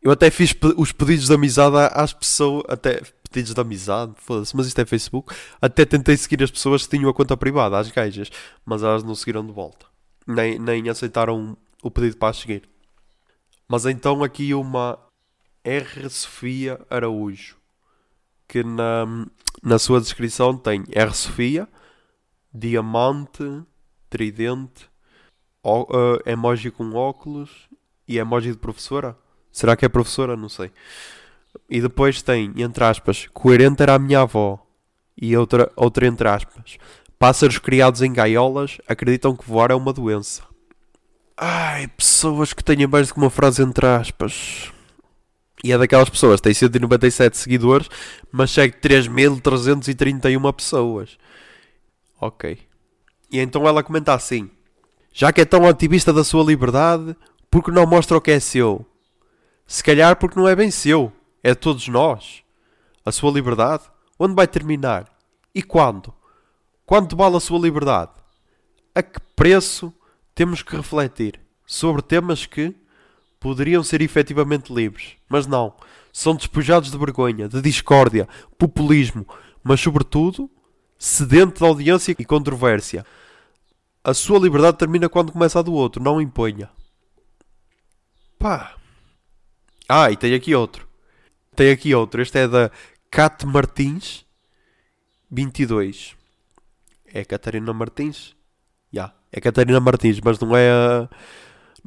Eu 0.02 0.11
até 0.11 0.30
fiz 0.30 0.54
os 0.76 0.92
pedidos 0.92 1.26
de 1.26 1.34
amizade 1.34 1.76
às 1.92 2.12
pessoas, 2.12 2.64
até 2.68 3.00
pedidos 3.30 3.54
de 3.54 3.61
amizade, 3.61 4.12
foda-se, 4.16 4.56
mas 4.56 4.66
isto 4.66 4.80
é 4.80 4.86
Facebook. 4.86 5.34
Até 5.61 5.84
tentei 5.84 6.16
seguir 6.16 6.42
as 6.42 6.50
pessoas 6.50 6.86
que 6.86 6.96
tinham 6.96 7.11
a 7.11 7.14
conta 7.14 7.36
privada, 7.36 7.78
as 7.78 7.90
gajas, 7.90 8.30
mas 8.64 8.82
elas 8.82 9.02
não 9.02 9.14
seguiram 9.14 9.44
de 9.44 9.52
volta. 9.52 9.86
Nem, 10.26 10.59
nem 10.59 10.88
aceitaram 10.88 11.56
o 11.82 11.90
pedido 11.90 12.16
para 12.16 12.32
seguir. 12.32 12.68
Mas 13.68 13.84
então 13.86 14.22
aqui 14.22 14.54
uma 14.54 14.98
R. 15.68 16.08
Sofia 16.08 16.80
Araújo, 16.88 17.56
que 18.48 18.64
na, 18.64 19.26
na 19.62 19.78
sua 19.78 20.00
descrição 20.00 20.56
tem 20.56 20.84
R. 20.90 21.14
Sofia, 21.14 21.68
diamante, 22.52 23.62
tridente, 24.08 24.88
o, 25.62 25.82
uh, 25.82 26.18
emoji 26.24 26.70
com 26.70 26.94
óculos 26.94 27.68
e 28.06 28.16
emoji 28.16 28.52
de 28.52 28.56
professora. 28.58 29.14
Será 29.52 29.76
que 29.76 29.84
é 29.84 29.88
professora? 29.88 30.36
Não 30.36 30.48
sei. 30.48 30.72
E 31.68 31.80
depois 31.80 32.22
tem, 32.22 32.52
entre 32.56 32.84
aspas, 32.84 33.26
coerente 33.34 33.82
era 33.82 33.94
a 33.94 33.98
minha 33.98 34.20
avó. 34.20 34.64
E 35.20 35.36
outra, 35.36 35.70
outra 35.76 36.06
entre 36.06 36.28
aspas. 36.28 36.78
Pássaros 37.18 37.58
criados 37.58 38.00
em 38.00 38.12
gaiolas 38.12 38.78
acreditam 38.88 39.36
que 39.36 39.46
voar 39.46 39.70
é 39.70 39.74
uma 39.74 39.92
doença. 39.92 40.44
Ai, 41.36 41.88
pessoas 41.88 42.52
que 42.52 42.64
tenham 42.64 42.88
mais 42.88 43.08
do 43.08 43.14
que 43.14 43.20
uma 43.20 43.28
frase 43.28 43.62
entre 43.62 43.86
aspas. 43.86 44.72
E 45.64 45.72
é 45.72 45.78
daquelas 45.78 46.09
pessoas, 46.09 46.40
tem 46.40 46.54
197 46.54 47.36
seguidores, 47.36 47.88
mas 48.30 48.50
segue 48.50 48.76
3.331 48.78 50.52
pessoas. 50.52 51.18
Ok. 52.20 52.59
E 53.30 53.38
então 53.38 53.66
ela 53.66 53.82
comenta 53.82 54.14
assim: 54.14 54.50
Já 55.12 55.32
que 55.32 55.40
é 55.40 55.44
tão 55.44 55.66
ativista 55.66 56.12
da 56.12 56.22
sua 56.22 56.44
liberdade, 56.44 57.16
porque 57.50 57.70
não 57.70 57.86
mostra 57.86 58.16
o 58.16 58.20
que 58.20 58.30
é 58.30 58.40
seu? 58.40 58.86
Se 59.66 59.82
calhar 59.82 60.16
porque 60.16 60.38
não 60.38 60.48
é 60.48 60.56
bem 60.56 60.70
seu, 60.70 61.12
é 61.42 61.50
de 61.50 61.56
todos 61.56 61.88
nós. 61.88 62.42
A 63.04 63.12
sua 63.12 63.30
liberdade, 63.30 63.84
onde 64.18 64.34
vai 64.34 64.46
terminar? 64.46 65.06
E 65.54 65.62
quando? 65.62 66.14
Quanto 66.86 67.16
vale 67.16 67.36
a 67.36 67.40
sua 67.40 67.59
liberdade? 67.59 68.12
A 68.94 69.02
que 69.02 69.20
preço 69.34 69.92
temos 70.34 70.62
que 70.62 70.76
refletir 70.76 71.40
sobre 71.66 72.00
temas 72.00 72.46
que 72.46 72.74
poderiam 73.41 73.82
ser 73.82 74.01
efetivamente 74.03 74.72
livres, 74.72 75.16
mas 75.28 75.47
não. 75.47 75.74
São 76.12 76.34
despojados 76.34 76.91
de 76.91 76.99
vergonha, 76.99 77.49
de 77.49 77.61
discórdia, 77.61 78.28
populismo, 78.59 79.26
mas 79.62 79.80
sobretudo 79.80 80.51
sedento 80.99 81.59
de 81.59 81.64
audiência 81.64 82.16
e 82.18 82.24
controvérsia. 82.24 83.07
A 84.03 84.12
sua 84.12 84.39
liberdade 84.39 84.78
termina 84.78 85.09
quando 85.09 85.32
começa 85.32 85.59
a 85.59 85.62
do 85.62 85.72
outro, 85.72 86.03
não 86.03 86.20
imponha. 86.20 86.70
Pá. 88.39 88.74
Ah, 89.89 90.11
e 90.11 90.16
tem 90.16 90.34
aqui 90.34 90.55
outro. 90.55 90.89
Tem 91.55 91.70
aqui 91.70 91.95
outro. 91.95 92.20
Este 92.22 92.39
é 92.39 92.49
da 92.49 92.70
Cat 93.11 93.47
Martins 93.47 94.24
22. 95.30 96.16
É 97.12 97.24
Catarina 97.24 97.72
Martins? 97.72 98.34
Já. 98.93 99.03
Yeah. 99.03 99.14
É 99.30 99.41
Catarina 99.41 99.80
Martins, 99.80 100.20
mas 100.20 100.39
não 100.39 100.57
é 100.57 100.70
a 100.70 101.09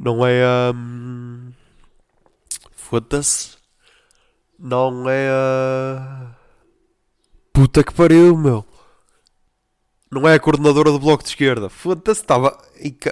não 0.02 0.26
é 0.26 0.44
a. 0.44 0.74
Um... 0.76 1.52
Foda-se. 2.72 3.56
Não 4.58 5.08
é 5.08 5.30
a. 5.30 6.36
Puta 7.54 7.84
que 7.84 7.94
pariu, 7.94 8.36
meu. 8.36 8.66
Não 10.12 10.28
é 10.28 10.34
a 10.34 10.40
coordenadora 10.40 10.92
do 10.92 11.00
bloco 11.00 11.24
de 11.24 11.30
esquerda. 11.30 11.70
Foda-se, 11.70 12.22
estava. 12.22 12.58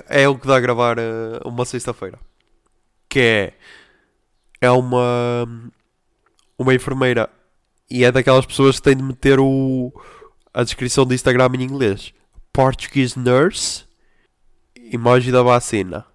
É 0.07 0.27
o 0.27 0.37
que 0.37 0.47
dá 0.47 0.57
a 0.57 0.59
gravar 0.59 0.97
uh, 0.97 1.47
uma 1.47 1.63
sexta-feira. 1.63 2.19
Que 3.07 3.19
é. 3.19 3.53
É 4.59 4.71
uma. 4.71 5.45
Uma 6.57 6.73
enfermeira. 6.73 7.29
E 7.87 8.03
é 8.03 8.11
daquelas 8.11 8.47
pessoas 8.47 8.77
que 8.77 8.81
têm 8.81 8.97
de 8.97 9.03
meter 9.03 9.39
o. 9.39 9.93
A 10.51 10.63
descrição 10.63 11.05
do 11.05 11.13
Instagram 11.13 11.51
em 11.53 11.63
inglês. 11.63 12.15
Portuguese 12.51 13.17
nurse. 13.17 13.85
Emoji 14.91 15.31
da 15.31 15.43
vacina. 15.43 16.08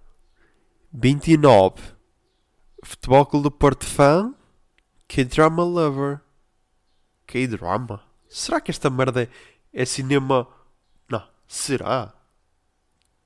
29. 0.94 1.82
Futebol 2.84 3.26
Clube 3.26 3.42
do 3.42 3.50
Porto 3.50 3.84
Fã. 3.84 4.32
K-Drama 5.08 5.64
Lover. 5.64 6.20
K-Drama? 7.26 8.00
Será 8.28 8.60
que 8.60 8.70
esta 8.70 8.88
merda 8.88 9.24
é, 9.24 9.28
é 9.72 9.84
cinema. 9.84 10.46
Não, 11.08 11.26
será? 11.48 12.14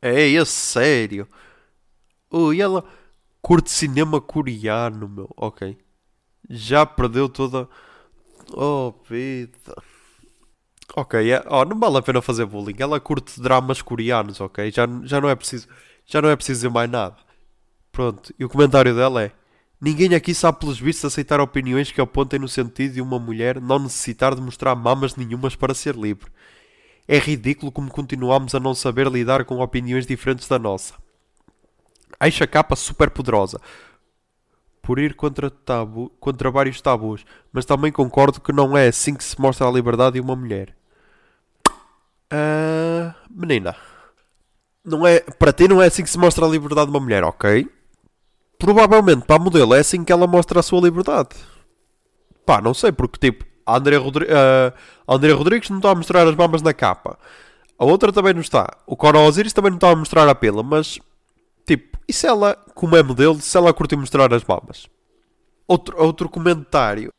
É, 0.00 0.32
é 0.32 0.44
sério. 0.46 1.28
Ui, 2.30 2.60
ela 2.60 2.84
curte 3.42 3.70
cinema 3.70 4.18
coreano, 4.18 5.06
meu. 5.06 5.30
Ok. 5.36 5.76
Já 6.48 6.86
perdeu 6.86 7.28
toda. 7.28 7.68
Oh, 8.54 8.94
vida. 9.08 9.58
Ok, 10.96 11.30
é... 11.30 11.44
oh, 11.48 11.66
não 11.66 11.78
vale 11.78 11.98
a 11.98 12.02
pena 12.02 12.22
fazer 12.22 12.46
bullying. 12.46 12.76
Ela 12.78 12.98
curte 12.98 13.40
dramas 13.42 13.82
coreanos, 13.82 14.40
ok? 14.40 14.70
Já, 14.70 14.86
já 15.02 15.20
não 15.20 15.28
é 15.28 15.34
preciso. 15.34 15.68
Já 16.06 16.22
não 16.22 16.30
é 16.30 16.36
preciso 16.36 16.70
mais 16.70 16.90
nada. 16.90 17.27
Pronto, 17.98 18.32
e 18.38 18.44
o 18.44 18.48
comentário 18.48 18.94
dela 18.94 19.24
é: 19.24 19.32
Ninguém 19.80 20.14
aqui 20.14 20.32
sabe 20.32 20.60
pelos 20.60 20.78
vistos 20.78 21.06
aceitar 21.06 21.40
opiniões 21.40 21.90
que 21.90 22.00
apontem 22.00 22.38
no 22.38 22.46
sentido 22.46 22.94
de 22.94 23.00
uma 23.00 23.18
mulher 23.18 23.60
não 23.60 23.80
necessitar 23.80 24.36
de 24.36 24.40
mostrar 24.40 24.76
mamas 24.76 25.16
nenhumas 25.16 25.56
para 25.56 25.74
ser 25.74 25.96
livre. 25.96 26.30
É 27.08 27.18
ridículo 27.18 27.72
como 27.72 27.90
continuamos 27.90 28.54
a 28.54 28.60
não 28.60 28.72
saber 28.72 29.08
lidar 29.08 29.44
com 29.44 29.58
opiniões 29.58 30.06
diferentes 30.06 30.46
da 30.46 30.60
nossa. 30.60 30.94
Acho 32.20 32.44
a 32.44 32.46
capa 32.46 32.76
super 32.76 33.10
poderosa 33.10 33.60
por 34.80 35.00
ir 35.00 35.14
contra, 35.14 35.50
tabu, 35.50 36.08
contra 36.20 36.52
vários 36.52 36.80
tabus, 36.80 37.26
mas 37.52 37.64
também 37.64 37.90
concordo 37.90 38.40
que 38.40 38.52
não 38.52 38.78
é 38.78 38.86
assim 38.86 39.12
que 39.12 39.24
se 39.24 39.40
mostra 39.40 39.66
a 39.66 39.72
liberdade 39.72 40.14
de 40.14 40.20
uma 40.20 40.36
mulher. 40.36 40.72
Uh, 42.32 43.12
menina, 43.28 43.74
não 44.84 45.04
é, 45.04 45.18
para 45.18 45.52
ti 45.52 45.66
não 45.66 45.82
é 45.82 45.88
assim 45.88 46.04
que 46.04 46.10
se 46.10 46.16
mostra 46.16 46.46
a 46.46 46.48
liberdade 46.48 46.88
de 46.88 46.96
uma 46.96 47.02
mulher, 47.02 47.24
ok? 47.24 47.68
Provavelmente 48.58 49.24
para 49.24 49.36
a 49.36 49.38
modelo 49.38 49.74
é 49.74 49.80
assim 49.80 50.04
que 50.04 50.12
ela 50.12 50.26
mostra 50.26 50.60
a 50.60 50.62
sua 50.62 50.80
liberdade. 50.80 51.30
Pá, 52.44 52.60
não 52.60 52.74
sei, 52.74 52.92
porque 52.92 53.18
tipo, 53.18 53.44
a 53.64 53.76
Andrea, 53.76 53.98
Rodri 53.98 54.24
uh, 54.24 54.72
a 55.06 55.14
Andrea 55.14 55.34
Rodrigues 55.34 55.70
não 55.70 55.78
está 55.78 55.90
a 55.90 55.94
mostrar 55.94 56.26
as 56.26 56.34
mamas 56.34 56.62
na 56.62 56.72
capa. 56.72 57.18
A 57.78 57.84
outra 57.84 58.12
também 58.12 58.34
não 58.34 58.40
está. 58.40 58.76
O 58.86 58.96
Cora 58.96 59.18
Osiris 59.20 59.52
também 59.52 59.70
não 59.70 59.76
está 59.76 59.90
a 59.90 59.96
mostrar 59.96 60.28
a 60.28 60.34
pila, 60.34 60.62
mas 60.62 60.98
tipo, 61.66 61.98
E 62.08 62.12
se 62.12 62.26
ela, 62.26 62.54
como 62.74 62.96
é 62.96 63.02
modelo, 63.02 63.40
se 63.40 63.56
ela 63.56 63.72
curte 63.72 63.94
mostrar 63.94 64.32
as 64.32 64.42
mamas? 64.44 64.88
Outro, 65.66 66.02
outro 66.02 66.28
comentário. 66.28 67.10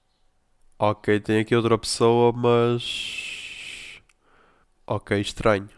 Ok, 0.77 1.19
tem 1.19 1.39
aqui 1.39 1.55
outra 1.55 1.77
pessoa, 1.77 2.31
mas. 2.33 4.01
Ok, 4.87 5.19
estranho. 5.19 5.69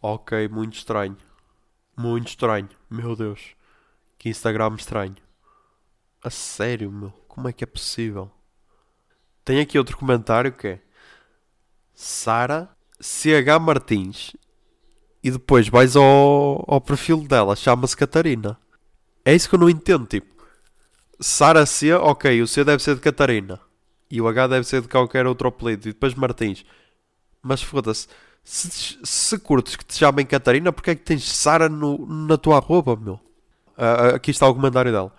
Ok, 0.00 0.48
muito 0.48 0.74
estranho. 0.78 1.16
Muito 1.96 2.28
estranho. 2.28 2.68
Meu 2.90 3.14
Deus. 3.14 3.54
Que 4.24 4.30
Instagram 4.30 4.76
estranho. 4.78 5.16
A 6.22 6.30
sério, 6.30 6.90
meu. 6.90 7.10
Como 7.28 7.46
é 7.46 7.52
que 7.52 7.62
é 7.62 7.66
possível? 7.66 8.30
Tem 9.44 9.60
aqui 9.60 9.76
outro 9.76 9.98
comentário 9.98 10.50
que 10.50 10.66
é 10.66 10.80
Sara 11.92 12.74
CH 12.98 13.60
Martins 13.60 14.34
e 15.22 15.30
depois 15.30 15.68
vais 15.68 15.94
ao, 15.94 16.64
ao 16.66 16.80
perfil 16.80 17.20
dela, 17.28 17.54
chama-se 17.54 17.94
Catarina. 17.94 18.58
É 19.26 19.34
isso 19.34 19.46
que 19.46 19.56
eu 19.56 19.58
não 19.58 19.68
entendo, 19.68 20.06
tipo. 20.06 20.46
Sara 21.20 21.66
C, 21.66 21.92
ok, 21.92 22.40
o 22.40 22.48
C 22.48 22.64
deve 22.64 22.82
ser 22.82 22.94
de 22.94 23.02
Catarina. 23.02 23.60
E 24.10 24.22
o 24.22 24.26
H 24.26 24.46
deve 24.46 24.66
ser 24.66 24.80
de 24.80 24.88
qualquer 24.88 25.26
outro 25.26 25.48
apelido. 25.48 25.86
E 25.86 25.92
depois 25.92 26.14
Martins. 26.14 26.64
Mas 27.42 27.62
foda-se. 27.62 28.08
Se, 28.42 28.98
se 29.04 29.38
curtes 29.38 29.76
que 29.76 29.84
te 29.84 29.98
chamem 29.98 30.24
Catarina, 30.24 30.72
porque 30.72 30.92
é 30.92 30.94
que 30.94 31.04
tens 31.04 31.30
Sara 31.30 31.68
na 31.68 32.38
tua 32.38 32.58
roupa, 32.58 32.96
meu? 32.96 33.20
Uh, 33.76 34.14
aqui 34.14 34.30
está 34.30 34.48
o 34.48 34.54
comentário 34.54 34.92
dela. 34.92 35.12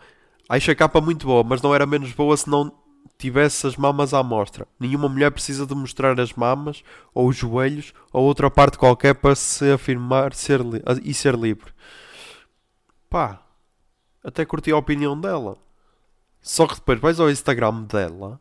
Acho 0.48 0.72
a 0.72 0.76
capa 0.76 1.02
muito 1.02 1.26
boa, 1.26 1.44
mas 1.44 1.62
não 1.62 1.74
era 1.74 1.86
menos 1.86 2.12
boa 2.14 2.36
se 2.38 2.50
não 2.50 2.72
tivesse 3.18 3.66
as 3.66 3.76
mamas 3.76 4.14
à 4.14 4.22
mostra. 4.22 4.68
Nenhuma 4.80 5.10
mulher 5.10 5.32
precisa 5.32 5.66
de 5.66 5.74
mostrar 5.74 6.20
as 6.20 6.34
mamas, 6.34 6.84
ou 7.14 7.28
os 7.28 7.36
joelhos, 7.36 7.94
ou 8.12 8.24
outra 8.24 8.50
parte 8.52 8.78
qualquer 8.78 9.16
para 9.16 9.36
se 9.36 9.72
afirmar 9.72 10.34
ser 10.34 10.62
e 11.04 11.14
ser 11.14 11.36
livre. 11.36 11.74
Pá, 13.10 13.42
até 14.24 14.46
curti 14.46 14.72
a 14.72 14.78
opinião 14.78 15.20
dela. 15.20 15.58
Só 16.42 16.68
que 16.68 16.76
depois 16.76 17.00
vais 17.00 17.20
ao 17.20 17.30
Instagram 17.30 17.84
dela 17.84 18.40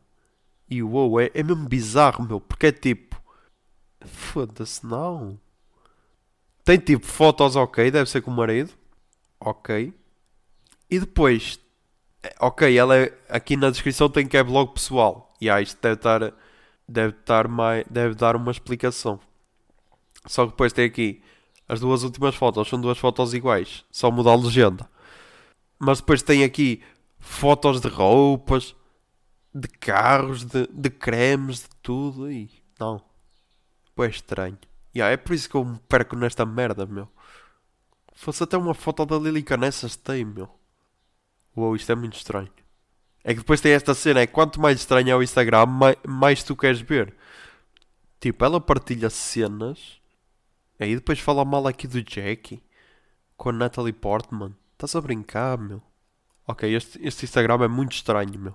e 0.68 0.82
uou, 0.82 1.20
é, 1.20 1.30
é 1.34 1.42
mesmo 1.42 1.68
bizarro, 1.68 2.26
meu, 2.26 2.40
porque 2.40 2.66
é 2.66 2.72
tipo. 2.72 3.22
Foda-se, 4.04 4.84
não. 4.84 5.38
Tem 6.64 6.78
tipo 6.78 7.06
fotos, 7.06 7.56
ok, 7.56 7.90
deve 7.90 8.10
ser 8.10 8.22
com 8.22 8.30
o 8.30 8.34
marido, 8.34 8.70
ok. 9.40 9.92
E 10.90 10.98
depois 10.98 11.58
ok, 12.40 12.76
ela 12.76 12.96
é, 12.96 13.12
aqui 13.28 13.56
na 13.56 13.70
descrição 13.70 14.08
tem 14.08 14.26
que 14.26 14.36
é 14.36 14.42
blog 14.42 14.72
pessoal. 14.72 15.32
E 15.40 15.50
ah, 15.50 15.60
isto 15.60 15.80
deve 15.80 15.94
estar, 15.94 16.32
deve 16.88 17.16
estar 17.18 17.48
mais, 17.48 17.84
deve 17.90 18.14
dar 18.14 18.36
uma 18.36 18.50
explicação. 18.50 19.20
Só 20.26 20.44
que 20.44 20.52
depois 20.52 20.72
tem 20.72 20.86
aqui 20.86 21.22
as 21.68 21.80
duas 21.80 22.02
últimas 22.02 22.34
fotos, 22.34 22.68
são 22.68 22.80
duas 22.80 22.98
fotos 22.98 23.34
iguais, 23.34 23.84
só 23.90 24.10
muda 24.10 24.30
a 24.30 24.36
legenda. 24.36 24.88
Mas 25.78 26.00
depois 26.00 26.22
tem 26.22 26.44
aqui 26.44 26.82
fotos 27.18 27.80
de 27.80 27.88
roupas, 27.88 28.74
de 29.54 29.68
carros, 29.68 30.44
de, 30.44 30.66
de 30.68 30.90
cremes, 30.90 31.60
de 31.60 31.68
tudo. 31.82 32.30
E 32.30 32.50
não, 32.78 33.02
é 33.98 34.06
estranho. 34.06 34.58
Yeah, 34.96 35.12
é 35.12 35.16
por 35.16 35.34
isso 35.34 35.48
que 35.50 35.56
eu 35.56 35.64
me 35.64 35.78
perco 35.88 36.16
nesta 36.16 36.46
merda, 36.46 36.86
meu. 36.86 37.08
Fosse 38.14 38.44
até 38.44 38.56
uma 38.56 38.74
foto 38.74 39.04
da 39.04 39.18
Lili 39.18 39.42
Canessas 39.42 39.96
tem, 39.96 40.24
meu. 40.24 40.48
Uou, 41.56 41.76
isto 41.76 41.90
é 41.92 41.94
muito 41.94 42.16
estranho. 42.16 42.50
É 43.22 43.32
que 43.32 43.40
depois 43.40 43.60
tem 43.60 43.72
esta 43.72 43.94
cena, 43.94 44.20
é 44.20 44.26
quanto 44.26 44.60
mais 44.60 44.78
estranho 44.78 45.10
é 45.10 45.16
o 45.16 45.22
Instagram, 45.22 45.66
mais, 45.66 45.96
mais 46.06 46.42
tu 46.42 46.54
queres 46.54 46.80
ver. 46.80 47.14
Tipo, 48.20 48.44
ela 48.44 48.60
partilha 48.60 49.08
cenas, 49.08 50.00
aí 50.78 50.94
depois 50.94 51.18
fala 51.20 51.44
mal 51.44 51.66
aqui 51.66 51.86
do 51.86 51.98
Jackie, 52.02 52.62
com 53.36 53.48
a 53.48 53.52
Natalie 53.52 53.92
Portman. 53.92 54.54
Estás 54.72 54.94
a 54.94 55.00
brincar, 55.00 55.56
meu? 55.56 55.82
Ok, 56.46 56.74
este, 56.74 56.98
este 57.02 57.24
Instagram 57.24 57.64
é 57.64 57.68
muito 57.68 57.92
estranho, 57.92 58.38
meu. 58.38 58.54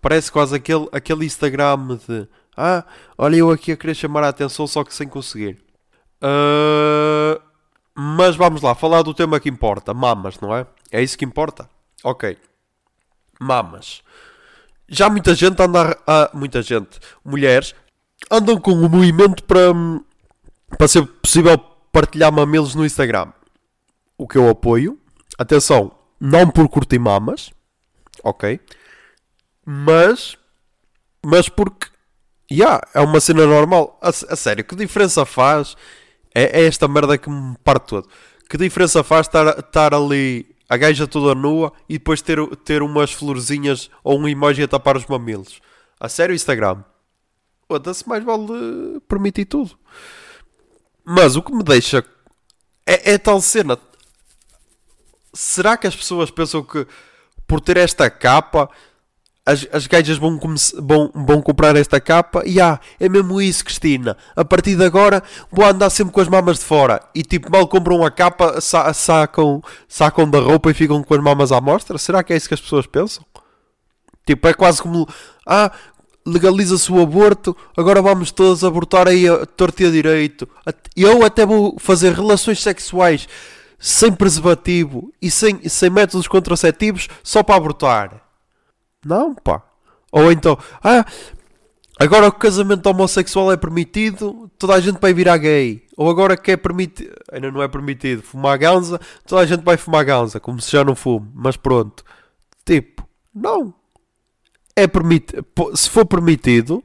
Parece 0.00 0.30
quase 0.32 0.56
aquele, 0.56 0.88
aquele 0.92 1.24
Instagram 1.24 1.98
de 2.06 2.28
Ah, 2.56 2.84
olha 3.16 3.36
eu 3.36 3.50
aqui 3.50 3.72
a 3.72 3.76
querer 3.76 3.94
chamar 3.94 4.24
a 4.24 4.28
atenção 4.28 4.66
só 4.66 4.82
que 4.82 4.94
sem 4.94 5.08
conseguir. 5.08 5.62
Uh, 6.22 7.40
mas 7.94 8.36
vamos 8.36 8.62
lá, 8.62 8.74
falar 8.74 9.02
do 9.02 9.14
tema 9.14 9.38
que 9.38 9.48
importa, 9.48 9.94
mamas, 9.94 10.40
não 10.40 10.54
é? 10.54 10.66
É 10.90 11.02
isso 11.02 11.16
que 11.16 11.24
importa. 11.24 11.68
Ok. 12.06 12.38
Mamas. 13.40 14.00
Já 14.88 15.10
muita 15.10 15.34
gente 15.34 15.60
anda 15.60 15.98
a. 16.06 16.30
Muita 16.32 16.62
gente. 16.62 17.00
Mulheres 17.24 17.74
andam 18.30 18.60
com 18.60 18.70
o 18.70 18.88
movimento 18.88 19.42
para. 19.42 19.72
Para 20.78 20.86
ser 20.86 21.04
possível 21.04 21.58
partilhar 21.90 22.30
mamilos 22.30 22.76
no 22.76 22.86
Instagram. 22.86 23.32
O 24.16 24.28
que 24.28 24.38
eu 24.38 24.48
apoio. 24.48 24.96
Atenção, 25.36 25.90
não 26.20 26.48
por 26.48 26.68
curtir 26.68 27.00
mamas. 27.00 27.50
Ok. 28.22 28.60
Mas. 29.64 30.38
Mas 31.24 31.48
porque. 31.48 31.88
Yeah, 32.48 32.80
é 32.94 33.00
uma 33.00 33.18
cena 33.18 33.44
normal. 33.44 33.98
A, 34.00 34.10
a, 34.10 34.36
sério, 34.36 34.64
que 34.64 34.76
diferença 34.76 35.26
faz? 35.26 35.76
É, 36.32 36.60
é 36.60 36.66
esta 36.66 36.86
merda 36.86 37.18
que 37.18 37.28
me 37.28 37.56
parte 37.64 37.88
todo. 37.88 38.08
Que 38.48 38.56
diferença 38.56 39.02
faz 39.02 39.26
estar, 39.26 39.58
estar 39.58 39.92
ali 39.92 40.55
a 40.68 40.76
gaja 40.76 41.06
toda 41.06 41.34
nua 41.34 41.72
e 41.88 41.94
depois 41.98 42.20
ter, 42.22 42.38
ter 42.58 42.82
umas 42.82 43.12
florzinhas 43.12 43.90
ou 44.02 44.18
um 44.18 44.28
emoji 44.28 44.62
a 44.62 44.68
tapar 44.68 44.96
os 44.96 45.06
mamilos. 45.06 45.60
A 45.98 46.08
sério, 46.08 46.34
Instagram? 46.34 46.82
Foda-se, 47.68 48.08
mais 48.08 48.24
vale 48.24 49.00
permitir 49.08 49.44
tudo. 49.46 49.76
Mas 51.04 51.36
o 51.36 51.42
que 51.42 51.52
me 51.52 51.62
deixa 51.62 52.04
é, 52.86 53.12
é 53.14 53.18
tal 53.18 53.40
cena. 53.40 53.78
Será 55.32 55.76
que 55.76 55.86
as 55.86 55.94
pessoas 55.94 56.30
pensam 56.30 56.62
que 56.62 56.86
por 57.46 57.60
ter 57.60 57.76
esta 57.76 58.10
capa 58.10 58.68
as, 59.46 59.64
as 59.72 59.86
gajas 59.86 60.18
vão, 60.18 60.38
vão, 60.78 61.10
vão 61.14 61.40
comprar 61.40 61.76
esta 61.76 62.00
capa 62.00 62.42
e 62.44 62.60
ah, 62.60 62.80
é 62.98 63.08
mesmo 63.08 63.40
isso, 63.40 63.64
Cristina. 63.64 64.16
A 64.34 64.44
partir 64.44 64.74
de 64.74 64.84
agora 64.84 65.22
vou 65.52 65.64
andar 65.64 65.88
sempre 65.88 66.12
com 66.12 66.20
as 66.20 66.26
mamas 66.26 66.58
de 66.58 66.64
fora. 66.64 67.00
E 67.14 67.22
tipo, 67.22 67.50
mal 67.50 67.68
compram 67.68 68.04
a 68.04 68.10
capa, 68.10 68.60
sa 68.60 68.92
sacam, 68.92 69.62
sacam 69.88 70.28
da 70.28 70.40
roupa 70.40 70.72
e 70.72 70.74
ficam 70.74 71.00
com 71.04 71.14
as 71.14 71.22
mamas 71.22 71.52
à 71.52 71.60
mostra. 71.60 71.96
Será 71.96 72.24
que 72.24 72.32
é 72.32 72.36
isso 72.36 72.48
que 72.48 72.54
as 72.54 72.60
pessoas 72.60 72.86
pensam? 72.86 73.24
Tipo, 74.26 74.48
é 74.48 74.52
quase 74.52 74.82
como 74.82 75.08
ah, 75.46 75.70
legaliza-se 76.26 76.90
o 76.90 77.00
aborto, 77.00 77.56
agora 77.76 78.02
vamos 78.02 78.32
todos 78.32 78.64
abortar 78.64 79.06
aí 79.06 79.28
a 79.28 79.46
torto 79.46 79.80
e 79.84 79.86
a 79.86 79.90
direito. 79.90 80.48
Eu 80.96 81.24
até 81.24 81.46
vou 81.46 81.76
fazer 81.78 82.12
relações 82.12 82.60
sexuais 82.60 83.28
sem 83.78 84.10
preservativo 84.10 85.12
e 85.22 85.30
sem, 85.30 85.68
sem 85.68 85.88
métodos 85.88 86.26
contraceptivos 86.26 87.08
só 87.22 87.44
para 87.44 87.54
abortar. 87.54 88.25
Não, 89.06 89.34
pá. 89.34 89.62
Ou 90.10 90.32
então, 90.32 90.58
ah, 90.82 91.04
agora 91.98 92.26
o 92.26 92.32
casamento 92.32 92.86
homossexual 92.88 93.52
é 93.52 93.56
permitido, 93.56 94.50
toda 94.58 94.74
a 94.74 94.80
gente 94.80 94.98
vai 94.98 95.14
virar 95.14 95.38
gay. 95.38 95.86
Ou 95.96 96.10
agora 96.10 96.36
que 96.36 96.50
é 96.50 96.56
permitido, 96.56 97.14
ainda 97.30 97.50
não 97.52 97.62
é 97.62 97.68
permitido, 97.68 98.22
fumar 98.22 98.58
ganza, 98.58 99.00
toda 99.26 99.42
a 99.42 99.46
gente 99.46 99.62
vai 99.62 99.76
fumar 99.76 100.04
ganza, 100.04 100.40
como 100.40 100.60
se 100.60 100.72
já 100.72 100.82
não 100.84 100.96
fume. 100.96 101.30
Mas 101.34 101.56
pronto. 101.56 102.04
Tipo, 102.64 103.06
não. 103.32 103.72
É 104.74 104.86
permitido. 104.86 105.46
Se 105.74 105.88
for 105.88 106.04
permitido, 106.04 106.82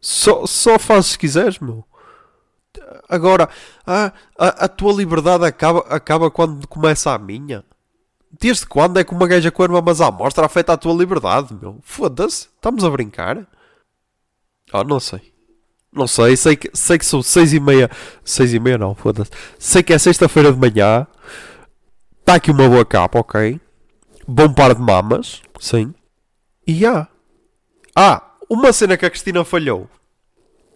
só, 0.00 0.46
só 0.46 0.78
faz 0.78 1.06
se 1.06 1.18
quiseres, 1.18 1.58
meu. 1.58 1.84
Agora, 3.08 3.48
ah, 3.86 4.12
a, 4.38 4.64
a 4.64 4.68
tua 4.68 4.92
liberdade 4.92 5.44
acaba, 5.44 5.80
acaba 5.80 6.30
quando 6.30 6.66
começa 6.66 7.12
a 7.12 7.18
minha. 7.18 7.64
Desde 8.30 8.66
quando 8.66 8.98
é 8.98 9.04
que 9.04 9.12
uma 9.12 9.26
gaja 9.26 9.50
com 9.50 9.62
armas 9.62 10.00
à 10.00 10.10
mostra 10.10 10.46
afeta 10.46 10.72
a 10.72 10.76
tua 10.76 10.94
liberdade, 10.94 11.54
meu? 11.54 11.78
Foda-se, 11.82 12.48
estamos 12.54 12.84
a 12.84 12.90
brincar? 12.90 13.46
Oh, 14.72 14.84
não 14.84 15.00
sei. 15.00 15.32
Não 15.92 16.06
sei, 16.06 16.36
sei 16.36 16.56
que, 16.56 16.70
sei 16.72 16.98
que 16.98 17.04
são 17.04 17.22
seis 17.22 17.52
e 17.52 17.58
meia. 17.58 17.90
Seis 18.24 18.54
e 18.54 18.60
meia 18.60 18.78
não, 18.78 18.94
foda-se. 18.94 19.30
Sei 19.58 19.82
que 19.82 19.92
é 19.92 19.98
sexta-feira 19.98 20.52
de 20.52 20.58
manhã. 20.58 21.06
Está 22.20 22.36
aqui 22.36 22.52
uma 22.52 22.68
boa 22.68 22.84
capa, 22.84 23.18
ok? 23.18 23.60
Bom 24.26 24.52
par 24.54 24.72
de 24.74 24.80
mamas, 24.80 25.42
sim. 25.58 25.92
E 26.64 26.74
já. 26.78 27.08
Ah, 27.96 28.34
uma 28.48 28.72
cena 28.72 28.96
que 28.96 29.04
a 29.04 29.10
Cristina 29.10 29.44
falhou. 29.44 29.90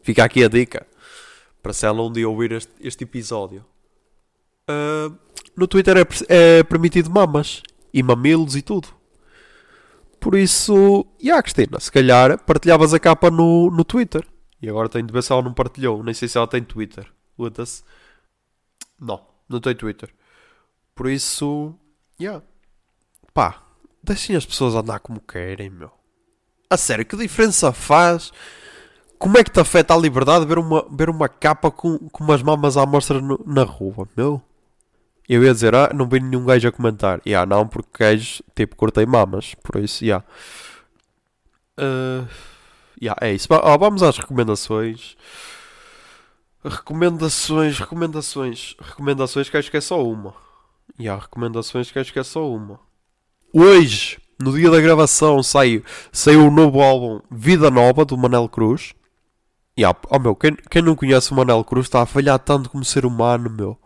Fica 0.03 0.25
aqui 0.25 0.43
a 0.43 0.49
dica. 0.49 0.85
Para 1.63 1.73
se 1.73 1.87
ela 1.87 2.03
um 2.03 2.11
dia 2.11 2.29
ouvir 2.29 2.51
este, 2.51 2.73
este 2.81 3.05
episódio. 3.05 3.65
Uh, 4.69 5.17
no 5.57 5.67
Twitter 5.67 5.97
é, 5.97 6.07
é 6.29 6.63
permitido 6.63 7.11
mamas 7.11 7.63
e 7.93 8.03
mamilos 8.03 8.57
e 8.57 8.63
tudo. 8.63 8.89
Por 10.21 10.35
isso, 10.35 11.07
e 11.21 11.27
yeah, 11.27 11.43
Cristina, 11.43 11.79
se 11.79 11.93
calhar 11.93 12.43
partilhavas 12.45 12.95
a 12.95 12.99
capa 12.99 13.31
no, 13.31 13.71
no 13.71 13.85
Twitter. 13.85 14.27
E 14.61 14.69
agora 14.69 14.89
tenho 14.89 15.07
de 15.07 15.13
ver 15.13 15.23
se 15.23 15.31
ela 15.31 15.43
não 15.43 15.53
partilhou. 15.53 16.03
Nem 16.03 16.15
sei 16.15 16.27
se 16.27 16.39
ela 16.39 16.47
tem 16.47 16.65
Twitter. 16.65 17.07
Foda-se. 17.37 17.83
Não, 18.99 19.21
não 19.47 19.61
tem 19.61 19.75
Twitter. 19.75 20.09
Por 20.95 21.11
isso, 21.11 21.75
yeah. 22.19 22.43
Pá, 23.35 23.63
deixem 24.03 24.35
as 24.35 24.47
pessoas 24.47 24.75
andar 24.75 25.01
como 25.01 25.21
querem, 25.21 25.69
meu. 25.69 25.91
A 26.71 26.79
sério, 26.79 27.05
que 27.05 27.17
diferença 27.17 27.73
faz? 27.73 28.33
Como 29.19 29.37
é 29.37 29.45
que 29.45 29.51
te 29.51 29.61
afeta 29.61 29.93
a 29.93 29.99
liberdade 29.99 30.47
ver 30.47 30.59
uma, 30.59 30.87
ver 30.91 31.11
uma 31.11 31.29
capa 31.29 31.71
com, 31.71 31.99
com 31.99 32.25
umas 32.25 32.43
mamas 32.43 32.79
à 32.79 32.87
mostra 32.87 33.21
na 33.45 33.65
rua, 33.65 34.09
meu? 34.17 34.41
Eu 35.29 35.43
ia 35.43 35.53
dizer, 35.53 35.75
ah, 35.75 35.91
não 35.95 36.07
vi 36.07 36.21
nenhum 36.21 36.45
gajo 36.45 36.69
a 36.69 36.73
comentar. 36.73 37.21
E 37.25 37.31
yeah, 37.31 37.49
não, 37.49 37.67
porque 37.67 37.89
gajo, 37.99 38.43
tipo, 38.55 38.77
cortei 38.77 39.07
mamas. 39.07 39.55
Por 39.63 39.83
isso, 39.83 40.05
já. 40.05 40.07
Yeah. 40.07 40.27
Uh, 41.79 42.29
yeah, 43.01 43.19
é 43.21 43.33
isso. 43.33 43.49
Oh, 43.51 43.79
vamos 43.79 44.03
às 44.03 44.19
recomendações. 44.19 45.17
Recomendações, 46.63 47.79
recomendações. 47.79 48.77
Recomendações 48.81 49.49
que 49.49 49.57
acho 49.57 49.71
que 49.71 49.77
é 49.79 49.81
só 49.81 50.03
uma. 50.03 50.35
E 50.99 51.09
há 51.09 51.17
recomendações 51.17 51.91
que 51.91 51.99
acho 51.99 52.13
que 52.13 52.19
é 52.19 52.23
só 52.25 52.49
uma. 52.49 52.79
Hoje, 53.53 54.19
no 54.39 54.53
dia 54.53 54.71
da 54.71 54.81
gravação, 54.81 55.43
saiu, 55.43 55.83
saiu 56.13 56.47
o 56.47 56.51
novo 56.51 56.81
álbum 56.81 57.21
Vida 57.31 57.71
Nova 57.71 58.05
do 58.05 58.17
Manel 58.17 58.49
Cruz. 58.49 58.95
E 59.77 59.85
há, 59.85 59.95
oh 60.09 60.19
meu, 60.19 60.37
quem, 60.37 60.55
quem 60.71 60.83
não 60.83 60.95
conhece 60.95 61.33
o 61.33 61.35
Manel 61.35 61.65
Cruz 61.65 61.87
está 61.87 62.03
a 62.03 62.07
falhar 62.07 62.39
tanto 62.39 62.71
como 62.71 62.85
ser 62.85 63.05
humano, 63.05 63.51
meu. 63.51 63.79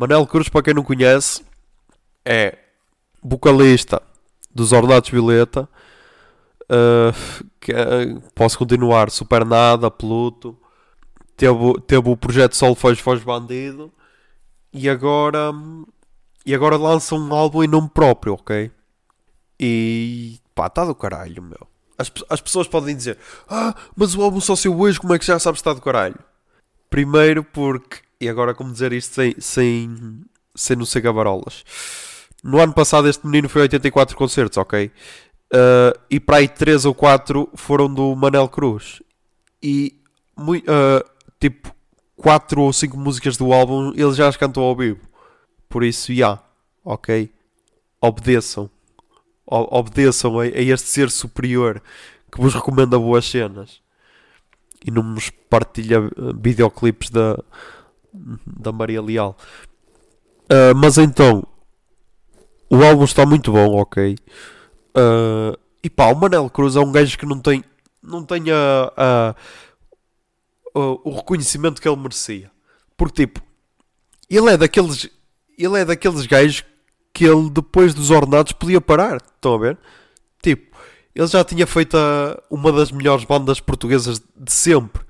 Manel 0.00 0.26
Cruz, 0.26 0.48
para 0.48 0.62
quem 0.62 0.72
não 0.72 0.82
conhece, 0.82 1.44
é 2.24 2.56
vocalista 3.22 4.00
dos 4.50 4.72
Ornatos 4.72 5.10
Violeta. 5.10 5.68
Uh, 6.62 7.44
que, 7.60 7.70
uh, 7.70 8.18
posso 8.34 8.56
continuar, 8.56 9.10
Super 9.10 9.44
Nada, 9.44 9.90
Pluto. 9.90 10.56
Teve, 11.36 11.80
teve 11.86 12.08
o 12.08 12.16
projeto 12.16 12.56
Sol 12.56 12.74
Foz 12.74 12.98
Foz 12.98 13.22
Bandido. 13.22 13.92
E 14.72 14.88
agora 14.88 15.52
e 16.46 16.54
agora 16.54 16.78
lança 16.78 17.14
um 17.14 17.34
álbum 17.34 17.62
em 17.62 17.68
nome 17.68 17.90
próprio, 17.90 18.32
ok? 18.32 18.70
E 19.60 20.38
pá, 20.54 20.68
está 20.68 20.82
do 20.86 20.94
caralho, 20.94 21.42
meu. 21.42 21.68
As, 21.98 22.10
as 22.30 22.40
pessoas 22.40 22.66
podem 22.66 22.96
dizer: 22.96 23.18
Ah, 23.46 23.74
mas 23.94 24.14
o 24.14 24.22
álbum 24.22 24.40
só 24.40 24.56
saiu 24.56 24.80
hoje, 24.80 24.98
como 24.98 25.12
é 25.12 25.18
que 25.18 25.26
já 25.26 25.38
sabes 25.38 25.60
que 25.60 25.68
está 25.68 25.74
do 25.74 25.84
caralho? 25.84 26.18
Primeiro 26.88 27.44
porque, 27.44 27.98
e 28.20 28.28
agora 28.28 28.54
como 28.54 28.72
dizer 28.72 28.92
isto 28.92 29.14
sem, 29.14 29.34
sem, 29.38 30.20
sem 30.54 30.76
não 30.76 30.84
ser 30.84 31.00
gabarolas. 31.00 31.64
No 32.42 32.60
ano 32.60 32.72
passado 32.72 33.08
este 33.08 33.26
menino 33.26 33.48
foi 33.48 33.62
84 33.62 34.16
concertos, 34.16 34.58
ok? 34.58 34.90
Uh, 35.52 35.98
e 36.08 36.20
para 36.20 36.38
aí 36.38 36.48
3 36.48 36.84
ou 36.84 36.94
4 36.94 37.48
foram 37.54 37.92
do 37.92 38.14
Manel 38.14 38.48
Cruz. 38.48 39.02
E, 39.62 40.00
uh, 40.38 41.04
tipo, 41.38 41.74
4 42.16 42.62
ou 42.62 42.72
5 42.72 42.96
músicas 42.96 43.36
do 43.36 43.52
álbum 43.52 43.92
ele 43.94 44.12
já 44.12 44.28
as 44.28 44.36
cantou 44.36 44.64
ao 44.64 44.76
vivo. 44.76 45.00
Por 45.68 45.82
isso, 45.84 46.08
já, 46.08 46.14
yeah, 46.14 46.42
ok? 46.84 47.30
Obedeçam. 48.00 48.70
Obedeçam 49.46 50.38
a, 50.38 50.44
a, 50.44 50.46
este 50.46 50.88
ser 50.88 51.10
superior 51.10 51.82
que 52.30 52.40
vos 52.40 52.54
recomenda 52.54 52.98
boas 52.98 53.24
cenas. 53.24 53.80
E 54.84 54.90
não 54.90 55.02
nos 55.02 55.30
partilha 55.30 55.96
eh, 55.96 56.32
videoclipes 56.40 57.10
da, 57.10 57.38
da 58.12 58.72
Maria 58.72 59.02
Leal. 59.02 59.36
Uh, 60.44 60.74
mas 60.76 60.98
então, 60.98 61.46
o 62.68 62.82
álbum 62.82 63.04
está 63.04 63.24
muito 63.24 63.52
bom, 63.52 63.76
ok? 63.76 64.16
Uh, 64.96 65.58
e 65.82 65.88
pá, 65.88 66.06
o 66.06 66.14
Manel 66.14 66.50
Cruz 66.50 66.76
é 66.76 66.80
um 66.80 66.92
gajo 66.92 67.16
que 67.16 67.26
não 67.26 67.38
tem, 67.38 67.64
não 68.02 68.24
tem 68.24 68.44
a, 68.50 68.92
a, 68.96 69.34
a, 70.74 70.80
o 71.04 71.14
reconhecimento 71.16 71.80
que 71.80 71.88
ele 71.88 72.00
merecia. 72.00 72.50
Porque, 72.96 73.26
tipo, 73.26 73.42
ele 74.28 74.50
é 74.50 74.56
daqueles 74.56 75.08
ele 75.64 75.78
é 75.78 75.84
daqueles 75.84 76.26
gajos 76.26 76.64
que 77.12 77.24
ele, 77.24 77.50
depois 77.50 77.92
dos 77.92 78.10
ordenados, 78.10 78.52
podia 78.52 78.80
parar. 78.80 79.16
Estão 79.16 79.54
a 79.54 79.58
ver? 79.58 79.78
Tipo, 80.42 80.76
ele 81.14 81.26
já 81.26 81.44
tinha 81.44 81.66
feito 81.66 81.96
a, 81.96 82.42
uma 82.50 82.72
das 82.72 82.90
melhores 82.90 83.24
bandas 83.24 83.60
portuguesas 83.60 84.20
de 84.36 84.52
sempre. 84.52 85.02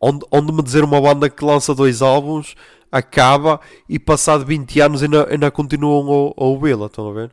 Onde, 0.00 0.24
onde 0.30 0.52
me 0.52 0.62
dizer 0.62 0.82
uma 0.82 1.00
banda 1.00 1.28
que 1.28 1.44
lança 1.44 1.74
dois 1.74 2.00
álbuns, 2.00 2.54
acaba 2.90 3.60
e 3.88 3.98
passado 3.98 4.44
20 4.44 4.80
anos 4.80 5.02
ainda, 5.02 5.28
ainda 5.30 5.50
continuam 5.50 6.06
a, 6.08 6.42
a 6.42 6.44
ouvi-la. 6.44 6.86
Estão 6.86 7.08
a 7.08 7.12
ver? 7.12 7.30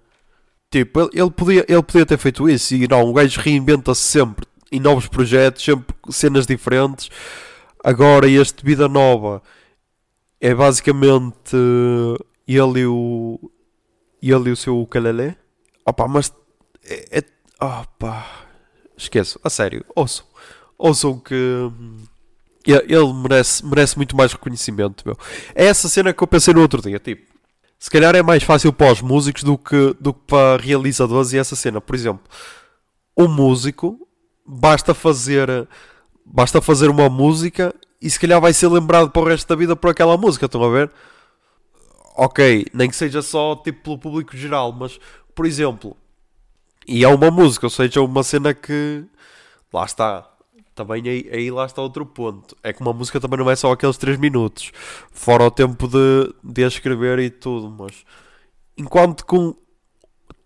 Tipo, 0.69 1.01
ele, 1.01 1.09
ele, 1.13 1.31
podia, 1.31 1.65
ele 1.67 1.83
podia 1.83 2.05
ter 2.05 2.17
feito 2.17 2.49
isso 2.49 2.75
e 2.75 2.87
não, 2.87 3.09
o 3.09 3.13
gajo 3.13 3.39
reinventa-se 3.39 4.01
sempre 4.01 4.45
em 4.71 4.79
novos 4.79 5.07
projetos, 5.07 5.63
sempre 5.63 5.95
cenas 6.09 6.45
diferentes. 6.45 7.09
Agora, 7.83 8.27
este 8.27 8.65
Vida 8.65 8.87
Nova 8.87 9.41
é 10.41 10.53
basicamente 10.53 11.55
ele 12.47 12.79
e 12.79 12.85
o. 12.85 13.51
Ele 14.21 14.49
e 14.49 14.51
o 14.51 14.57
seu 14.57 14.79
ukulele. 14.79 15.35
Opa, 15.85 16.07
mas. 16.07 16.33
É, 16.83 17.19
é, 17.19 17.23
opa. 17.63 18.25
Esqueço, 18.97 19.39
a 19.43 19.49
sério, 19.49 19.85
ouçam. 19.95 20.25
Ouçam 20.77 21.19
que. 21.19 21.35
Ele 22.71 23.13
merece, 23.13 23.65
merece 23.65 23.97
muito 23.97 24.15
mais 24.15 24.31
reconhecimento, 24.33 25.03
meu. 25.05 25.17
É 25.55 25.65
essa 25.65 25.87
cena 25.87 26.13
que 26.13 26.21
eu 26.21 26.27
pensei 26.27 26.53
no 26.53 26.61
outro 26.61 26.81
dia, 26.81 26.99
tipo. 26.99 27.35
Se 27.79 27.91
calhar 27.91 28.15
é 28.15 28.23
mais 28.23 28.43
fácil 28.43 28.73
para 28.73 28.91
os 28.91 29.01
músicos 29.01 29.43
do 29.43 29.57
que, 29.57 29.95
do 29.99 30.13
que 30.13 30.21
para 30.25 30.61
realizadores 30.61 31.31
e 31.31 31.37
essa 31.37 31.55
cena. 31.55 31.79
Por 31.79 31.95
exemplo, 31.95 32.23
um 33.15 33.27
músico 33.27 34.07
basta 34.45 34.93
fazer 34.93 35.67
basta 36.25 36.61
fazer 36.61 36.89
uma 36.89 37.09
música 37.09 37.73
e 38.01 38.09
se 38.09 38.19
calhar 38.19 38.41
vai 38.41 38.53
ser 38.53 38.67
lembrado 38.67 39.11
para 39.11 39.21
o 39.21 39.25
resto 39.25 39.47
da 39.47 39.55
vida 39.55 39.75
por 39.75 39.91
aquela 39.91 40.17
música, 40.17 40.45
estão 40.45 40.63
a 40.63 40.69
ver? 40.69 40.91
Ok, 42.15 42.65
nem 42.73 42.89
que 42.89 42.95
seja 42.95 43.21
só 43.21 43.55
tipo 43.55 43.83
pelo 43.83 43.97
público 43.97 44.35
geral, 44.35 44.71
mas 44.71 44.99
por 45.33 45.45
exemplo, 45.45 45.95
e 46.87 47.03
é 47.03 47.07
uma 47.07 47.29
música, 47.29 47.65
ou 47.65 47.69
seja, 47.69 48.01
uma 48.01 48.23
cena 48.23 48.53
que 48.53 49.03
lá 49.73 49.83
está. 49.85 50.27
Também 50.77 51.01
aí, 51.09 51.27
aí 51.33 51.49
lá 51.49 51.65
está 51.65 51.81
outro 51.81 52.05
ponto. 52.05 52.55
É 52.61 52.71
que 52.71 52.81
uma 52.81 52.93
música 52.93 53.19
também 53.19 53.39
não 53.39 53.49
é 53.49 53.55
só 53.55 53.71
aqueles 53.71 53.97
3 53.97 54.19
minutos, 54.19 54.71
fora 55.11 55.43
o 55.43 55.49
tempo 55.49 55.87
de, 55.87 56.31
de 56.43 56.61
escrever 56.61 57.17
e 57.17 57.31
tudo, 57.31 57.67
mas 57.67 58.05
enquanto 58.77 59.25
com 59.25 59.55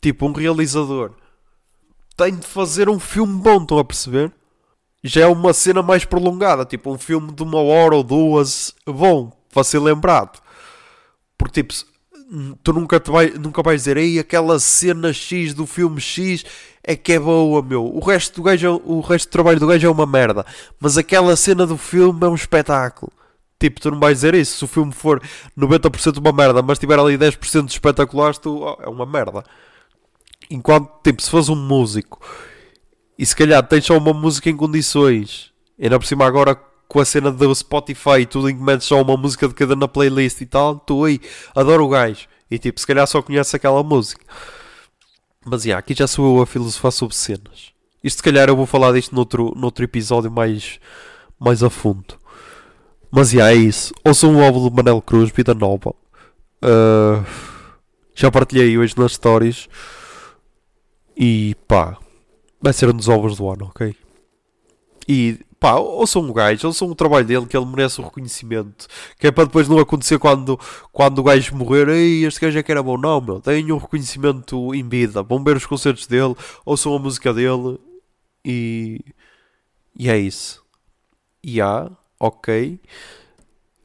tipo 0.01 0.25
um 0.25 0.31
realizador 0.31 1.11
tem 2.15 2.33
de 2.33 2.47
fazer 2.47 2.87
um 2.87 2.97
filme 2.97 3.41
bom, 3.41 3.61
estão 3.61 3.77
a 3.77 3.83
perceber? 3.83 4.31
já 5.03 5.21
é 5.23 5.27
uma 5.27 5.53
cena 5.53 5.81
mais 5.81 6.05
prolongada, 6.05 6.63
tipo 6.65 6.91
um 6.93 6.97
filme 6.97 7.33
de 7.33 7.43
uma 7.43 7.59
hora 7.61 7.95
ou 7.95 8.03
duas, 8.03 8.73
bom, 8.85 9.31
para 9.53 9.63
ser 9.63 9.79
lembrado. 9.79 10.39
Porque 11.37 11.63
tipo, 11.63 11.73
tu 12.63 12.71
nunca, 12.73 12.99
te 12.99 13.11
vai, 13.11 13.29
nunca 13.31 13.61
vais 13.61 13.81
dizer, 13.81 13.97
ei, 13.97 14.17
aquela 14.17 14.59
cena 14.59 15.11
X 15.11 15.53
do 15.53 15.65
filme 15.65 15.99
X 15.99 16.45
é 16.83 16.95
que 16.95 17.13
é 17.13 17.19
boa, 17.19 17.61
meu. 17.61 17.85
O 17.85 17.99
resto 17.99 18.35
do 18.35 18.43
gajo, 18.43 18.67
é 18.67 18.69
o 18.69 19.01
resto 19.01 19.27
do 19.27 19.31
trabalho 19.31 19.59
do 19.59 19.67
gajo 19.67 19.85
é 19.85 19.89
uma 19.89 20.05
merda. 20.05 20.45
Mas 20.79 20.97
aquela 20.97 21.35
cena 21.35 21.65
do 21.67 21.77
filme 21.77 22.25
é 22.25 22.29
um 22.29 22.35
espetáculo. 22.35 23.11
Tipo, 23.59 23.81
tu 23.81 23.91
não 23.91 23.99
vais 23.99 24.17
dizer 24.17 24.33
isso. 24.33 24.57
Se 24.57 24.65
o 24.65 24.67
filme 24.67 24.91
for 24.91 25.21
90% 25.57 26.17
uma 26.17 26.31
merda, 26.31 26.61
mas 26.61 26.79
tiver 26.79 26.97
ali 26.97 27.17
10% 27.17 27.65
de 27.65 27.71
espetaculares, 27.73 28.39
tu, 28.39 28.59
oh, 28.59 28.81
é 28.81 28.87
uma 28.87 29.05
merda. 29.05 29.43
Enquanto, 30.49 30.89
tipo, 31.03 31.21
se 31.21 31.29
fosse 31.29 31.51
um 31.51 31.55
músico 31.55 32.19
e 33.17 33.25
se 33.25 33.35
calhar 33.35 33.61
tens 33.67 33.85
só 33.85 33.97
uma 33.97 34.13
música 34.13 34.49
em 34.49 34.55
condições. 34.55 35.51
Ainda 35.79 35.99
por 35.99 36.05
cima 36.05 36.25
agora 36.25 36.59
com 36.91 36.99
a 36.99 37.05
cena 37.05 37.31
do 37.31 37.55
Spotify 37.55 38.19
e 38.19 38.25
tudo 38.25 38.49
em 38.49 38.57
que 38.57 38.61
metes 38.61 38.85
só 38.85 39.01
uma 39.01 39.15
música 39.15 39.47
de 39.47 39.53
cada 39.53 39.77
na 39.77 39.87
playlist 39.87 40.41
e 40.41 40.45
tal, 40.45 40.77
tu 40.77 41.05
aí, 41.05 41.21
adoro 41.55 41.85
o 41.85 41.89
gajo. 41.89 42.27
E 42.49 42.59
tipo, 42.59 42.77
se 42.77 42.85
calhar 42.85 43.07
só 43.07 43.21
conhece 43.21 43.55
aquela 43.55 43.81
música. 43.81 44.25
Mas 45.45 45.63
yeah, 45.63 45.79
aqui 45.79 45.93
já 45.93 46.05
sou 46.05 46.35
eu 46.35 46.43
a 46.43 46.45
filosofar 46.45 46.91
sobre 46.91 47.15
cenas. 47.15 47.71
Isto 48.03 48.17
se 48.17 48.23
calhar 48.23 48.49
eu 48.49 48.57
vou 48.57 48.65
falar 48.65 48.91
disto 48.91 49.15
noutro, 49.15 49.53
noutro 49.55 49.85
episódio 49.85 50.29
mais, 50.29 50.81
mais 51.39 51.63
a 51.63 51.69
fundo. 51.69 52.19
Mas 53.09 53.31
yeah, 53.31 53.55
é 53.55 53.55
isso. 53.55 53.93
Ouçam 54.05 54.33
um 54.33 54.43
álbum 54.43 54.69
do 54.69 54.75
Manel 54.75 55.01
Cruz, 55.01 55.31
Vida 55.31 55.53
Nova. 55.53 55.95
Uh, 56.61 57.25
já 58.13 58.29
partilhei 58.29 58.77
hoje 58.77 58.95
nas 58.97 59.13
stories. 59.13 59.69
E 61.15 61.55
pá, 61.69 61.97
vai 62.61 62.73
ser 62.73 62.89
um 62.89 62.93
dos 62.93 63.07
ovos 63.07 63.37
do 63.37 63.49
ano, 63.49 63.67
ok? 63.67 63.95
E 65.07 65.39
pá, 65.61 65.75
ouçam 65.75 66.27
o 66.27 66.33
gajo, 66.33 66.67
ouçam 66.67 66.89
o 66.89 66.95
trabalho 66.95 67.25
dele, 67.25 67.45
que 67.45 67.55
ele 67.55 67.65
merece 67.65 68.01
o 68.01 68.03
reconhecimento. 68.03 68.87
Que 69.19 69.27
é 69.27 69.31
para 69.31 69.45
depois 69.45 69.69
não 69.69 69.79
acontecer 69.79 70.19
quando, 70.19 70.59
quando 70.91 71.19
o 71.19 71.23
gajo 71.23 71.55
morrer, 71.55 71.87
ei, 71.89 72.25
este 72.25 72.41
gajo 72.41 72.57
é 72.59 72.63
que 72.63 72.71
era 72.71 72.83
bom. 72.83 72.97
Não, 72.97 73.21
meu, 73.21 73.39
tenham 73.39 73.77
o 73.77 73.79
reconhecimento 73.79 74.73
em 74.75 74.87
vida. 74.87 75.23
Vão 75.23 75.43
ver 75.43 75.55
os 75.55 75.65
concertos 75.65 76.07
dele, 76.07 76.35
ouçam 76.65 76.95
a 76.95 76.99
música 76.99 77.33
dele 77.33 77.79
e. 78.43 78.99
E 79.95 80.09
é 80.09 80.17
isso. 80.17 80.63
E 81.43 81.61
há, 81.61 81.89
ok. 82.19 82.79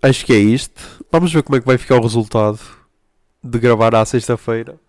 Acho 0.02 0.24
que 0.26 0.32
é 0.32 0.38
isto. 0.38 1.04
Vamos 1.12 1.32
ver 1.32 1.42
como 1.42 1.56
é 1.56 1.60
que 1.60 1.66
vai 1.66 1.78
ficar 1.78 1.96
o 1.96 2.02
resultado 2.02 2.60
de 3.42 3.58
gravar 3.58 3.94
à 3.94 4.04
sexta-feira. 4.04 4.80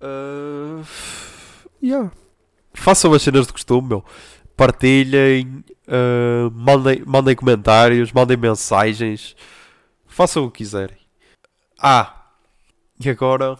Uh, 0.00 0.84
yeah 1.82 2.10
façam 2.74 3.12
as 3.14 3.22
cenas 3.22 3.46
de 3.46 3.52
costume, 3.52 3.88
meu. 3.88 4.04
Partilhem, 4.56 5.64
uh, 5.88 6.50
mandem, 6.50 7.02
mandem 7.06 7.36
comentários, 7.36 8.12
mandem 8.12 8.36
mensagens, 8.36 9.36
façam 10.06 10.44
o 10.44 10.50
que 10.50 10.58
quiserem. 10.58 10.98
Ah, 11.78 12.30
e 12.98 13.10
agora, 13.10 13.58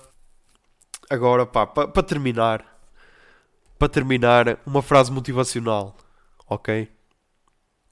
agora 1.11 1.47
pá, 1.47 1.67
para 1.67 1.89
pa 1.89 2.03
terminar, 2.03 2.65
para 3.79 3.89
terminar, 3.89 4.59
uma 4.65 4.83
frase 4.83 5.11
motivacional, 5.13 5.97
ok? 6.49 6.91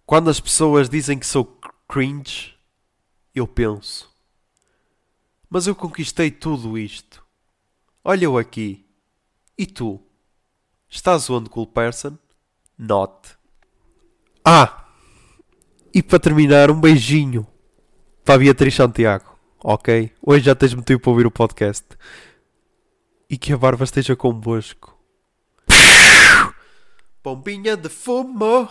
Quando 0.07 0.31
as 0.31 0.41
pessoas 0.41 0.89
dizem 0.89 1.19
que 1.19 1.27
sou 1.27 1.59
cringe, 1.89 2.55
eu 3.35 3.47
penso, 3.47 4.11
Mas 5.49 5.67
eu 5.67 5.75
conquistei 5.75 6.31
tudo 6.31 6.79
isto. 6.79 7.23
Olha 8.03 8.25
eu 8.25 8.39
aqui. 8.39 8.87
E 9.57 9.67
tu? 9.67 10.01
Estás 10.89 11.29
onde, 11.29 11.51
cool 11.51 11.67
person? 11.67 12.17
Not. 12.79 13.37
Ah! 14.45 14.87
E 15.95 16.03
para 16.03 16.19
terminar, 16.19 16.71
um 16.71 16.81
beijinho 16.81 17.47
para 18.25 18.35
a 18.35 18.39
Beatriz 18.39 18.75
Santiago. 18.75 19.39
Ok? 19.63 20.11
Hoje 20.21 20.47
já 20.47 20.55
tens 20.55 20.75
motivo 20.75 21.01
para 21.01 21.11
ouvir 21.11 21.27
o 21.27 21.31
podcast. 21.31 21.87
E 23.31 23.39
que 23.39 23.53
a 23.53 23.57
barba 23.57 23.85
esteja 23.85 24.17
convosco. 24.17 24.99
Pompinha 27.23 27.77
de 27.77 27.89
fumo. 27.89 28.69